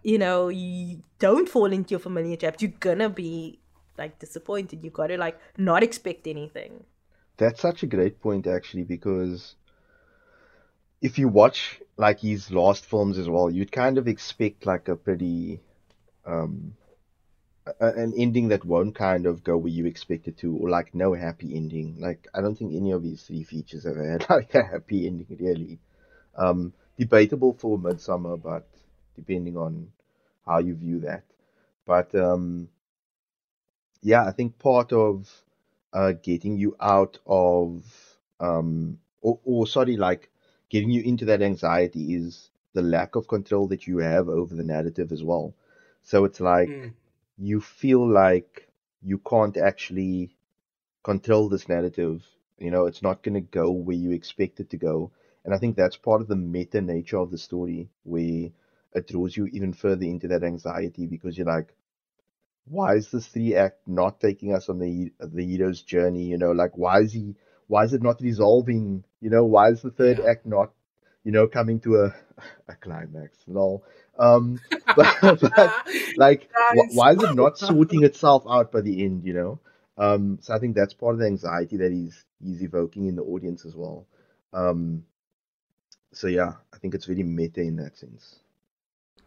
you 0.03 0.17
know 0.17 0.49
you 0.49 1.01
don't 1.19 1.47
fall 1.47 1.71
into 1.71 1.91
your 1.91 1.99
familiar 1.99 2.35
traps. 2.35 2.61
You're 2.61 2.73
gonna 2.79 3.09
be 3.09 3.59
like 3.97 4.19
disappointed. 4.19 4.83
You 4.83 4.89
gotta 4.89 5.17
like 5.17 5.39
not 5.57 5.83
expect 5.83 6.27
anything. 6.27 6.83
That's 7.37 7.61
such 7.61 7.83
a 7.83 7.87
great 7.87 8.21
point, 8.21 8.47
actually, 8.47 8.83
because 8.83 9.55
if 11.01 11.19
you 11.19 11.27
watch 11.27 11.81
like 11.97 12.19
his 12.19 12.51
last 12.51 12.85
films 12.85 13.17
as 13.17 13.29
well, 13.29 13.49
you'd 13.49 13.71
kind 13.71 13.97
of 13.97 14.07
expect 14.07 14.65
like 14.65 14.87
a 14.87 14.95
pretty 14.95 15.59
um 16.25 16.73
a, 16.75 16.84
an 17.79 18.13
ending 18.17 18.49
that 18.49 18.65
won't 18.65 18.95
kind 18.95 19.25
of 19.25 19.43
go 19.43 19.57
where 19.57 19.71
you 19.71 19.85
expect 19.85 20.27
it 20.27 20.37
to, 20.37 20.55
or 20.57 20.69
like 20.69 20.93
no 20.95 21.13
happy 21.13 21.55
ending. 21.55 21.97
Like 21.99 22.27
I 22.33 22.41
don't 22.41 22.55
think 22.57 22.73
any 22.73 22.91
of 22.91 23.03
these 23.03 23.23
three 23.23 23.43
features 23.43 23.83
have 23.83 23.97
had 23.97 24.25
like 24.29 24.53
a 24.55 24.63
happy 24.63 25.07
ending 25.07 25.37
really. 25.39 25.79
Um, 26.35 26.73
debatable 26.97 27.53
for 27.53 27.77
Midsommar, 27.77 28.41
but 28.41 28.67
depending 29.15 29.57
on 29.57 29.91
how 30.45 30.59
you 30.59 30.75
view 30.75 30.99
that. 31.01 31.23
But 31.85 32.13
um, 32.15 32.69
yeah, 34.01 34.25
I 34.25 34.31
think 34.31 34.57
part 34.59 34.93
of 34.93 35.43
uh, 35.93 36.13
getting 36.13 36.57
you 36.57 36.75
out 36.79 37.17
of 37.25 37.83
um 38.39 38.99
or, 39.21 39.39
or 39.45 39.65
sorry 39.67 39.95
like 39.95 40.29
getting 40.69 40.89
you 40.89 41.01
into 41.03 41.25
that 41.25 41.41
anxiety 41.41 42.13
is 42.15 42.49
the 42.73 42.81
lack 42.81 43.15
of 43.15 43.27
control 43.27 43.67
that 43.67 43.87
you 43.87 43.99
have 43.99 44.27
over 44.27 44.53
the 44.53 44.63
narrative 44.63 45.11
as 45.11 45.23
well 45.23 45.53
so 46.03 46.25
it's 46.25 46.41
like 46.41 46.69
Mm. 46.69 46.93
You 47.37 47.59
feel 47.61 48.05
like 48.07 48.67
you 49.01 49.17
can't 49.19 49.57
actually 49.57 50.35
control 51.03 51.47
this 51.49 51.67
narrative 51.69 52.25
you 52.57 52.71
know 52.71 52.85
it's 52.85 53.01
not 53.01 53.23
going 53.23 53.33
to 53.35 53.41
go 53.41 53.71
where 53.71 53.95
you 53.95 54.11
expect 54.11 54.59
it 54.59 54.69
to 54.69 54.77
go 54.77 55.11
and 55.45 55.53
i 55.53 55.57
think 55.57 55.75
that's 55.75 55.97
part 55.97 56.21
of 56.21 56.27
the 56.27 56.35
meta 56.35 56.81
nature 56.81 57.17
of 57.17 57.31
the 57.31 57.37
story 57.37 57.89
where 58.03 58.49
it 58.93 59.07
draws 59.07 59.35
you 59.37 59.45
even 59.47 59.73
further 59.73 60.05
into 60.05 60.27
that 60.27 60.43
anxiety 60.43 61.05
because 61.07 61.37
you're 61.37 61.47
like 61.47 61.73
why 62.65 62.95
is 62.95 63.11
this 63.11 63.27
three 63.27 63.55
act 63.55 63.77
not 63.87 64.19
taking 64.19 64.53
us 64.53 64.69
on 64.69 64.79
the 64.79 65.11
the 65.19 65.43
hero's 65.45 65.81
journey? 65.81 66.23
You 66.25 66.37
know, 66.37 66.51
like 66.51 66.77
why 66.77 67.01
is 67.01 67.13
he 67.13 67.35
why 67.67 67.83
is 67.83 67.93
it 67.93 68.01
not 68.03 68.21
resolving? 68.21 69.03
You 69.21 69.29
know, 69.29 69.45
why 69.45 69.69
is 69.69 69.81
the 69.81 69.91
third 69.91 70.19
Yeah. 70.19 70.25
act 70.27 70.45
not, 70.45 70.71
you 71.25 71.33
know, 71.33 71.47
coming 71.47 71.81
to 71.81 72.03
a 72.03 72.15
a 72.69 72.75
climax? 72.77 73.39
Lol. 73.47 73.85
Um, 74.19 74.61
but, 74.95 75.17
but 75.21 75.73
like, 76.17 76.49
Nice. 76.71 76.95
why 76.95 77.13
is 77.13 77.23
it 77.23 77.33
not 77.33 77.59
sorting 77.59 78.03
itself 78.05 78.45
out 78.49 78.71
by 78.71 78.81
the 78.81 79.03
end? 79.05 79.25
You 79.25 79.33
know. 79.33 79.61
Um, 79.97 80.39
so 80.41 80.53
I 80.55 80.59
think 80.59 80.75
that's 80.75 80.93
part 80.93 81.15
of 81.15 81.19
the 81.19 81.27
anxiety 81.27 81.77
that 81.77 81.91
he's 81.91 82.25
he's 82.43 82.63
evoking 82.63 83.07
in 83.07 83.15
the 83.17 83.23
audience 83.23 83.65
as 83.65 83.75
well. 83.75 84.07
Um, 84.53 85.05
so 86.13 86.27
yeah, 86.27 86.53
I 86.73 86.77
think 86.79 86.95
it's 86.95 87.07
really 87.09 87.23
meta 87.23 87.61
in 87.61 87.77
that 87.77 87.97
sense. 87.97 88.39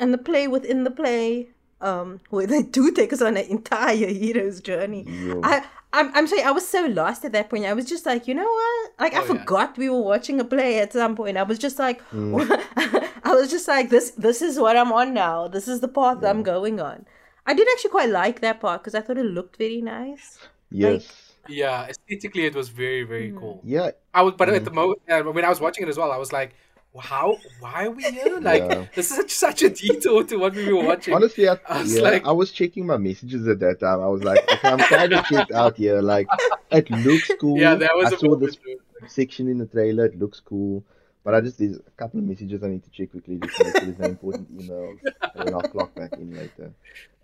and 0.00 0.12
the 0.12 0.18
play 0.18 0.48
within 0.48 0.84
the 0.84 0.90
play 0.90 1.50
um 1.80 2.20
where 2.30 2.46
they 2.46 2.62
do 2.62 2.90
take 2.92 3.12
us 3.12 3.22
on 3.22 3.36
an 3.36 3.46
entire 3.46 3.96
hero's 4.08 4.60
journey 4.60 5.04
Yeah. 5.08 5.40
I, 5.42 5.64
I'm, 5.90 6.14
I'm 6.14 6.26
sorry, 6.26 6.42
I 6.42 6.50
was 6.50 6.68
so 6.68 6.84
lost 6.84 7.24
at 7.24 7.32
that 7.32 7.48
point. 7.48 7.64
I 7.64 7.72
was 7.72 7.86
just 7.86 8.04
like, 8.04 8.28
you 8.28 8.34
know 8.34 8.44
what? 8.44 8.90
Like, 9.00 9.14
I 9.14 9.20
Oh, 9.20 9.20
yeah. 9.22 9.26
forgot 9.26 9.78
we 9.78 9.88
were 9.88 10.02
watching 10.02 10.38
a 10.38 10.44
play 10.44 10.80
at 10.80 10.92
some 10.92 11.16
point. 11.16 11.38
I 11.38 11.44
was 11.44 11.58
just 11.58 11.78
like, 11.78 12.02
Mm. 12.10 12.44
I 13.24 13.34
was 13.34 13.50
just 13.50 13.66
like, 13.66 13.88
this, 13.88 14.10
this 14.10 14.42
is 14.42 14.58
what 14.58 14.76
I'm 14.76 14.92
on 14.92 15.14
now. 15.14 15.48
This 15.48 15.66
is 15.66 15.80
the 15.80 15.88
path 15.88 16.22
I'm 16.22 16.42
going 16.42 16.78
on. 16.78 17.06
I 17.46 17.54
did 17.54 17.66
actually 17.72 17.90
quite 17.92 18.10
like 18.10 18.40
that 18.42 18.60
part 18.60 18.82
because 18.82 18.94
I 18.94 19.00
thought 19.00 19.16
it 19.16 19.24
looked 19.24 19.56
very 19.56 19.80
nice. 19.80 20.38
Yes. 20.70 21.08
Yeah, 21.48 21.86
aesthetically 21.86 22.44
it 22.44 22.54
was 22.54 22.68
very 22.68 23.04
very 23.04 23.32
cool. 23.32 23.62
Yeah. 23.64 23.92
I 24.12 24.20
was, 24.20 24.34
but 24.36 24.48
Mm. 24.50 24.56
at 24.56 24.64
the 24.66 24.70
moment 24.70 25.00
uh, 25.08 25.22
when 25.22 25.42
I 25.46 25.48
was 25.48 25.58
watching 25.58 25.84
it 25.84 25.88
as 25.88 25.96
well, 25.96 26.12
I 26.12 26.18
was 26.18 26.34
like, 26.34 26.54
how? 27.00 27.38
Why 27.60 27.86
are 27.86 27.90
we 27.90 28.02
here? 28.02 28.38
Like 28.40 28.62
Yeah. 28.62 28.86
this 28.94 29.10
is 29.10 29.16
such, 29.16 29.30
such 29.30 29.62
a 29.62 29.70
detour 29.70 30.24
to 30.24 30.36
what 30.38 30.54
we 30.54 30.72
were 30.72 30.84
watching. 30.90 31.14
Honestly, 31.14 31.48
I, 31.48 31.58
I 31.68 31.82
was 31.82 31.94
yeah, 31.96 32.02
like- 32.02 32.26
I 32.26 32.32
was 32.32 32.50
checking 32.52 32.86
my 32.86 32.96
messages 32.96 33.46
at 33.46 33.60
that 33.60 33.80
time. 33.80 34.00
I 34.00 34.08
was 34.08 34.22
like, 34.24 34.40
okay, 34.52 34.68
I'm 34.68 34.78
kind 34.78 35.12
of 35.12 35.24
checked 35.26 35.52
out 35.52 35.76
here. 35.76 36.00
Like, 36.00 36.26
it 36.70 36.90
looks 36.90 37.30
cool. 37.40 37.58
yeah, 37.58 37.74
that 37.74 37.90
was 37.94 38.12
I 38.12 38.16
a 38.16 38.18
saw 38.18 38.28
moment. 38.30 38.58
this 39.02 39.12
section 39.14 39.48
in 39.48 39.58
the 39.58 39.66
trailer. 39.66 40.06
It 40.06 40.18
looks 40.18 40.40
cool. 40.40 40.84
But 41.24 41.34
I 41.34 41.40
just, 41.42 41.58
there's 41.58 41.76
a 41.76 41.90
couple 41.96 42.20
of 42.20 42.24
messages 42.26 42.62
I 42.64 42.68
need 42.68 42.84
to 42.84 42.90
check 42.90 43.10
quickly 43.10 43.38
just 43.38 43.56
to 43.58 43.64
make 43.64 43.72
sure 43.74 43.82
there's 43.84 43.98
no 43.98 44.06
important 44.06 44.56
emails. 44.58 44.98
And 45.34 45.46
then 45.46 45.54
I'll 45.54 45.60
clock 45.60 45.94
back 45.94 46.14
in 46.14 46.34
later. 46.34 46.72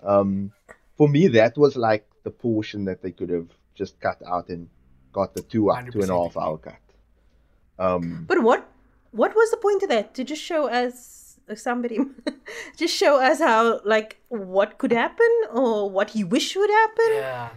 Um, 0.02 0.52
for 0.98 1.08
me, 1.08 1.28
that 1.28 1.56
was 1.56 1.74
like 1.74 2.06
the 2.22 2.30
portion 2.30 2.84
that 2.84 3.00
they 3.02 3.12
could 3.12 3.30
have 3.30 3.48
just 3.74 3.98
cut 4.00 4.20
out 4.26 4.50
and 4.50 4.68
got 5.12 5.34
the 5.34 5.40
two, 5.42 5.48
two 5.62 5.70
and 5.70 5.88
a 5.88 5.92
100% 5.92 6.08
half 6.22 6.36
hour 6.36 6.58
cut. 6.58 6.76
Um, 7.78 8.24
But 8.28 8.42
what, 8.42 8.68
what 9.14 9.34
was 9.34 9.50
the 9.50 9.56
point 9.58 9.82
of 9.82 9.88
that? 9.90 10.14
To 10.14 10.24
just 10.24 10.42
show 10.42 10.68
us 10.68 11.38
uh, 11.48 11.54
somebody, 11.54 11.98
just 12.76 12.94
show 12.94 13.20
us 13.20 13.38
how, 13.38 13.80
like, 13.84 14.18
what 14.28 14.78
could 14.78 14.92
happen 14.92 15.32
or 15.52 15.90
what 15.90 16.10
he 16.10 16.24
wished 16.24 16.56
would 16.56 16.70
happen? 16.70 17.10
Yeah. 17.10 17.48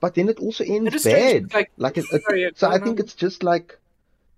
But 0.00 0.14
then 0.14 0.28
it 0.28 0.38
also 0.38 0.62
ends 0.64 0.94
is 0.94 1.00
strange, 1.02 1.48
bad. 1.48 1.54
like- 1.58 1.72
Like, 1.76 1.98
it, 1.98 2.04
it- 2.12 2.22
Sorry, 2.22 2.50
so 2.54 2.66
go 2.68 2.72
I 2.72 2.76
on. 2.78 2.84
think 2.84 3.00
it's 3.00 3.14
just 3.14 3.42
like 3.42 3.78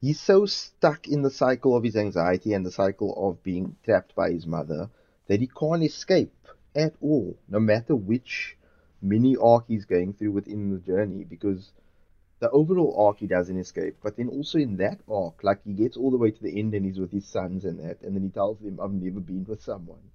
he's 0.00 0.20
so 0.20 0.46
stuck 0.46 1.08
in 1.08 1.22
the 1.22 1.30
cycle 1.30 1.76
of 1.76 1.82
his 1.84 1.96
anxiety 1.96 2.52
and 2.54 2.64
the 2.64 2.70
cycle 2.70 3.10
of 3.28 3.42
being 3.42 3.74
trapped 3.84 4.14
by 4.14 4.30
his 4.30 4.46
mother 4.46 4.88
that 5.26 5.40
he 5.40 5.48
can't 5.48 5.82
escape 5.82 6.32
at 6.76 6.94
all, 7.00 7.36
no 7.48 7.58
matter 7.60 7.94
which 7.96 8.56
mini 9.02 9.36
arc 9.36 9.64
he's 9.68 9.84
going 9.84 10.12
through 10.12 10.30
within 10.32 10.70
the 10.72 10.78
journey. 10.78 11.24
Because 11.24 11.70
the 12.40 12.50
overall 12.50 12.94
arc 13.06 13.18
he 13.18 13.26
doesn't 13.26 13.58
escape, 13.58 13.96
but 14.02 14.16
then 14.16 14.28
also 14.28 14.58
in 14.58 14.76
that 14.76 15.00
arc, 15.10 15.42
like 15.42 15.60
he 15.64 15.72
gets 15.72 15.96
all 15.96 16.10
the 16.10 16.16
way 16.16 16.30
to 16.30 16.42
the 16.42 16.58
end 16.58 16.74
and 16.74 16.84
he's 16.86 16.98
with 16.98 17.12
his 17.12 17.26
sons 17.26 17.64
and 17.64 17.80
that, 17.80 18.00
and 18.02 18.14
then 18.14 18.22
he 18.22 18.28
tells 18.28 18.58
them, 18.60 18.78
"I've 18.80 18.92
never 18.92 19.20
been 19.20 19.44
with 19.48 19.62
someone," 19.62 20.10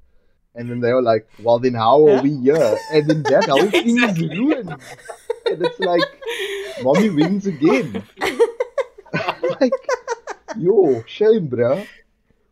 and 0.56 0.70
then 0.70 0.80
they 0.80 0.90
are 0.90 1.02
like, 1.02 1.28
"Well, 1.40 1.60
then 1.60 1.74
how 1.74 2.08
are 2.08 2.22
we 2.22 2.38
here?" 2.48 2.78
And 2.92 3.10
then 3.10 3.24
that 3.24 3.50
whole 3.50 3.70
thing 3.70 4.02
is 4.04 4.20
ruined, 4.20 4.70
and 4.70 5.66
it's 5.66 5.80
like, 5.80 6.04
"Mommy 6.82 7.10
wins 7.10 7.46
again." 7.46 8.04
like, 9.60 9.74
yo, 10.58 11.04
shame, 11.06 11.48
bro. 11.48 11.86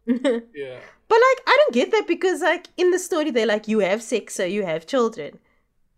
Yeah. 0.53 0.79
But 1.07 1.19
like, 1.29 1.43
I 1.45 1.57
don't 1.57 1.73
get 1.73 1.91
that 1.91 2.07
because 2.07 2.41
like 2.41 2.67
in 2.77 2.91
the 2.91 2.99
story 2.99 3.31
they're 3.31 3.45
like, 3.45 3.67
you 3.67 3.79
have 3.79 4.01
sex, 4.01 4.33
so 4.35 4.45
you 4.45 4.65
have 4.65 4.87
children. 4.87 5.39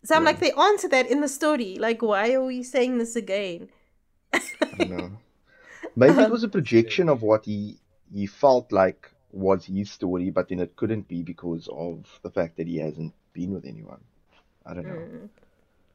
So 0.04 0.14
I'm 0.14 0.24
like, 0.24 0.38
they 0.38 0.52
answer 0.52 0.88
that 0.88 1.10
in 1.10 1.20
the 1.20 1.28
story. 1.28 1.76
Like, 1.80 2.02
why 2.02 2.34
are 2.34 2.44
we 2.44 2.62
saying 2.62 2.98
this 2.98 3.16
again? 3.16 3.70
I 4.32 4.40
don't 4.78 4.90
know. 4.90 5.10
Maybe 5.96 6.18
it 6.18 6.24
um, 6.26 6.30
was 6.30 6.44
a 6.44 6.48
projection 6.48 7.08
of 7.08 7.22
what 7.22 7.44
he 7.46 7.78
he 8.12 8.26
felt 8.26 8.70
like 8.70 9.10
was 9.32 9.64
his 9.64 9.90
story, 9.90 10.30
but 10.30 10.48
then 10.48 10.60
it 10.60 10.76
couldn't 10.76 11.08
be 11.08 11.22
because 11.22 11.68
of 11.72 12.06
the 12.22 12.30
fact 12.30 12.56
that 12.58 12.66
he 12.66 12.78
hasn't 12.78 13.14
been 13.32 13.52
with 13.52 13.64
anyone. 13.64 14.00
I 14.66 14.74
don't 14.74 14.86
know. 14.86 14.92
Mm, 14.92 15.28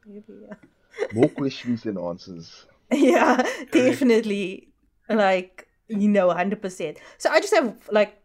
maybe, 0.06 0.34
yeah. 0.48 0.56
More 1.14 1.30
questions 1.30 1.84
than 1.84 1.98
answers. 1.98 2.66
yeah, 2.92 3.48
definitely. 3.72 4.70
Like, 5.08 5.68
you 5.88 6.08
know, 6.08 6.30
100%. 6.30 6.98
So 7.18 7.30
I 7.30 7.40
just 7.40 7.54
have 7.54 7.76
like 7.92 8.19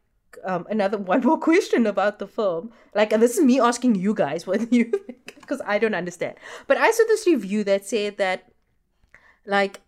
um, 0.45 0.67
another 0.71 0.99
one 1.13 1.21
more 1.23 1.39
question 1.39 1.87
about 1.87 2.19
the 2.19 2.27
film. 2.27 2.71
Like, 2.95 3.13
and 3.13 3.23
this 3.23 3.37
is 3.39 3.45
me 3.45 3.61
asking 3.61 3.95
you 3.97 4.15
guys 4.15 4.47
what 4.47 4.73
you 4.79 4.85
think, 4.85 5.37
because 5.41 5.61
I 5.67 5.79
don't 5.79 5.95
understand. 5.95 6.35
But 6.67 6.79
I 6.79 6.91
saw 6.91 7.05
this 7.07 7.27
review 7.27 7.65
that 7.65 7.85
said 7.87 8.17
that, 8.19 8.51
like, 9.47 9.81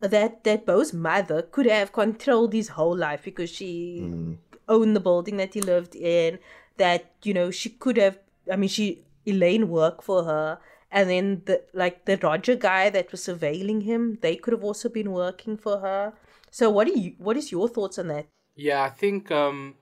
that 0.00 0.44
that 0.44 0.64
Beau's 0.64 0.92
mother 0.92 1.42
could 1.42 1.66
have 1.66 1.92
controlled 1.92 2.52
his 2.52 2.68
whole 2.68 2.96
life 2.96 3.22
because 3.24 3.50
she 3.50 4.00
Mm. 4.02 4.36
owned 4.68 4.94
the 4.94 5.00
building 5.00 5.36
that 5.38 5.54
he 5.54 5.60
lived 5.60 5.96
in. 5.96 6.38
That 6.76 7.10
you 7.24 7.34
know 7.34 7.50
she 7.50 7.70
could 7.70 7.96
have. 7.96 8.18
I 8.52 8.56
mean, 8.56 8.68
she 8.68 9.02
Elaine 9.26 9.68
worked 9.68 10.04
for 10.04 10.22
her, 10.24 10.58
and 10.92 11.10
then 11.10 11.42
the 11.46 11.62
like 11.74 12.04
the 12.04 12.16
Roger 12.22 12.54
guy 12.54 12.88
that 12.90 13.10
was 13.10 13.20
surveilling 13.22 13.82
him. 13.82 14.18
They 14.22 14.36
could 14.36 14.52
have 14.52 14.62
also 14.62 14.88
been 14.88 15.10
working 15.10 15.56
for 15.56 15.80
her. 15.80 16.12
So 16.52 16.70
what 16.70 16.86
do 16.86 16.98
you? 16.98 17.14
What 17.18 17.36
is 17.36 17.50
your 17.50 17.68
thoughts 17.68 17.98
on 17.98 18.06
that? 18.08 18.26
Yeah, 18.58 18.82
I 18.82 18.90
think 18.90 19.30
um 19.30 19.74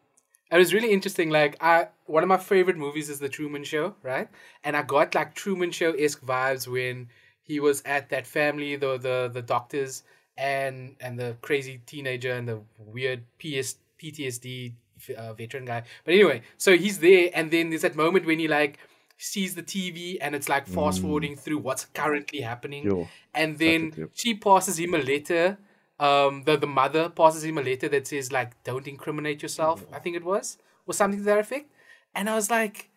it 0.52 0.58
was 0.58 0.72
really 0.72 0.92
interesting. 0.92 1.30
Like 1.30 1.56
I 1.60 1.88
one 2.04 2.22
of 2.22 2.28
my 2.28 2.36
favorite 2.36 2.76
movies 2.76 3.08
is 3.08 3.18
The 3.18 3.28
Truman 3.28 3.64
Show, 3.64 3.94
right? 4.02 4.28
And 4.62 4.76
I 4.76 4.82
got 4.82 5.14
like 5.14 5.34
Truman 5.34 5.70
Show 5.72 5.92
esque 5.92 6.22
vibes 6.22 6.68
when 6.68 7.08
he 7.42 7.58
was 7.58 7.82
at 7.84 8.10
that 8.10 8.26
family, 8.26 8.76
the 8.76 8.98
the 8.98 9.30
the 9.32 9.42
doctors 9.42 10.02
and 10.36 10.94
and 11.00 11.18
the 11.18 11.36
crazy 11.40 11.80
teenager 11.86 12.32
and 12.32 12.46
the 12.46 12.60
weird 12.78 13.24
PS, 13.38 13.76
PTSD 13.98 14.74
uh, 15.16 15.32
veteran 15.32 15.64
guy. 15.64 15.82
But 16.04 16.14
anyway, 16.14 16.42
so 16.58 16.76
he's 16.76 16.98
there, 16.98 17.30
and 17.34 17.50
then 17.50 17.70
there's 17.70 17.82
that 17.82 17.96
moment 17.96 18.26
when 18.26 18.38
he 18.38 18.46
like 18.46 18.78
sees 19.18 19.54
the 19.54 19.62
TV 19.62 20.18
and 20.20 20.34
it's 20.34 20.48
like 20.48 20.66
fast 20.66 21.00
forwarding 21.00 21.36
through 21.36 21.58
what's 21.58 21.86
currently 21.86 22.42
happening, 22.42 22.84
Yo, 22.84 23.08
and 23.34 23.58
then 23.58 24.10
she 24.12 24.34
passes 24.34 24.78
him 24.78 24.92
a 24.94 24.98
letter. 24.98 25.56
Um, 25.98 26.42
the 26.44 26.56
the 26.56 26.66
mother 26.66 27.08
passes 27.08 27.44
him 27.44 27.58
a 27.58 27.62
letter 27.62 27.88
that 27.88 28.06
says 28.06 28.32
like, 28.32 28.62
"Don't 28.64 28.86
incriminate 28.86 29.42
yourself." 29.42 29.84
I 29.92 29.98
think 29.98 30.16
it 30.16 30.24
was, 30.24 30.58
or 30.86 30.94
something 30.94 31.20
to 31.20 31.24
that 31.26 31.38
effect. 31.38 31.70
And 32.14 32.28
I 32.28 32.34
was 32.34 32.50
like, 32.50 32.90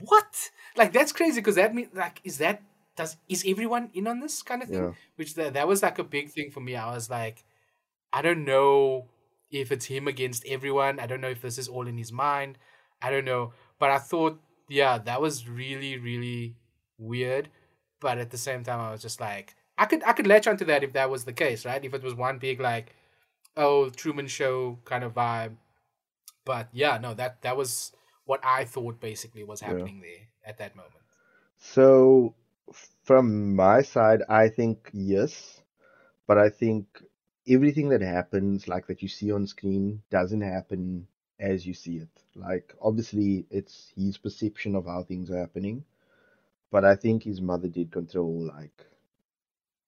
"What? 0.00 0.50
Like 0.76 0.92
that's 0.92 1.12
crazy." 1.12 1.40
Because 1.40 1.54
that 1.56 1.74
means 1.74 1.90
like, 1.94 2.20
is 2.24 2.38
that 2.38 2.62
does 2.96 3.16
is 3.28 3.44
everyone 3.46 3.90
in 3.94 4.06
on 4.08 4.20
this 4.20 4.42
kind 4.42 4.62
of 4.62 4.68
thing? 4.68 4.82
Yeah. 4.82 4.92
Which 5.16 5.34
that 5.34 5.54
that 5.54 5.68
was 5.68 5.82
like 5.82 5.98
a 5.98 6.04
big 6.04 6.30
thing 6.30 6.50
for 6.50 6.60
me. 6.60 6.74
I 6.76 6.92
was 6.92 7.08
like, 7.08 7.44
I 8.12 8.22
don't 8.22 8.44
know 8.44 9.08
if 9.50 9.72
it's 9.72 9.86
him 9.86 10.08
against 10.08 10.44
everyone. 10.46 10.98
I 11.00 11.06
don't 11.06 11.20
know 11.20 11.30
if 11.30 11.42
this 11.42 11.58
is 11.58 11.68
all 11.68 11.86
in 11.86 11.98
his 11.98 12.12
mind. 12.12 12.58
I 13.02 13.10
don't 13.10 13.24
know. 13.24 13.52
But 13.78 13.90
I 13.90 13.98
thought, 13.98 14.40
yeah, 14.68 14.98
that 14.98 15.20
was 15.20 15.48
really, 15.48 15.98
really 15.98 16.56
weird. 16.98 17.48
But 18.00 18.18
at 18.18 18.30
the 18.30 18.38
same 18.38 18.64
time, 18.64 18.80
I 18.80 18.90
was 18.92 19.02
just 19.02 19.20
like, 19.20 19.54
I 19.80 19.86
could, 19.86 20.04
I 20.04 20.12
could 20.12 20.26
latch 20.26 20.46
onto 20.46 20.66
that 20.66 20.84
if 20.84 20.92
that 20.92 21.08
was 21.08 21.24
the 21.24 21.32
case, 21.32 21.64
right? 21.64 21.82
If 21.82 21.94
it 21.94 22.02
was 22.02 22.14
one 22.14 22.38
big 22.38 22.60
like, 22.60 22.94
oh, 23.56 23.88
Truman 23.88 24.26
Show 24.26 24.78
kind 24.84 25.02
of 25.02 25.14
vibe. 25.14 25.56
But 26.44 26.68
yeah, 26.72 26.98
no, 26.98 27.14
that 27.14 27.40
that 27.42 27.56
was 27.56 27.92
what 28.26 28.40
I 28.44 28.64
thought 28.64 29.00
basically 29.00 29.42
was 29.42 29.60
happening 29.60 30.00
there 30.02 30.28
at 30.44 30.58
that 30.58 30.76
moment. 30.76 31.02
So, 31.56 32.34
from 33.04 33.56
my 33.56 33.80
side, 33.82 34.22
I 34.28 34.48
think 34.48 34.90
yes, 34.92 35.62
but 36.26 36.36
I 36.38 36.50
think 36.50 37.02
everything 37.48 37.88
that 37.88 38.02
happens, 38.02 38.68
like 38.68 38.86
that 38.88 39.02
you 39.02 39.08
see 39.08 39.32
on 39.32 39.46
screen, 39.46 40.02
doesn't 40.10 40.42
happen 40.42 41.06
as 41.38 41.66
you 41.66 41.72
see 41.74 41.96
it. 41.96 42.08
Like, 42.34 42.74
obviously, 42.82 43.46
it's 43.50 43.92
his 43.96 44.18
perception 44.18 44.76
of 44.76 44.86
how 44.86 45.02
things 45.04 45.30
are 45.30 45.38
happening, 45.38 45.84
but 46.70 46.84
I 46.84 46.96
think 46.96 47.22
his 47.22 47.40
mother 47.40 47.68
did 47.68 47.90
control, 47.90 48.46
like, 48.46 48.84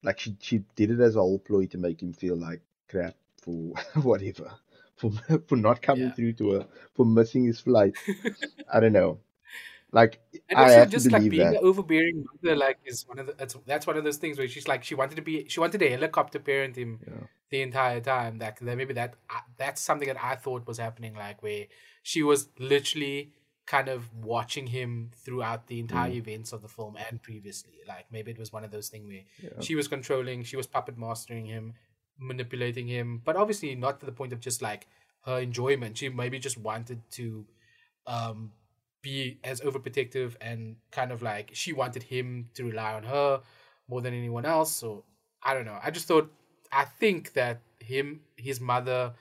like 0.03 0.19
she 0.19 0.37
she 0.41 0.65
did 0.77 0.91
it 0.91 1.01
as 1.01 1.17
a 1.17 1.21
whole 1.21 1.39
ploy 1.39 1.67
to 1.67 1.79
make 1.79 2.03
him 2.03 2.13
feel 2.13 2.37
like 2.37 2.61
crap 2.89 3.15
for 3.43 3.75
whatever, 4.03 4.53
for 4.97 5.11
for 5.47 5.57
not 5.57 5.83
coming 5.83 6.05
Yeah. 6.05 6.13
through 6.13 6.33
to 6.35 6.51
her, 6.53 6.67
for 6.95 7.05
missing 7.07 7.45
his 7.45 7.61
flight. 7.61 7.95
I 8.73 8.81
don't 8.81 8.93
know. 8.93 9.19
Like, 9.95 10.21
And 10.49 10.59
I 10.59 10.71
have 10.71 10.89
to 10.89 10.97
just 10.97 11.11
like 11.13 11.29
being 11.29 11.53
that. 11.53 11.63
overbearing 11.63 12.25
mother, 12.43 12.57
like 12.57 12.79
is 12.87 13.07
one 13.07 13.19
of 13.19 13.27
the 13.27 13.35
that's, 13.35 13.55
that's 13.67 13.87
one 13.87 13.99
of 13.99 14.05
those 14.05 14.17
things 14.17 14.39
where 14.39 14.49
she's 14.49 14.67
like 14.67 14.85
she 14.85 14.95
wanted 14.95 15.17
to 15.17 15.23
be 15.23 15.47
she 15.49 15.61
wanted 15.61 15.79
to 15.81 15.89
helicopter 15.91 16.39
parent 16.39 16.77
him 16.77 16.99
Yeah. 17.07 17.27
the 17.51 17.61
entire 17.63 18.01
time. 18.01 18.39
Like 18.39 18.59
that 18.61 18.77
maybe 18.77 18.95
that 18.95 19.15
I- 19.29 19.43
that's 19.59 19.83
something 19.83 20.09
that 20.09 20.23
I 20.23 20.37
thought 20.37 20.67
was 20.67 20.79
happening, 20.79 21.15
like 21.15 21.43
where 21.43 21.67
she 22.03 22.23
was 22.23 22.49
literally 22.59 23.33
kind 23.67 23.89
of 23.89 24.13
watching 24.15 24.67
him 24.67 25.11
throughout 25.25 25.67
the 25.69 25.79
entire 25.79 26.11
Mm. 26.11 26.17
events 26.17 26.53
of 26.53 26.63
the 26.63 26.69
film 26.69 26.97
and 26.97 27.23
previously. 27.23 27.79
Like 27.87 28.07
maybe 28.11 28.31
it 28.33 28.39
was 28.39 28.53
one 28.53 28.65
of 28.65 28.71
those 28.71 28.89
things 28.89 29.07
where 29.07 29.23
Yeah. 29.39 29.61
she 29.61 29.75
was 29.77 29.87
controlling, 29.89 30.43
she 30.45 30.57
was 30.57 30.67
puppet 30.67 30.99
mastering 30.99 31.47
him, 31.47 31.75
manipulating 32.19 32.87
him, 32.89 33.19
but 33.25 33.37
obviously 33.37 33.75
not 33.75 34.01
to 34.01 34.07
the 34.07 34.13
point 34.13 34.33
of 34.33 34.41
just 34.41 34.63
like 34.63 34.87
her 35.25 35.39
enjoyment. 35.39 35.97
She 35.99 36.09
maybe 36.09 36.39
just 36.39 36.59
wanted 36.59 37.01
to 37.13 37.47
um 38.07 38.53
be 39.01 39.39
as 39.45 39.61
overprotective 39.61 40.35
and 40.41 40.77
kind 40.91 41.11
of 41.13 41.23
like 41.23 41.51
she 41.53 41.73
wanted 41.73 42.03
him 42.05 42.49
to 42.55 42.65
rely 42.65 42.95
on 42.95 43.03
her 43.05 43.43
more 43.89 44.01
than 44.01 44.15
anyone 44.15 44.45
else. 44.45 44.75
So 44.75 45.05
I 45.43 45.55
don't 45.55 45.65
know. 45.67 45.79
I 45.83 45.91
just 45.91 46.07
thought 46.07 46.33
I 46.73 46.85
think 46.85 47.33
that 47.35 47.61
him 47.81 48.21
his 48.37 48.61
mother 48.61 49.15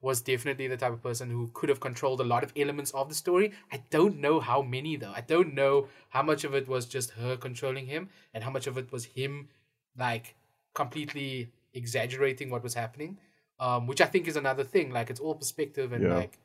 was 0.00 0.20
definitely 0.20 0.68
the 0.68 0.76
type 0.76 0.92
of 0.92 1.02
person 1.02 1.30
who 1.30 1.50
could 1.54 1.68
have 1.68 1.80
controlled 1.80 2.20
a 2.20 2.24
lot 2.24 2.44
of 2.44 2.52
elements 2.56 2.90
of 2.92 3.08
the 3.08 3.14
story. 3.14 3.52
I 3.72 3.82
don't 3.90 4.18
know 4.20 4.38
how 4.40 4.62
many 4.62 4.96
though. 4.96 5.12
I 5.14 5.20
don't 5.22 5.54
know 5.54 5.88
how 6.10 6.22
much 6.22 6.44
of 6.44 6.54
it 6.54 6.68
was 6.68 6.86
just 6.86 7.10
her 7.12 7.36
controlling 7.36 7.86
him 7.86 8.08
and 8.32 8.44
how 8.44 8.50
much 8.50 8.66
of 8.66 8.78
it 8.78 8.92
was 8.92 9.04
him 9.06 9.48
like 9.96 10.36
completely 10.74 11.52
exaggerating 11.74 12.50
what 12.50 12.62
was 12.62 12.74
happening. 12.74 13.18
Um, 13.60 13.88
which 13.88 14.00
I 14.00 14.06
think 14.06 14.28
is 14.28 14.36
another 14.36 14.62
thing. 14.62 14.92
Like 14.92 15.10
it's 15.10 15.18
all 15.20 15.34
perspective 15.34 15.92
and 15.92 16.04
Yeah. 16.04 16.08
like 16.08 16.38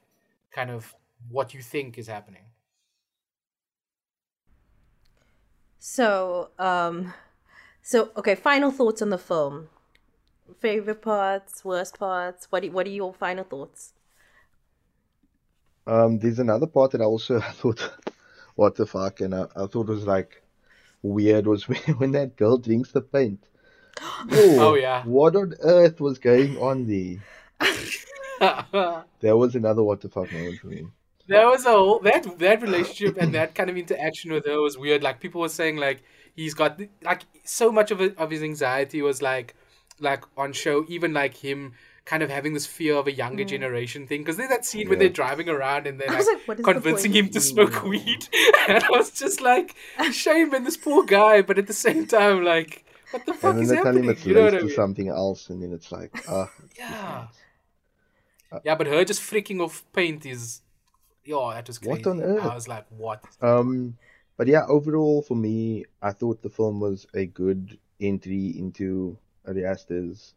kind 0.51 0.71
of 0.71 0.95
what 1.29 1.53
you 1.53 1.61
think 1.61 1.97
is 1.99 2.07
happening. 2.07 2.45
So, 5.79 6.49
um, 6.59 7.13
so 7.81 8.11
okay. 8.17 8.35
Final 8.35 8.71
thoughts 8.71 9.01
on 9.01 9.09
the 9.09 9.17
film. 9.17 9.69
Favorite 10.61 11.01
parts, 11.01 11.65
worst 11.65 11.99
parts. 11.99 12.47
What? 12.49 12.61
do- 12.63 12.71
What 12.71 12.87
are 12.87 12.91
your 12.91 13.13
final 13.13 13.43
thoughts? 13.43 13.93
Um, 15.85 16.19
there's 16.19 16.39
another 16.39 16.67
part 16.67 16.91
that 16.91 17.01
I 17.01 17.05
also 17.05 17.39
thought, 17.41 17.81
what 18.55 18.75
the 18.75 18.85
fuck, 18.85 19.21
and 19.21 19.33
I, 19.35 19.47
I 19.55 19.67
thought 19.67 19.87
was 19.87 20.05
like 20.05 20.43
weird 21.01 21.47
was 21.47 21.67
when, 21.69 21.79
when 21.97 22.11
that 22.13 22.35
girl 22.37 22.57
drinks 22.57 22.91
the 22.91 23.01
paint. 23.01 23.47
Oh, 24.31 24.75
yeah. 24.75 25.05
What 25.05 25.35
on 25.35 25.53
earth 25.61 26.01
was 26.01 26.19
going 26.19 26.57
on 26.57 26.87
there? 26.87 27.23
There 29.21 29.35
was 29.37 29.55
another 29.55 29.83
what 29.83 30.01
the 30.01 30.09
fuck 30.09 30.31
moment 30.31 30.59
for 30.59 30.67
me. 30.67 30.87
That 31.29 31.45
was 31.45 31.65
a 31.65 31.71
whole 31.71 31.99
that 31.99 32.37
that 32.39 32.61
relationship 32.61 33.17
and 33.17 33.33
that 33.33 33.55
kind 33.55 33.69
of 33.69 33.77
interaction 33.77 34.31
with 34.33 34.45
her 34.45 34.59
was 34.61 34.77
weird. 34.77 35.03
Like 35.03 35.21
people 35.21 35.39
were 35.41 35.49
saying, 35.49 35.77
like 35.77 36.03
he's 36.35 36.53
got 36.53 36.79
like 37.01 37.21
so 37.45 37.71
much 37.71 37.91
of 37.91 38.01
it, 38.01 38.17
of 38.17 38.29
his 38.29 38.43
anxiety 38.43 39.01
was 39.01 39.21
like 39.21 39.55
like 39.99 40.23
on 40.37 40.53
show. 40.53 40.85
Even 40.87 41.13
like 41.13 41.35
him 41.37 41.73
kind 42.05 42.21
of 42.21 42.29
having 42.29 42.53
this 42.53 42.65
fear 42.65 42.95
of 42.95 43.07
a 43.07 43.11
younger 43.13 43.43
generation 43.45 44.07
thing. 44.07 44.21
Because 44.21 44.37
there's 44.37 44.49
that 44.49 44.65
scene 44.65 44.89
where 44.89 44.97
they're 44.97 45.09
driving 45.09 45.47
around 45.49 45.87
and 45.87 45.99
they're 45.99 46.11
like, 46.11 46.25
like, 46.27 46.47
what 46.47 46.59
is 46.59 46.65
the 46.65 46.73
convincing 46.73 47.13
him 47.13 47.29
to 47.29 47.39
smoke 47.39 47.83
weed, 47.83 48.27
and 48.67 48.83
I 48.83 48.89
was 48.89 49.11
just 49.11 49.41
like, 49.41 49.75
shame 50.11 50.53
on 50.53 50.63
this 50.63 50.77
poor 50.77 51.03
guy. 51.05 51.41
But 51.41 51.57
at 51.59 51.67
the 51.67 51.73
same 51.73 52.05
time, 52.07 52.43
like, 52.43 52.85
what 53.11 53.25
the 53.25 53.33
fuck 53.33 53.43
And 53.51 53.57
then 53.57 53.63
is 53.63 53.69
they 53.69 53.77
tell 53.77 53.95
him 53.95 54.09
happening? 54.09 54.09
it's 54.09 54.25
You 54.25 54.33
know 54.33 54.43
what 54.43 54.53
laced 54.53 54.55
I 54.55 54.59
to 54.59 54.65
mean? 54.65 54.75
something 54.75 55.07
else, 55.09 55.49
and 55.49 55.61
then 55.63 55.71
it's 55.73 55.91
like, 55.91 56.11
ah, 56.27 56.51
Yeah. 56.77 57.27
Uh, 58.51 58.59
Yeah, 58.63 58.75
but 58.75 58.87
her 58.87 59.03
just 59.05 59.21
freaking 59.21 59.61
off 59.61 59.83
paint 59.93 60.25
is, 60.25 60.61
yo, 61.23 61.51
that 61.51 61.67
was 61.67 61.79
crazy. 61.79 61.89
What 61.89 62.07
on 62.07 62.21
earth? 62.21 62.43
I 62.43 62.55
was 62.55 62.67
like, 62.67 62.85
what? 62.89 63.23
Um, 63.41 63.97
but 64.37 64.47
yeah, 64.47 64.65
overall 64.67 65.21
for 65.21 65.35
me, 65.35 65.85
I 66.01 66.11
thought 66.11 66.41
the 66.41 66.49
film 66.49 66.79
was 66.79 67.05
a 67.13 67.25
good 67.25 67.77
entry 67.99 68.47
into 68.57 69.17
Ari 69.47 69.65
Aster's 69.65 70.33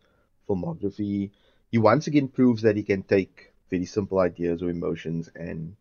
filmography. 0.49 1.31
He 1.71 1.79
once 1.79 2.07
again 2.07 2.29
proves 2.29 2.63
that 2.63 2.77
he 2.77 2.83
can 2.83 3.03
take 3.03 3.53
very 3.71 3.85
simple 3.85 4.19
ideas 4.19 4.63
or 4.63 4.71
emotions 4.71 5.29
and 5.35 5.77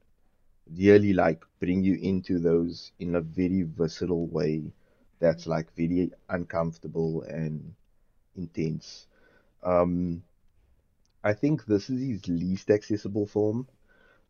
really 0.75 1.13
like 1.13 1.43
bring 1.59 1.83
you 1.83 1.95
into 1.95 2.39
those 2.39 2.91
in 2.99 3.15
a 3.15 3.21
very 3.21 3.61
visceral 3.61 4.25
way 4.27 4.63
that's 5.19 5.47
like 5.47 5.73
very 5.75 6.11
uncomfortable 6.29 7.21
and 7.23 7.73
intense. 8.35 9.07
Um, 9.63 10.23
I 11.23 11.33
think 11.33 11.65
this 11.65 11.89
is 11.89 12.01
his 12.01 12.27
least 12.27 12.69
accessible 12.69 13.25
film, 13.25 13.67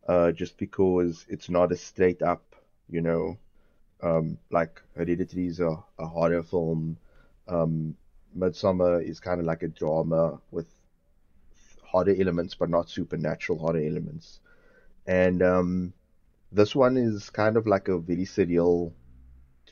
uh, 0.06 0.32
just 0.32 0.56
because 0.56 1.26
it's 1.28 1.50
not 1.50 1.72
a 1.72 1.76
straight 1.76 2.22
up, 2.22 2.54
you 2.88 3.00
know, 3.00 3.36
um, 4.02 4.38
like 4.50 4.80
Hereditary 4.94 5.46
is 5.46 5.60
a, 5.60 5.76
a 5.98 6.06
horror 6.06 6.42
film. 6.42 6.96
Um, 7.48 7.96
Midsommar 8.36 9.02
is 9.02 9.20
kind 9.20 9.40
of 9.40 9.46
like 9.46 9.62
a 9.62 9.68
drama 9.68 10.38
with 10.50 10.66
horror 11.82 12.14
elements, 12.18 12.54
but 12.54 12.70
not 12.70 12.90
supernatural 12.90 13.58
horror 13.58 13.80
elements. 13.80 14.40
And 15.06 15.42
um, 15.42 15.92
this 16.52 16.74
one 16.74 16.96
is 16.96 17.30
kind 17.30 17.56
of 17.56 17.66
like 17.66 17.88
a 17.88 17.98
very 17.98 18.24
serial 18.24 18.92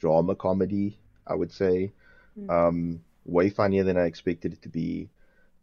drama 0.00 0.34
comedy, 0.34 0.98
I 1.26 1.34
would 1.34 1.52
say. 1.52 1.92
Mm. 2.38 2.50
Um, 2.50 3.04
way 3.24 3.50
funnier 3.50 3.84
than 3.84 3.96
I 3.96 4.04
expected 4.04 4.52
it 4.52 4.62
to 4.62 4.68
be, 4.68 5.08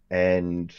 and 0.10 0.74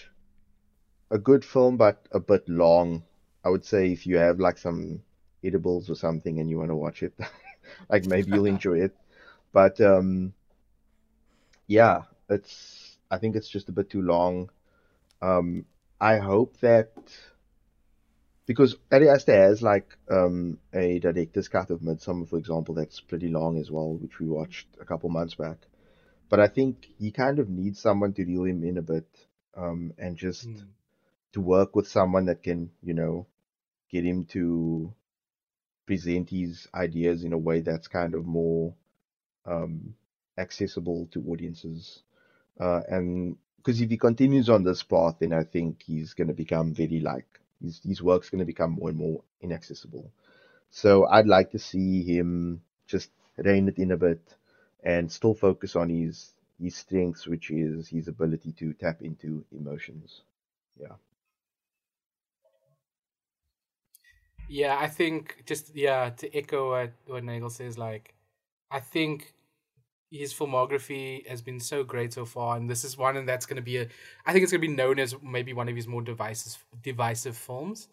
a 1.11 1.19
good 1.19 1.45
film, 1.45 1.77
but 1.77 2.07
a 2.11 2.21
bit 2.21 2.49
long. 2.49 3.05
I 3.45 3.51
would 3.51 3.65
say 3.65 3.93
if 3.93 4.07
you 4.07 4.17
have 4.19 4.41
like 4.41 4.59
some 4.59 5.03
edibles 5.45 5.91
or 5.91 5.95
something 5.97 6.39
and 6.39 6.49
you 6.49 6.59
want 6.59 6.71
to 6.71 6.77
watch 6.77 7.03
it, 7.03 7.13
like 7.91 8.07
maybe 8.07 8.31
you'll 8.33 8.47
enjoy 8.57 8.81
it. 8.81 8.97
But 9.53 9.81
um, 9.81 10.33
yeah, 11.67 12.03
it's. 12.29 12.99
I 13.11 13.19
think 13.19 13.37
it's 13.37 13.49
just 13.49 13.69
a 13.69 13.73
bit 13.73 13.91
too 13.91 14.03
long. 14.03 14.51
Um, 15.23 15.67
I 16.01 16.19
hope 16.19 16.59
that 16.61 16.91
because 18.47 18.77
Ari 18.91 19.09
Aster 19.09 19.35
has 19.35 19.63
like 19.63 19.97
um, 20.11 20.59
a 20.73 20.99
director's 20.99 21.49
cut 21.49 21.71
of 21.71 21.81
Midsommar, 21.81 22.29
for 22.29 22.39
example, 22.39 22.75
that's 22.75 23.01
pretty 23.01 23.29
long 23.29 23.59
as 23.59 23.71
well, 23.71 23.95
which 23.95 24.19
we 24.19 24.27
watched 24.27 24.67
a 24.81 24.85
couple 24.85 25.09
months 25.09 25.35
back. 25.35 25.59
But 26.29 26.41
I 26.41 26.49
think 26.49 26.87
he 26.99 27.11
kind 27.11 27.39
of 27.39 27.49
needs 27.49 27.81
someone 27.81 28.13
to 28.15 28.25
reel 28.25 28.45
him 28.45 28.65
in 28.65 28.79
a 28.79 28.83
bit 28.83 29.07
um, 29.57 29.93
and 29.99 30.17
just 30.17 30.49
Mm. 30.49 30.67
to 31.33 31.41
work 31.41 31.75
with 31.77 31.87
someone 31.89 32.27
that 32.27 32.43
can, 32.43 32.71
you 32.83 32.95
know, 32.95 33.27
get 33.91 34.05
him 34.05 34.25
to 34.27 34.93
present 35.87 36.31
his 36.31 36.69
ideas 36.75 37.25
in 37.25 37.33
a 37.33 37.39
way 37.39 37.61
that's 37.61 37.89
kind 37.89 38.15
of 38.15 38.27
more 38.27 38.75
um, 39.47 39.95
accessible 40.39 41.07
to 41.13 41.25
audiences. 41.29 42.03
Uh, 42.61 42.83
and 42.89 43.37
because 43.57 43.81
if 43.81 43.91
he 43.91 43.97
continues 43.97 44.49
on 44.49 44.65
this 44.65 44.83
path, 44.83 45.17
then 45.21 45.33
I 45.33 45.45
think 45.45 45.83
he's 45.83 46.15
going 46.15 46.29
to 46.29 46.35
become 46.35 46.75
very 46.75 47.01
like 47.01 47.27
his 47.63 47.81
his 47.85 48.03
work's 48.03 48.31
going 48.31 48.41
to 48.41 48.45
become 48.45 48.73
more 48.73 48.91
and 48.91 48.99
more 48.99 49.23
inaccessible. 49.41 50.11
So 50.71 51.07
I'd 51.07 51.27
like 51.27 51.51
to 51.53 51.59
see 51.59 52.03
him 52.03 52.63
just 52.87 53.11
rein 53.37 53.69
it 53.69 53.79
in 53.79 53.93
a 53.93 53.97
bit 53.97 54.37
and 54.83 55.11
still 55.11 55.35
focus 55.35 55.77
on 55.77 55.89
his 55.91 56.33
his 56.61 56.77
strengths, 56.77 57.27
which 57.27 57.51
is 57.51 57.89
his 57.89 58.09
ability 58.09 58.53
to 58.53 58.73
tap 58.75 59.03
into 59.03 59.45
emotions. 59.53 60.23
Yeah. 60.81 60.97
Yeah, 64.49 64.77
I 64.79 64.89
think 64.89 65.45
just 65.47 65.75
yeah 65.75 66.11
to 66.11 66.37
echo 66.37 66.71
what 66.71 66.93
what 67.07 67.25
Nagel 67.25 67.51
says, 67.51 67.79
like 67.79 68.15
I 68.71 68.81
think 68.81 69.35
his 70.13 70.33
filmography 70.35 71.27
has 71.27 71.41
been 71.41 71.59
so 71.59 71.83
great 71.83 72.13
so 72.13 72.25
far, 72.25 72.57
and 72.57 72.69
this 72.69 72.85
is 72.85 72.99
one, 72.99 73.17
and 73.17 73.29
that's 73.29 73.47
going 73.47 73.57
to 73.57 73.63
be 73.63 73.79
a. 73.79 73.89
I 74.27 74.33
think 74.33 74.43
it's 74.43 74.53
going 74.53 74.61
to 74.61 74.69
be 74.69 74.75
known 74.75 74.99
as 74.99 75.15
maybe 75.23 75.53
one 75.53 75.69
of 75.69 75.75
his 75.75 75.89
more 75.89 76.03
divisive 76.03 76.63
divisive 76.83 77.37
films. 77.37 77.89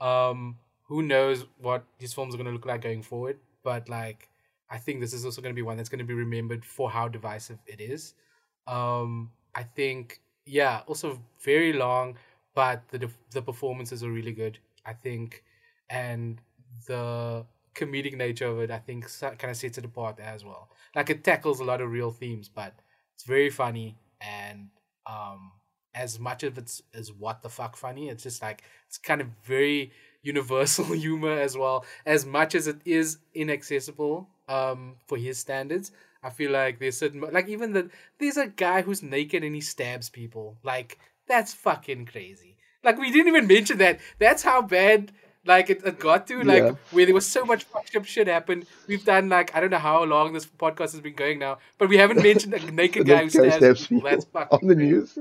Um, 0.00 0.56
who 0.84 1.02
knows 1.02 1.46
what 1.58 1.84
his 1.98 2.14
films 2.14 2.34
are 2.34 2.38
going 2.38 2.46
to 2.46 2.52
look 2.52 2.66
like 2.66 2.82
going 2.82 3.02
forward? 3.02 3.38
But 3.62 3.88
like, 3.88 4.28
I 4.70 4.78
think 4.78 5.00
this 5.00 5.12
is 5.12 5.24
also 5.24 5.42
going 5.42 5.54
to 5.54 5.56
be 5.56 5.62
one 5.62 5.76
that's 5.76 5.88
going 5.88 5.98
to 5.98 6.04
be 6.04 6.14
remembered 6.14 6.64
for 6.64 6.90
how 6.90 7.08
divisive 7.08 7.58
it 7.66 7.80
is. 7.80 8.14
Um, 8.66 9.32
I 9.54 9.64
think 9.64 10.20
yeah, 10.46 10.82
also 10.86 11.20
very 11.42 11.72
long, 11.72 12.16
but 12.54 12.82
the 12.88 13.10
the 13.32 13.42
performances 13.42 14.04
are 14.04 14.10
really 14.12 14.32
good. 14.32 14.58
I 14.86 14.92
think 14.92 15.42
and 15.90 16.40
the 16.86 17.46
comedic 17.74 18.16
nature 18.16 18.46
of 18.46 18.60
it, 18.60 18.70
I 18.70 18.78
think, 18.78 19.06
kind 19.20 19.50
of 19.50 19.56
sets 19.56 19.78
it 19.78 19.84
apart 19.84 20.20
as 20.20 20.44
well. 20.44 20.70
Like 20.94 21.10
it 21.10 21.24
tackles 21.24 21.60
a 21.60 21.64
lot 21.64 21.80
of 21.80 21.90
real 21.90 22.10
themes, 22.10 22.48
but 22.48 22.74
it's 23.14 23.24
very 23.24 23.50
funny 23.50 23.96
and 24.20 24.68
um, 25.06 25.52
as 25.94 26.18
much 26.18 26.42
of 26.42 26.58
it's 26.58 26.82
what 27.18 27.42
the 27.42 27.48
fuck 27.48 27.76
funny, 27.76 28.08
it's 28.08 28.22
just 28.22 28.42
like 28.42 28.62
it's 28.86 28.98
kind 28.98 29.20
of 29.20 29.28
very 29.44 29.92
universal 30.22 30.84
humor 30.92 31.38
as 31.38 31.56
well. 31.56 31.84
As 32.06 32.26
much 32.26 32.54
as 32.54 32.66
it 32.66 32.78
is 32.84 33.18
inaccessible 33.34 34.28
um, 34.48 34.96
for 35.06 35.16
his 35.16 35.38
standards, 35.38 35.92
I 36.22 36.30
feel 36.30 36.50
like 36.50 36.78
there's 36.78 36.96
certain 36.96 37.20
like 37.20 37.48
even 37.48 37.72
the 37.72 37.90
there's 38.18 38.36
a 38.36 38.48
guy 38.48 38.82
who's 38.82 39.02
naked 39.02 39.44
and 39.44 39.54
he 39.54 39.60
stabs 39.60 40.08
people. 40.08 40.56
Like 40.62 40.98
that's 41.28 41.54
fucking 41.54 42.06
crazy. 42.06 42.56
Like 42.82 42.98
we 42.98 43.10
didn't 43.10 43.28
even 43.28 43.46
mention 43.46 43.78
that. 43.78 44.00
That's 44.18 44.42
how 44.42 44.62
bad 44.62 45.12
like 45.46 45.68
it, 45.70 45.82
it 45.84 45.98
got 45.98 46.26
to 46.28 46.42
like 46.42 46.62
Yeah. 46.62 46.72
where 46.90 47.04
there 47.06 47.14
was 47.14 47.26
so 47.26 47.44
much 47.44 47.64
fucked 47.64 47.94
up 47.96 48.04
shit 48.04 48.26
happened. 48.26 48.66
We've 48.86 49.04
done 49.04 49.28
like 49.28 49.54
I 49.54 49.60
don't 49.60 49.70
know 49.70 49.78
how 49.78 50.02
long 50.04 50.32
this 50.32 50.46
podcast 50.46 50.92
has 50.92 51.00
been 51.00 51.14
going 51.14 51.38
now, 51.38 51.58
but 51.78 51.88
we 51.88 51.96
haven't 51.98 52.22
mentioned 52.22 52.54
a 52.54 52.70
naked 52.82 53.06
guy 53.06 53.18
who 53.24 53.30
This 53.30 53.36
guy 53.36 53.48
stabs, 53.50 53.80
stabs 53.80 53.86
people. 53.88 54.10
That's 54.10 54.24
people 54.24 54.46
fucking 54.50 54.60
on 54.62 54.68
the 54.68 54.74
news. 54.84 55.18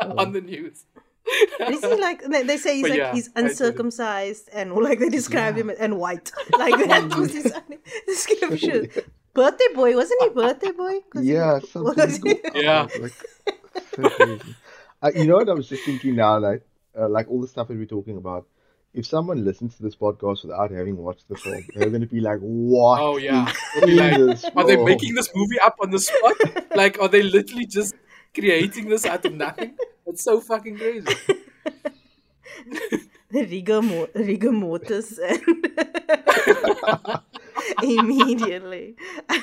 on 0.00 0.32
the 0.32 0.40
news. 0.40 0.84
Is 1.60 1.80
he 1.82 1.94
like 2.00 2.22
they, 2.24 2.42
they 2.42 2.58
say 2.58 2.74
he's 2.74 2.82
But 2.82 2.90
like 2.90 2.98
yeah, 2.98 3.12
he's 3.14 3.30
I 3.34 3.40
did 3.40 3.46
it. 3.46 3.50
uncircumcised 3.52 4.50
and 4.52 4.72
or 4.72 4.82
like 4.82 4.98
they 4.98 5.08
describe 5.08 5.56
him 5.56 5.70
and 5.78 5.96
white 5.98 6.30
like 6.58 6.76
that 6.86 7.14
was 7.16 7.32
his 7.32 7.50
description. 8.06 8.90
Birthday 9.32 9.64
boy 9.74 9.96
wasn't 9.96 10.22
he? 10.22 10.28
Birthday 10.28 10.70
boy? 10.72 11.00
'Cause 11.10 11.22
he- 11.24 11.32
Yeah, 11.32 11.54
was 11.54 11.70
something. 11.70 12.40
Yeah. 12.54 12.86
Like, 13.00 13.12
so 13.96 14.10
crazy. 14.10 14.54
Uh, 15.02 15.10
you 15.14 15.26
know 15.26 15.36
what 15.36 15.48
I 15.48 15.54
was 15.54 15.68
just 15.68 15.84
thinking 15.84 16.14
now, 16.16 16.38
like, 16.38 16.62
uh, 16.98 17.08
like 17.08 17.28
all 17.30 17.40
the 17.40 17.48
stuff 17.48 17.68
that 17.68 17.76
we're 17.76 17.84
talking 17.86 18.16
about. 18.16 18.46
If 18.94 19.06
someone 19.06 19.44
listens 19.44 19.76
to 19.76 19.82
this 19.82 19.96
podcast 19.96 20.44
without 20.44 20.70
having 20.70 20.96
watched 20.96 21.28
the 21.28 21.34
film, 21.34 21.64
they're 21.74 21.90
going 21.90 22.02
to 22.02 22.06
be 22.06 22.20
like, 22.20 22.38
"What? 22.38 23.00
Oh 23.00 23.16
yeah. 23.16 23.52
be 23.84 23.94
like, 23.94 24.14
in 24.14 24.26
this 24.26 24.44
Are 24.54 24.64
they 24.64 24.76
making 24.76 25.16
this 25.16 25.30
movie 25.34 25.58
up 25.58 25.74
on 25.80 25.90
the 25.90 25.98
spot? 25.98 26.36
like, 26.76 27.00
are 27.00 27.08
they 27.08 27.24
literally 27.24 27.66
just 27.66 27.96
creating 28.32 28.88
this 28.88 29.04
out 29.04 29.24
of 29.24 29.34
nothing? 29.34 29.76
It's 30.06 30.22
so 30.22 30.40
fucking 30.40 30.78
crazy. 30.78 31.08
rigor, 33.32 33.82
mo- 33.82 34.08
rigor 34.14 34.52
mortis 34.52 35.18
and 35.18 35.66
immediately. 37.82 38.94
I 39.28 39.42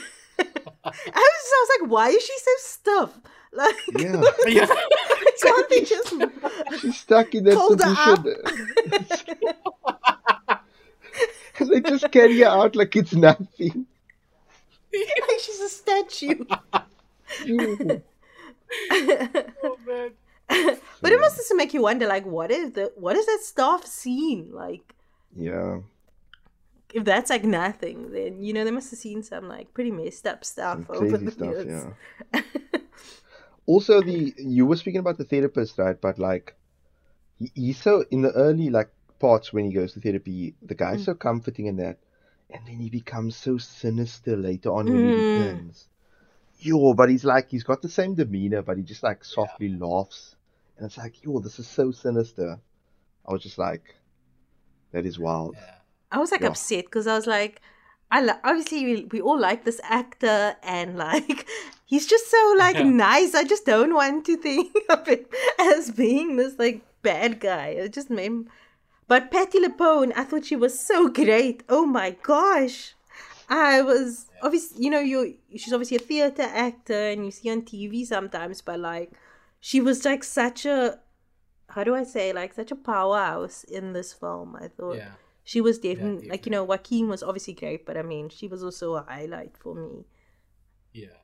was, 0.85 0.95
I 1.13 1.65
was 1.65 1.69
like, 1.81 1.91
why 1.91 2.07
is 2.07 2.23
she 2.23 2.33
so 2.37 2.51
stiff? 2.57 3.09
Like, 3.53 3.75
Yeah, 3.97 4.21
yeah. 4.47 4.65
can't 5.41 5.69
they 5.69 5.81
just? 5.83 6.13
she's 6.79 6.97
stuck 6.99 7.33
in 7.35 7.43
that 7.45 7.55
Hold 7.55 7.81
her 7.81 8.17
position. 8.17 9.37
they 11.69 11.81
just 11.81 12.11
carry 12.11 12.39
her 12.39 12.47
out 12.47 12.75
like 12.75 12.95
it's 12.95 13.13
nothing. 13.13 13.85
like 14.93 15.39
she's 15.39 15.59
a 15.59 15.69
statue. 15.69 16.45
Oh 19.63 19.77
man. 19.85 20.11
But 21.01 21.11
it 21.13 21.19
must 21.19 21.37
also 21.39 21.55
make 21.55 21.73
you 21.73 21.81
wonder, 21.81 22.07
like, 22.07 22.25
what 22.25 22.51
is 22.51 22.71
the 22.73 22.91
what 22.95 23.15
is 23.15 23.25
that 23.25 23.39
staff 23.41 23.85
scene 23.85 24.49
like? 24.51 24.93
Yeah. 25.35 25.79
If 26.93 27.05
that's 27.05 27.29
like 27.29 27.43
nothing, 27.45 28.11
then 28.11 28.43
you 28.43 28.53
know 28.53 28.63
they 28.65 28.71
must 28.71 28.91
have 28.91 28.99
seen 28.99 29.23
some 29.23 29.47
like 29.47 29.73
pretty 29.73 29.91
messed 29.91 30.27
up 30.27 30.43
stuff 30.43 30.85
Some 30.87 30.95
over 30.97 31.17
crazy 31.17 31.25
the 31.25 31.31
stuff, 31.31 31.47
years. 31.47 31.85
yeah. 32.33 32.41
Also, 33.73 34.01
the 34.01 34.33
you 34.37 34.65
were 34.65 34.75
speaking 34.81 34.99
about 34.99 35.17
the 35.17 35.23
therapist, 35.33 35.77
right? 35.77 35.99
But 36.07 36.19
like, 36.19 36.55
he, 37.39 37.51
he's 37.55 37.81
so 37.81 38.05
in 38.11 38.21
the 38.21 38.31
early 38.31 38.69
like 38.69 38.91
parts 39.19 39.53
when 39.53 39.65
he 39.65 39.73
goes 39.73 39.93
to 39.93 40.01
therapy, 40.01 40.55
the 40.61 40.75
guy's 40.75 41.01
Mm. 41.01 41.05
so 41.05 41.13
comforting 41.13 41.67
in 41.67 41.77
that, 41.77 41.97
and 42.51 42.61
then 42.67 42.79
he 42.79 42.89
becomes 42.89 43.35
so 43.35 43.57
sinister 43.57 44.35
later 44.37 44.71
on 44.71 44.91
when 44.91 45.03
he 45.03 45.11
Mm. 45.11 45.15
returns. 45.23 45.87
Yo, 46.59 46.93
but 46.93 47.09
he's 47.09 47.25
like 47.25 47.49
he's 47.49 47.63
got 47.63 47.81
the 47.81 47.89
same 47.89 48.15
demeanor, 48.15 48.61
but 48.61 48.77
he 48.77 48.83
just 48.83 49.03
like 49.03 49.23
softly 49.23 49.69
laughs, 49.69 50.35
and 50.77 50.85
it's 50.87 50.97
like, 50.97 51.23
yo, 51.23 51.39
this 51.39 51.59
is 51.59 51.67
so 51.67 51.91
sinister. 51.91 52.59
I 53.27 53.33
was 53.33 53.43
just 53.43 53.57
like, 53.57 53.95
that 54.91 55.05
is 55.05 55.19
wild. 55.19 55.55
Yeah. 55.55 55.75
I 56.11 56.17
was 56.19 56.31
like 56.31 56.41
Yeah. 56.41 56.49
upset 56.49 56.85
because 56.85 57.07
I 57.07 57.15
was 57.15 57.27
like, 57.27 57.61
I 58.11 58.21
li- 58.21 58.41
obviously 58.43 58.83
we, 58.85 59.05
we 59.11 59.21
all 59.21 59.39
like 59.39 59.63
this 59.63 59.79
actor 59.83 60.55
and 60.63 60.97
like 61.07 61.47
he's 61.91 62.07
just 62.13 62.27
so 62.35 62.41
like 62.57 62.77
Yeah. 62.79 62.83
nice. 63.07 63.35
I 63.41 63.43
just 63.53 63.65
don't 63.65 63.93
want 64.01 64.25
to 64.27 64.35
think 64.47 64.71
of 64.95 65.05
him 65.07 65.25
as 65.59 65.91
being 65.91 66.35
this 66.37 66.55
like 66.63 66.81
bad 67.03 67.39
guy. 67.49 67.67
It 67.83 67.93
just 67.99 68.09
made. 68.09 68.25
him- 68.31 68.49
But 69.11 69.29
Patti 69.33 69.59
LuPone, 69.59 70.13
I 70.15 70.23
thought 70.27 70.45
she 70.49 70.55
was 70.65 70.75
so 70.91 70.97
great. 71.21 71.57
Oh 71.77 71.85
my 71.99 72.09
gosh, 72.31 72.77
I 73.49 73.81
was 73.91 74.27
obviously, 74.41 74.83
you 74.85 74.89
know, 74.93 75.03
you 75.11 75.19
she's 75.61 75.73
obviously 75.75 75.97
a 75.97 76.05
theater 76.11 76.47
actor, 76.67 77.01
and 77.11 77.25
you 77.25 77.31
see 77.37 77.49
on 77.51 77.61
TV 77.71 78.05
sometimes, 78.15 78.61
but 78.69 78.79
like, 78.91 79.11
she 79.69 79.81
was 79.87 80.05
like 80.09 80.23
such 80.23 80.65
a, 80.65 80.77
how 81.75 81.83
do 81.87 81.93
I 82.01 82.05
say, 82.15 82.31
like 82.31 82.53
such 82.61 82.71
a 82.71 82.79
powerhouse 82.91 83.57
in 83.79 83.91
this 83.97 84.13
film. 84.13 84.55
I 84.55 84.67
thought 84.77 84.95
Yeah. 85.01 85.13
she 85.43 85.59
was 85.67 85.75
definitely, 85.87 86.29
like 86.31 86.45
you 86.47 86.51
know, 86.55 86.63
Joaquin 86.63 87.09
was 87.13 87.21
obviously 87.29 87.55
great, 87.63 87.85
but 87.85 87.97
I 87.97 88.03
mean, 88.13 88.29
she 88.37 88.47
was 88.53 88.63
also 88.63 88.87
a 88.95 89.03
highlight 89.13 89.57
for 89.63 89.73
me. 89.75 90.05
Yeah. 90.93 91.17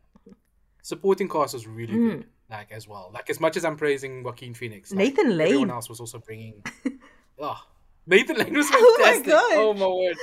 Supporting 0.87 1.27
cast 1.27 1.53
was 1.53 1.67
really 1.67 1.93
Mm. 1.93 2.09
good, 2.11 2.25
like 2.49 2.71
as 2.71 2.87
well. 2.87 3.11
Like 3.13 3.29
as 3.29 3.41
much 3.41 3.57
as 3.57 3.65
I'm 3.65 3.75
praising 3.75 4.23
Joaquin 4.23 4.53
Phoenix, 4.53 4.91
like, 4.93 4.99
Nathan 4.99 5.31
everyone 5.33 5.67
Lane. 5.67 5.69
else 5.71 5.89
was 5.89 5.99
also 5.99 6.17
bringing. 6.19 6.63
oh, 7.39 7.59
Nathan 8.05 8.37
Lane 8.37 8.53
was 8.53 8.67
Oh 8.71 8.97
my. 9.01 9.19
God. 9.19 9.53
Oh 9.55 9.73
my 9.73 9.85
word! 9.85 10.17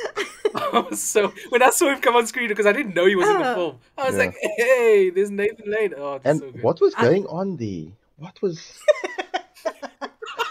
I 0.55 0.79
was 0.89 1.03
so 1.03 1.35
when 1.51 1.62
I 1.62 1.69
saw 1.69 1.91
him 1.93 2.01
come 2.01 2.17
on 2.17 2.27
screen 2.27 2.49
because 2.49 2.65
I 2.65 2.73
didn't 2.73 2.95
know 2.95 3.05
he 3.05 3.15
was 3.15 3.29
in 3.29 3.39
the 3.41 3.45
Ah. 3.51 3.55
film. 3.55 3.79
I 3.99 4.07
was 4.07 4.15
Yeah. 4.17 4.25
like, 4.25 4.37
"Hey, 4.57 5.11
there's 5.11 5.31
Nathan 5.31 5.71
Lane." 5.71 5.93
Oh, 5.99 6.15
it's 6.15 6.25
And 6.25 6.41
so 6.41 6.51
good. 6.51 6.62
what 6.62 6.81
was 6.81 6.95
I- 6.97 7.03
going 7.03 7.27
on 7.27 7.57
there? 7.59 7.93
What 8.17 8.41
was? 8.41 8.57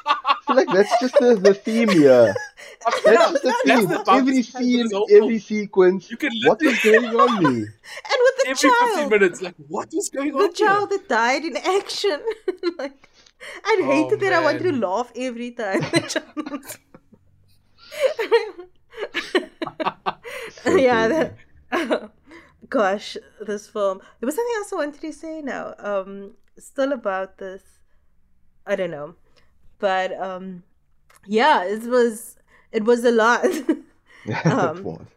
I 0.06 0.36
feel 0.46 0.56
like 0.58 0.68
that's 0.68 1.00
just 1.00 1.16
the, 1.20 1.36
the 1.36 1.54
theme 1.56 1.90
here. 1.90 2.36
That's 2.86 3.06
No, 3.06 3.14
just 3.14 3.44
the 3.44 3.56
that's 3.66 3.80
theme. 3.80 3.88
the 3.88 4.12
Every 4.12 4.38
is 4.40 4.50
part 4.50 4.62
of 4.62 4.68
scene, 4.68 5.16
every 5.24 5.40
sequence. 5.40 6.12
You 6.12 6.18
can 6.18 6.32
What 6.44 6.62
was 6.62 6.78
going 6.84 7.06
on 7.16 7.42
there? 7.44 7.52
And 7.54 8.20
with 8.26 8.33
the 8.44 8.50
every 8.52 8.70
15 8.70 8.98
child, 8.98 9.12
minutes, 9.12 9.42
like, 9.42 9.56
what 9.68 9.90
is 9.94 10.10
going 10.10 10.34
the 10.34 10.38
on? 10.40 10.48
The 10.48 10.54
child 10.54 10.90
that 10.92 11.10
died 11.10 11.46
in 11.46 11.58
action. 11.58 12.20
like, 12.78 13.10
I 13.66 13.82
Oh, 13.82 13.86
hated 13.86 14.20
that. 14.22 14.34
I 14.34 14.44
wanted 14.44 14.64
to 14.64 14.72
laugh 14.74 15.12
every 15.16 15.52
time. 15.52 15.82
Yeah. 20.66 21.08
That, 21.72 22.12
gosh, 22.70 23.18
this 23.42 23.68
film. 23.68 24.00
There 24.20 24.28
was 24.28 24.36
something 24.36 24.56
else 24.58 24.74
I 24.74 24.76
wanted 24.78 25.02
to 25.02 25.14
say 25.14 25.42
now. 25.42 25.74
Um, 25.80 26.34
still 26.58 26.92
about 26.94 27.38
this. 27.38 27.64
I 28.66 28.76
don't 28.76 28.92
know, 28.92 29.16
but 29.80 30.14
um, 30.20 30.64
yeah, 31.26 31.64
it 31.66 31.84
was 31.84 32.38
it 32.72 32.84
was 32.86 33.04
a 33.04 33.12
lot. 33.12 33.46
Um, 34.46 34.78
it 34.78 34.84
was. 34.84 35.08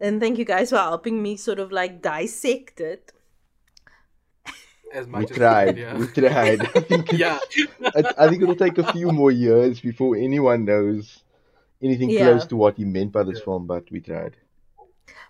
And 0.00 0.20
thank 0.20 0.38
you 0.38 0.44
guys 0.44 0.70
for 0.70 0.76
helping 0.76 1.22
me 1.22 1.36
sort 1.36 1.58
of 1.58 1.72
like 1.72 2.02
dissect 2.02 2.80
it. 2.80 3.12
As 4.92 5.06
We 5.08 5.24
as 5.24 5.30
tried. 5.30 5.76
we 5.98 6.06
could, 6.06 6.22
We 6.22 6.28
tried. 6.28 6.60
I 6.62 6.80
think, 6.80 7.12
it- 7.12 7.18
yeah. 7.18 7.38
I, 7.94 8.14
I 8.24 8.28
think 8.28 8.42
it'll 8.42 8.54
take 8.56 8.78
a 8.78 8.92
few 8.96 9.10
more 9.10 9.30
years 9.30 9.80
before 9.80 10.16
anyone 10.16 10.64
knows 10.64 11.22
anything 11.82 12.10
Yeah. 12.10 12.20
close 12.24 12.46
to 12.46 12.56
what 12.56 12.76
he 12.76 12.84
meant 12.84 13.12
by 13.12 13.22
this 13.24 13.40
film, 13.40 13.66
but 13.66 13.90
we 13.90 14.00
tried. 14.00 14.36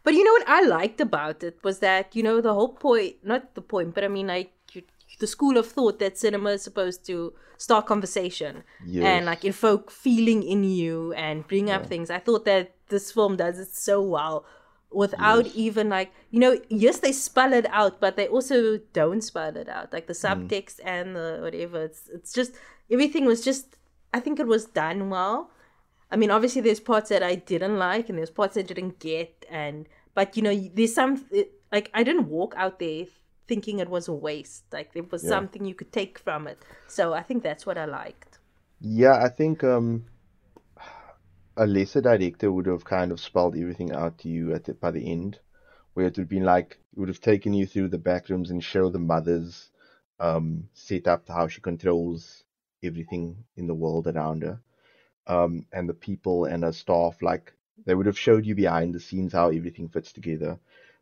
But 0.04 0.14
you 0.14 0.22
know 0.22 0.32
what 0.32 0.48
I 0.48 0.60
liked 0.62 1.00
about 1.00 1.42
it 1.42 1.58
was 1.64 1.80
that 1.80 2.14
you 2.14 2.22
know 2.22 2.40
the 2.40 2.54
whole 2.54 2.68
point, 2.68 3.16
not 3.24 3.54
the 3.54 3.62
point, 3.62 3.94
but 3.94 4.04
I 4.04 4.08
mean 4.08 4.28
like 4.28 4.52
you, 4.72 4.82
the 5.18 5.26
school 5.26 5.56
of 5.56 5.66
thought 5.66 5.98
that 5.98 6.16
cinema 6.16 6.50
is 6.50 6.62
supposed 6.62 7.04
to 7.06 7.32
start 7.56 7.86
conversation 7.86 8.62
Yes. 8.84 9.04
and 9.04 9.26
like 9.26 9.44
invoke 9.44 9.90
feeling 9.90 10.42
in 10.44 10.62
you 10.62 11.12
and 11.14 11.48
bring 11.48 11.70
up 11.70 11.86
things. 11.86 12.08
I 12.10 12.18
thought 12.20 12.44
that 12.44 12.74
this 12.88 13.10
film 13.10 13.36
does 13.36 13.58
it 13.58 13.74
so 13.74 14.00
well 14.00 14.44
without 14.90 15.46
Yes. 15.46 15.54
even 15.54 15.88
like 15.88 16.12
you 16.30 16.38
know 16.40 16.58
yes 16.68 17.00
they 17.00 17.12
spell 17.12 17.52
it 17.52 17.66
out 17.70 18.00
but 18.00 18.16
they 18.16 18.28
also 18.28 18.78
don't 18.92 19.20
spell 19.22 19.56
it 19.56 19.68
out 19.68 19.92
like 19.92 20.06
the 20.06 20.12
Mm. 20.22 20.48
subtext 20.48 20.80
and 20.84 21.14
the 21.16 21.38
whatever 21.42 21.84
it's 21.84 22.08
it's 22.08 22.32
just 22.32 22.52
everything 22.90 23.24
was 23.26 23.44
just 23.44 23.76
i 24.14 24.20
think 24.20 24.38
it 24.40 24.46
was 24.46 24.64
done 24.66 25.10
well 25.10 25.50
i 26.10 26.16
mean 26.16 26.30
obviously 26.30 26.60
there's 26.62 26.80
parts 26.80 27.10
that 27.10 27.22
i 27.22 27.34
didn't 27.34 27.78
like 27.78 28.08
and 28.08 28.18
there's 28.18 28.30
parts 28.30 28.56
i 28.56 28.62
didn't 28.62 28.98
get 29.00 29.44
and 29.50 29.86
but 30.14 30.36
you 30.36 30.42
know 30.42 30.54
there's 30.74 30.94
some 30.94 31.24
it, 31.30 31.52
like 31.72 31.90
i 31.94 32.02
didn't 32.02 32.28
walk 32.28 32.54
out 32.56 32.78
there 32.78 33.06
thinking 33.48 33.78
it 33.78 33.88
was 33.88 34.08
a 34.08 34.12
waste 34.12 34.64
like 34.72 34.92
there 34.94 35.02
was 35.10 35.22
Yeah. 35.22 35.28
something 35.28 35.64
you 35.64 35.74
could 35.74 35.92
take 35.92 36.18
from 36.18 36.46
it 36.46 36.64
so 36.86 37.12
i 37.12 37.22
think 37.22 37.42
that's 37.42 37.66
what 37.66 37.76
i 37.78 37.84
liked 37.84 38.38
Yeah, 38.80 39.16
I 39.24 39.28
think 39.28 39.64
um, 39.64 40.04
a 41.56 41.66
lesser 41.66 42.00
director 42.00 42.52
would 42.52 42.66
have 42.66 42.84
kind 42.84 43.12
of 43.12 43.20
spelled 43.20 43.56
everything 43.56 43.92
out 43.92 44.18
to 44.18 44.28
you 44.28 44.54
at 44.54 44.64
the, 44.64 44.74
by 44.74 44.90
the 44.90 45.10
end, 45.10 45.38
where 45.94 46.06
it 46.06 46.16
would 46.16 46.22
have 46.24 46.28
been 46.28 46.44
like 46.44 46.78
it 46.92 46.98
would 46.98 47.08
have 47.08 47.20
taken 47.20 47.52
you 47.54 47.66
through 47.66 47.88
the 47.88 47.98
back 47.98 48.28
rooms 48.28 48.50
and 48.50 48.62
show 48.62 48.90
the 48.90 48.98
mother's 48.98 49.70
um, 50.20 50.68
set 50.74 51.06
up 51.08 51.28
how 51.28 51.48
she 51.48 51.60
controls 51.60 52.44
everything 52.82 53.44
in 53.56 53.66
the 53.66 53.74
world 53.74 54.06
around 54.06 54.42
her, 54.42 54.60
um, 55.26 55.66
and 55.72 55.88
the 55.88 55.94
people 55.94 56.44
and 56.44 56.62
her 56.64 56.72
staff. 56.72 57.22
Like 57.22 57.52
they 57.86 57.94
would 57.94 58.06
have 58.06 58.18
showed 58.18 58.46
you 58.46 58.54
behind 58.54 58.94
the 58.94 59.00
scenes 59.00 59.32
how 59.32 59.48
everything 59.48 59.88
fits 59.88 60.12
together. 60.12 60.58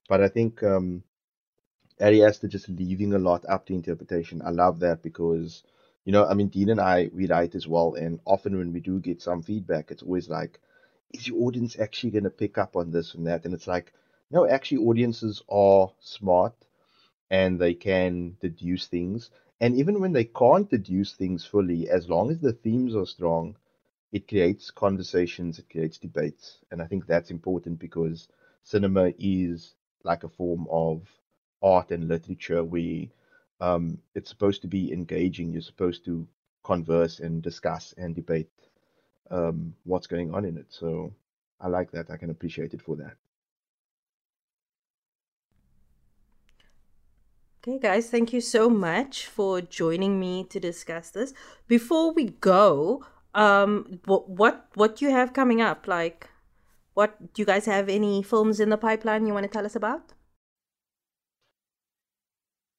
But 0.09 0.21
I 0.23 0.29
think 0.29 0.63
um, 0.63 1.03
Ari 2.01 2.25
Aster 2.25 2.49
just 2.49 2.69
leaving 2.69 3.13
a 3.15 3.19
lot 3.19 3.45
up 3.49 3.67
to 3.67 3.75
interpretation. 3.75 4.43
I 4.45 4.51
love 4.51 4.81
that 4.81 5.03
because 5.03 5.65
you 6.05 6.13
know, 6.13 6.27
I 6.27 6.35
mean, 6.35 6.49
Dean 6.49 6.71
and 6.71 6.81
I, 6.81 7.11
we 7.13 7.27
write 7.27 7.55
as 7.55 7.67
well, 7.67 7.95
and 7.95 8.21
often 8.25 8.57
when 8.57 8.73
we 8.73 8.81
do 8.81 9.01
get 9.01 9.23
some 9.23 9.43
feedback, 9.43 9.91
it's 9.91 10.03
always 10.03 10.29
like, 10.29 10.61
is 11.13 11.29
your 11.29 11.43
audience 11.47 11.79
actually 11.79 12.11
going 12.11 12.25
to 12.25 12.31
pick 12.31 12.59
up 12.59 12.77
on 12.77 12.91
this 12.91 13.15
and 13.15 13.27
that? 13.27 13.45
And 13.45 13.55
it's 13.55 13.67
like, 13.67 13.93
no, 14.31 14.47
actually, 14.47 14.79
audiences 14.79 15.43
are 15.49 15.93
smart 16.01 16.55
and 17.31 17.61
they 17.61 17.75
can 17.75 18.37
deduce 18.41 18.87
things. 18.87 19.31
And 19.61 19.77
even 19.77 20.01
when 20.01 20.13
they 20.13 20.25
can't 20.25 20.69
deduce 20.71 21.15
things 21.15 21.45
fully, 21.45 21.89
as 21.89 22.09
long 22.09 22.31
as 22.31 22.41
the 22.41 22.53
themes 22.53 22.95
are 22.95 23.07
strong, 23.07 23.57
it 24.13 24.29
creates 24.29 24.71
conversations, 24.71 25.59
it 25.59 25.69
creates 25.71 25.99
debates. 25.99 26.59
And 26.71 26.83
I 26.83 26.87
think 26.87 27.07
that's 27.07 27.31
important 27.31 27.79
because 27.79 28.29
cinema 28.63 29.13
is 29.19 29.75
like 30.05 30.25
a 30.25 30.29
form 30.29 30.67
of 30.71 31.09
art 31.63 31.91
and 31.91 32.09
literature 32.09 32.65
where 32.65 33.07
um, 33.61 33.99
it's 34.15 34.31
supposed 34.31 34.63
to 34.63 34.69
be 34.69 34.93
engaging. 34.93 35.53
You're 35.53 35.63
supposed 35.63 36.05
to 36.07 36.27
converse 36.65 37.21
and 37.21 37.43
discuss 37.43 37.95
and 37.97 38.15
debate 38.15 38.49
um, 39.31 39.75
what's 39.85 40.07
going 40.07 40.35
on 40.35 40.45
in 40.45 40.57
it. 40.57 40.67
So 40.69 41.13
I 41.61 41.69
like 41.69 41.91
that. 41.93 42.11
I 42.11 42.17
can 42.17 42.31
appreciate 42.31 42.75
it 42.75 42.83
for 42.83 42.97
that. 42.97 43.17
Okay, 47.67 47.79
guys, 47.79 48.11
thank 48.11 48.35
you 48.35 48.43
so 48.43 48.69
much 48.69 49.27
for 49.27 49.63
joining 49.63 50.21
me 50.21 50.45
to 50.51 50.61
discuss 50.61 51.09
this. 51.09 51.33
Before 51.67 52.13
we 52.13 52.25
go, 52.27 53.07
um, 53.35 54.01
what 54.05 54.29
what 54.29 54.67
what 54.75 54.97
do 54.97 55.07
you 55.07 55.11
have 55.11 55.33
coming 55.33 55.63
up? 55.63 55.89
Like, 55.89 56.29
what 56.93 57.33
do 57.33 57.41
you 57.41 57.47
guys 57.47 57.65
have 57.65 57.89
any 57.89 58.23
films 58.23 58.61
in 58.61 58.69
the 58.69 58.77
pipeline 58.77 59.27
you 59.27 59.33
want 59.33 59.45
to 59.45 59.49
tell 59.49 59.65
us 59.65 59.75
about? 59.75 60.13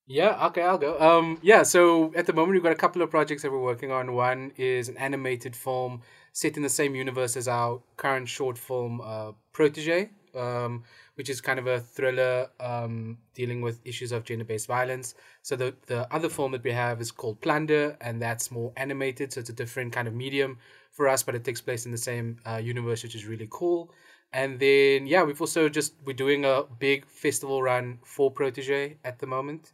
Yeah, 0.08 0.46
okay, 0.48 0.62
I'll 0.62 0.78
go. 0.78 1.00
Um, 1.00 1.40
yeah, 1.42 1.64
so 1.64 2.14
at 2.16 2.28
the 2.28 2.34
moment 2.34 2.54
we've 2.54 2.64
got 2.64 2.72
a 2.72 2.76
couple 2.76 3.02
of 3.02 3.10
projects 3.10 3.42
that 3.42 3.52
we're 3.52 3.60
working 3.60 3.92
on. 3.92 4.14
One 4.14 4.52
is 4.56 4.88
an 4.88 4.98
animated 4.98 5.56
film 5.56 6.02
set 6.32 6.58
in 6.58 6.64
the 6.64 6.70
same 6.70 6.94
universe 6.96 7.36
as 7.36 7.48
our 7.48 7.82
current 7.98 8.30
short 8.30 8.58
film, 8.58 9.02
uh, 9.02 9.32
Protege, 9.52 10.12
um, 10.36 10.84
which 11.16 11.28
is 11.28 11.42
kind 11.42 11.58
of 11.58 11.66
a 11.66 11.80
thriller 11.80 12.50
um, 12.60 13.18
dealing 13.34 13.62
with 13.62 13.80
issues 13.84 14.12
of 14.12 14.24
gender-based 14.26 14.68
violence. 14.68 15.16
So 15.42 15.56
the 15.56 15.74
the 15.88 16.14
other 16.14 16.30
film 16.30 16.52
that 16.52 16.64
we 16.64 16.72
have 16.72 17.02
is 17.02 17.12
called 17.12 17.42
Plunder, 17.42 17.98
and 18.00 18.22
that's 18.22 18.52
more 18.52 18.74
animated, 18.78 19.34
so 19.34 19.40
it's 19.40 19.50
a 19.50 19.54
different 19.54 19.92
kind 19.92 20.08
of 20.08 20.14
medium 20.14 20.60
for 20.92 21.08
us, 21.08 21.24
but 21.24 21.34
it 21.34 21.44
takes 21.44 21.62
place 21.62 21.86
in 21.88 21.92
the 21.92 21.98
same 21.98 22.38
uh, 22.46 22.58
universe, 22.58 23.02
which 23.02 23.16
is 23.16 23.26
really 23.26 23.48
cool. 23.50 23.92
And 24.34 24.60
then 24.60 25.08
yeah, 25.08 25.24
we've 25.24 25.42
also 25.42 25.68
just 25.68 25.94
we're 26.06 26.14
doing 26.14 26.46
a 26.46 26.64
big 26.78 27.08
festival 27.08 27.64
run 27.64 27.98
for 28.04 28.30
Protege 28.30 28.98
at 29.04 29.18
the 29.18 29.26
moment. 29.26 29.74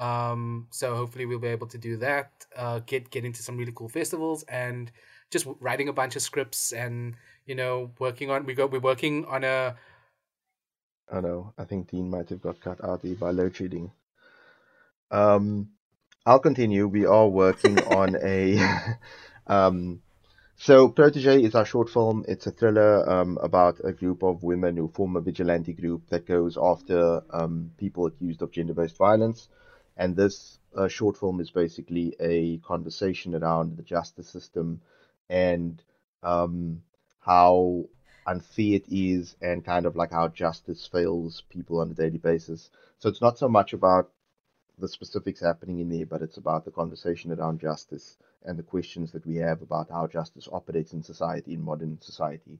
Um, 0.00 0.66
so 0.70 0.96
hopefully 0.96 1.26
we'll 1.26 1.38
be 1.38 1.48
able 1.48 1.68
to 1.68 1.78
do 1.78 1.96
that. 1.98 2.30
Uh, 2.56 2.80
get 2.80 3.10
get 3.10 3.24
into 3.24 3.42
some 3.42 3.56
really 3.56 3.72
cool 3.74 3.88
festivals 3.88 4.42
and 4.44 4.90
just 5.30 5.46
writing 5.60 5.88
a 5.88 5.92
bunch 5.92 6.16
of 6.16 6.22
scripts 6.22 6.72
and 6.72 7.14
you 7.46 7.54
know 7.54 7.92
working 7.98 8.30
on 8.30 8.44
we 8.46 8.54
got 8.54 8.72
we're 8.72 8.80
working 8.80 9.24
on 9.26 9.44
a 9.44 9.76
I 11.12 11.20
know. 11.20 11.52
I 11.58 11.64
think 11.64 11.90
Dean 11.90 12.08
might 12.08 12.28
have 12.28 12.40
got 12.40 12.60
cut 12.60 12.82
out 12.84 13.02
by 13.18 13.30
load 13.30 13.56
shedding. 13.56 13.90
Um, 15.10 15.70
I'll 16.24 16.38
continue. 16.38 16.86
We 16.86 17.06
are 17.06 17.28
working 17.28 17.78
on 17.84 18.16
a. 18.22 18.58
um, 19.46 20.02
so, 20.56 20.88
Protege 20.88 21.42
is 21.42 21.54
our 21.54 21.64
short 21.64 21.88
film. 21.88 22.24
It's 22.28 22.46
a 22.46 22.50
thriller 22.50 23.08
um, 23.10 23.38
about 23.42 23.80
a 23.82 23.92
group 23.92 24.22
of 24.22 24.42
women 24.42 24.76
who 24.76 24.88
form 24.88 25.16
a 25.16 25.20
vigilante 25.20 25.72
group 25.72 26.02
that 26.10 26.26
goes 26.26 26.58
after 26.60 27.22
um, 27.30 27.70
people 27.78 28.06
accused 28.06 28.42
of 28.42 28.52
gender 28.52 28.74
based 28.74 28.98
violence. 28.98 29.48
And 30.00 30.16
this 30.16 30.58
uh, 30.74 30.88
short 30.88 31.18
film 31.18 31.40
is 31.40 31.50
basically 31.50 32.16
a 32.18 32.56
conversation 32.66 33.34
around 33.34 33.76
the 33.76 33.82
justice 33.82 34.30
system 34.30 34.80
and 35.28 35.82
um, 36.22 36.80
how 37.20 37.84
unfair 38.26 38.76
it 38.76 38.86
is 38.88 39.36
and 39.42 39.62
kind 39.62 39.84
of 39.84 39.96
like 39.96 40.10
how 40.10 40.28
justice 40.28 40.86
fails 40.86 41.42
people 41.50 41.80
on 41.80 41.90
a 41.90 41.94
daily 41.94 42.16
basis. 42.16 42.70
So 42.98 43.10
it's 43.10 43.20
not 43.20 43.36
so 43.36 43.46
much 43.46 43.74
about 43.74 44.10
the 44.78 44.88
specifics 44.88 45.40
happening 45.40 45.80
in 45.80 45.90
there, 45.90 46.06
but 46.06 46.22
it's 46.22 46.38
about 46.38 46.64
the 46.64 46.70
conversation 46.70 47.30
around 47.30 47.60
justice 47.60 48.16
and 48.46 48.58
the 48.58 48.62
questions 48.62 49.12
that 49.12 49.26
we 49.26 49.36
have 49.36 49.60
about 49.60 49.90
how 49.90 50.06
justice 50.06 50.48
operates 50.50 50.94
in 50.94 51.02
society, 51.02 51.52
in 51.52 51.60
modern 51.62 52.00
society. 52.00 52.58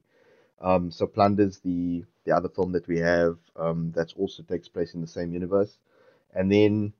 Um, 0.59 0.91
so 0.91 1.07
Plunder's 1.07 1.57
the 1.57 2.05
the 2.23 2.35
other 2.35 2.49
film 2.49 2.71
that 2.73 2.87
we 2.87 2.99
have 2.99 3.39
um, 3.55 3.91
that 3.95 4.13
also 4.15 4.43
takes 4.43 4.67
place 4.67 4.93
in 4.93 5.01
the 5.01 5.07
same 5.07 5.33
universe, 5.33 5.79
and 6.35 6.51
then 6.51 6.93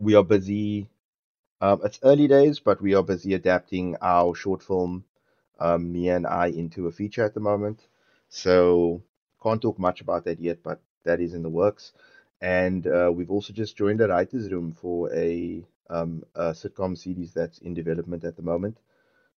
we 0.00 0.14
are 0.14 0.24
busy. 0.24 0.88
Um, 1.60 1.80
it's 1.84 2.00
early 2.02 2.26
days, 2.26 2.58
but 2.58 2.80
we 2.80 2.94
are 2.94 3.02
busy 3.02 3.34
adapting 3.34 3.96
our 4.00 4.34
short 4.34 4.62
film, 4.62 5.04
um, 5.58 5.92
Mia 5.92 6.16
and 6.16 6.26
I, 6.26 6.46
into 6.46 6.86
a 6.86 6.92
feature 6.92 7.22
at 7.22 7.34
the 7.34 7.40
moment. 7.40 7.86
So 8.30 9.02
can't 9.42 9.60
talk 9.60 9.78
much 9.78 10.00
about 10.00 10.24
that 10.24 10.40
yet, 10.40 10.62
but 10.62 10.80
that 11.04 11.20
is 11.20 11.34
in 11.34 11.42
the 11.42 11.50
works. 11.50 11.92
And 12.40 12.86
uh, 12.86 13.12
we've 13.14 13.30
also 13.30 13.52
just 13.52 13.76
joined 13.76 14.00
a 14.00 14.08
writers' 14.08 14.50
room 14.50 14.72
for 14.72 15.12
a, 15.12 15.62
um, 15.90 16.24
a 16.34 16.52
sitcom 16.52 16.96
series 16.96 17.34
that's 17.34 17.58
in 17.58 17.74
development 17.74 18.24
at 18.24 18.36
the 18.36 18.42
moment. 18.42 18.78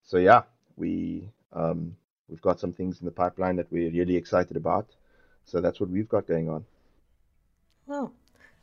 So 0.02 0.18
yeah, 0.18 0.44
we 0.78 1.30
um, 1.52 1.96
we've 2.30 2.42
got 2.42 2.60
some 2.60 2.72
things 2.72 3.02
in 3.02 3.06
the 3.06 3.12
pipeline 3.12 3.58
that 3.58 3.72
we're 3.72 3.92
really 3.92 4.16
excited 4.16 4.56
about. 4.56 4.88
So 5.46 5.60
that's 5.60 5.82
what 5.82 5.90
we've 5.90 6.08
got 6.08 6.26
going 6.26 6.50
on. 6.50 6.66
Wow, 7.86 8.12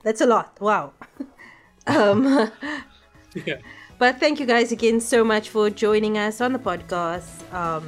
that's 0.03 0.23
a 0.23 0.27
lot. 0.27 0.59
Wow. 0.61 0.95
um, 1.87 2.51
Yeah. 3.35 3.59
but 3.99 4.19
thank 4.19 4.41
you 4.41 4.47
guys 4.47 4.73
again 4.73 5.01
so 5.01 5.23
much 5.25 5.49
for 5.51 5.71
joining 5.71 6.19
us 6.19 6.41
on 6.41 6.53
the 6.53 6.59
podcast. 6.59 7.53
Um, 7.53 7.85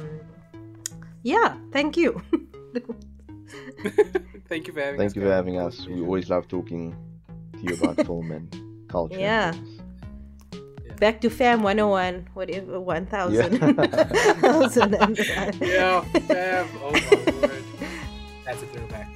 yeah, 1.23 1.55
thank 1.71 1.97
you. 1.97 2.21
Thank 4.49 4.67
you 4.67 4.73
for 4.73 4.81
having 4.81 4.95
us. 4.95 4.99
Thank 4.99 5.15
you 5.15 5.21
for 5.23 5.31
having 5.31 5.59
us. 5.59 5.87
We 5.87 6.01
always 6.01 6.29
love 6.29 6.47
talking 6.47 6.95
to 7.53 7.59
you 7.59 7.75
about 7.75 8.05
film 8.05 8.31
and 8.31 8.47
culture. 8.87 9.13
and 9.15 9.21
Yeah. 9.21 9.53
Back 10.99 11.21
to 11.21 11.29
fam 11.29 11.63
101, 11.63 12.29
whatever, 12.33 12.79
1000. 12.79 13.33
Yeah. 13.33 13.49
Yeah, 15.61 16.01
fam. 16.01 16.67
Oh 16.81 16.91
my 16.91 17.31
word. 17.41 17.63
That's 18.45 18.61
a 18.61 18.65
throwback. 18.67 19.09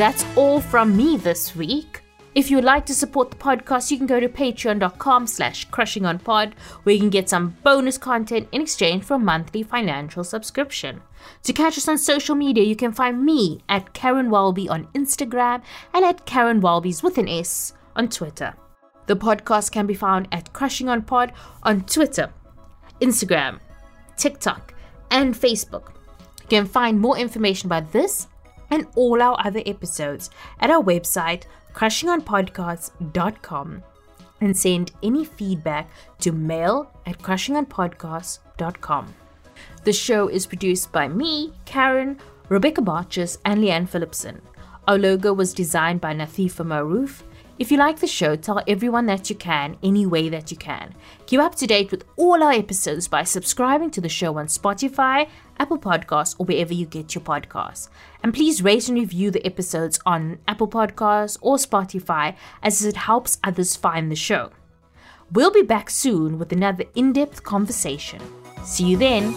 That's 0.00 0.24
all 0.34 0.62
from 0.62 0.96
me 0.96 1.18
this 1.18 1.54
week. 1.54 2.00
If 2.34 2.50
you 2.50 2.56
would 2.56 2.64
like 2.64 2.86
to 2.86 2.94
support 2.94 3.30
the 3.30 3.36
podcast, 3.36 3.90
you 3.90 3.98
can 3.98 4.06
go 4.06 4.18
to 4.18 4.30
patreon.com 4.30 5.26
slash 5.26 5.66
crushing 5.66 6.06
on 6.06 6.18
pod, 6.18 6.54
where 6.84 6.94
you 6.94 7.00
can 7.02 7.10
get 7.10 7.28
some 7.28 7.54
bonus 7.62 7.98
content 7.98 8.48
in 8.50 8.62
exchange 8.62 9.04
for 9.04 9.16
a 9.16 9.18
monthly 9.18 9.62
financial 9.62 10.24
subscription. 10.24 11.02
To 11.42 11.52
catch 11.52 11.76
us 11.76 11.86
on 11.86 11.98
social 11.98 12.34
media, 12.34 12.64
you 12.64 12.76
can 12.76 12.92
find 12.92 13.22
me 13.22 13.60
at 13.68 13.92
Karen 13.92 14.30
Walby 14.30 14.70
on 14.70 14.86
Instagram 14.94 15.60
and 15.92 16.02
at 16.02 16.24
Karen 16.24 16.62
Walby's 16.62 17.02
with 17.02 17.18
an 17.18 17.28
S 17.28 17.74
on 17.94 18.08
Twitter. 18.08 18.54
The 19.06 19.16
podcast 19.16 19.70
can 19.70 19.86
be 19.86 19.92
found 19.92 20.28
at 20.32 20.54
Crushing 20.54 20.88
on 20.88 21.02
Pod 21.02 21.34
on 21.62 21.82
Twitter, 21.82 22.32
Instagram, 23.02 23.58
TikTok, 24.16 24.72
and 25.10 25.34
Facebook. 25.34 25.88
You 26.40 26.48
can 26.48 26.64
find 26.64 26.98
more 26.98 27.18
information 27.18 27.66
about 27.66 27.92
this 27.92 28.28
and 28.70 28.86
all 28.94 29.20
our 29.20 29.36
other 29.44 29.62
episodes 29.66 30.30
at 30.60 30.70
our 30.70 30.82
website, 30.82 31.44
crushingonpodcasts.com, 31.74 33.82
and 34.40 34.56
send 34.56 34.92
any 35.02 35.24
feedback 35.24 35.90
to 36.20 36.30
mail 36.32 36.90
at 37.06 37.18
crushingonpodcasts.com. 37.18 39.14
The 39.84 39.92
show 39.92 40.28
is 40.28 40.46
produced 40.46 40.92
by 40.92 41.08
me, 41.08 41.52
Karen, 41.64 42.18
Rebecca 42.48 42.82
Barches, 42.82 43.38
and 43.44 43.62
Leanne 43.62 43.88
Phillipson. 43.88 44.42
Our 44.88 44.98
logo 44.98 45.32
was 45.32 45.54
designed 45.54 46.00
by 46.00 46.14
Nathifa 46.14 46.66
Maroof. 46.66 47.22
If 47.60 47.70
you 47.70 47.76
like 47.76 47.98
the 47.98 48.06
show, 48.06 48.36
tell 48.36 48.62
everyone 48.66 49.04
that 49.04 49.28
you 49.28 49.36
can, 49.36 49.76
any 49.82 50.06
way 50.06 50.30
that 50.30 50.50
you 50.50 50.56
can. 50.56 50.94
Keep 51.26 51.40
up 51.40 51.54
to 51.56 51.66
date 51.66 51.90
with 51.90 52.04
all 52.16 52.42
our 52.42 52.52
episodes 52.52 53.06
by 53.06 53.22
subscribing 53.22 53.90
to 53.90 54.00
the 54.00 54.08
show 54.08 54.38
on 54.38 54.46
Spotify, 54.46 55.28
Apple 55.58 55.76
Podcasts, 55.76 56.34
or 56.38 56.46
wherever 56.46 56.72
you 56.72 56.86
get 56.86 57.14
your 57.14 57.22
podcasts. 57.22 57.90
And 58.22 58.32
please 58.32 58.62
rate 58.62 58.88
and 58.88 58.96
review 58.96 59.30
the 59.30 59.44
episodes 59.44 60.00
on 60.06 60.38
Apple 60.48 60.68
Podcasts 60.68 61.36
or 61.42 61.56
Spotify 61.56 62.34
as 62.62 62.82
it 62.82 62.96
helps 62.96 63.38
others 63.44 63.76
find 63.76 64.10
the 64.10 64.16
show. 64.16 64.52
We'll 65.30 65.52
be 65.52 65.60
back 65.60 65.90
soon 65.90 66.38
with 66.38 66.52
another 66.52 66.84
in 66.94 67.12
depth 67.12 67.42
conversation. 67.42 68.22
See 68.64 68.86
you 68.86 68.96
then. 68.96 69.34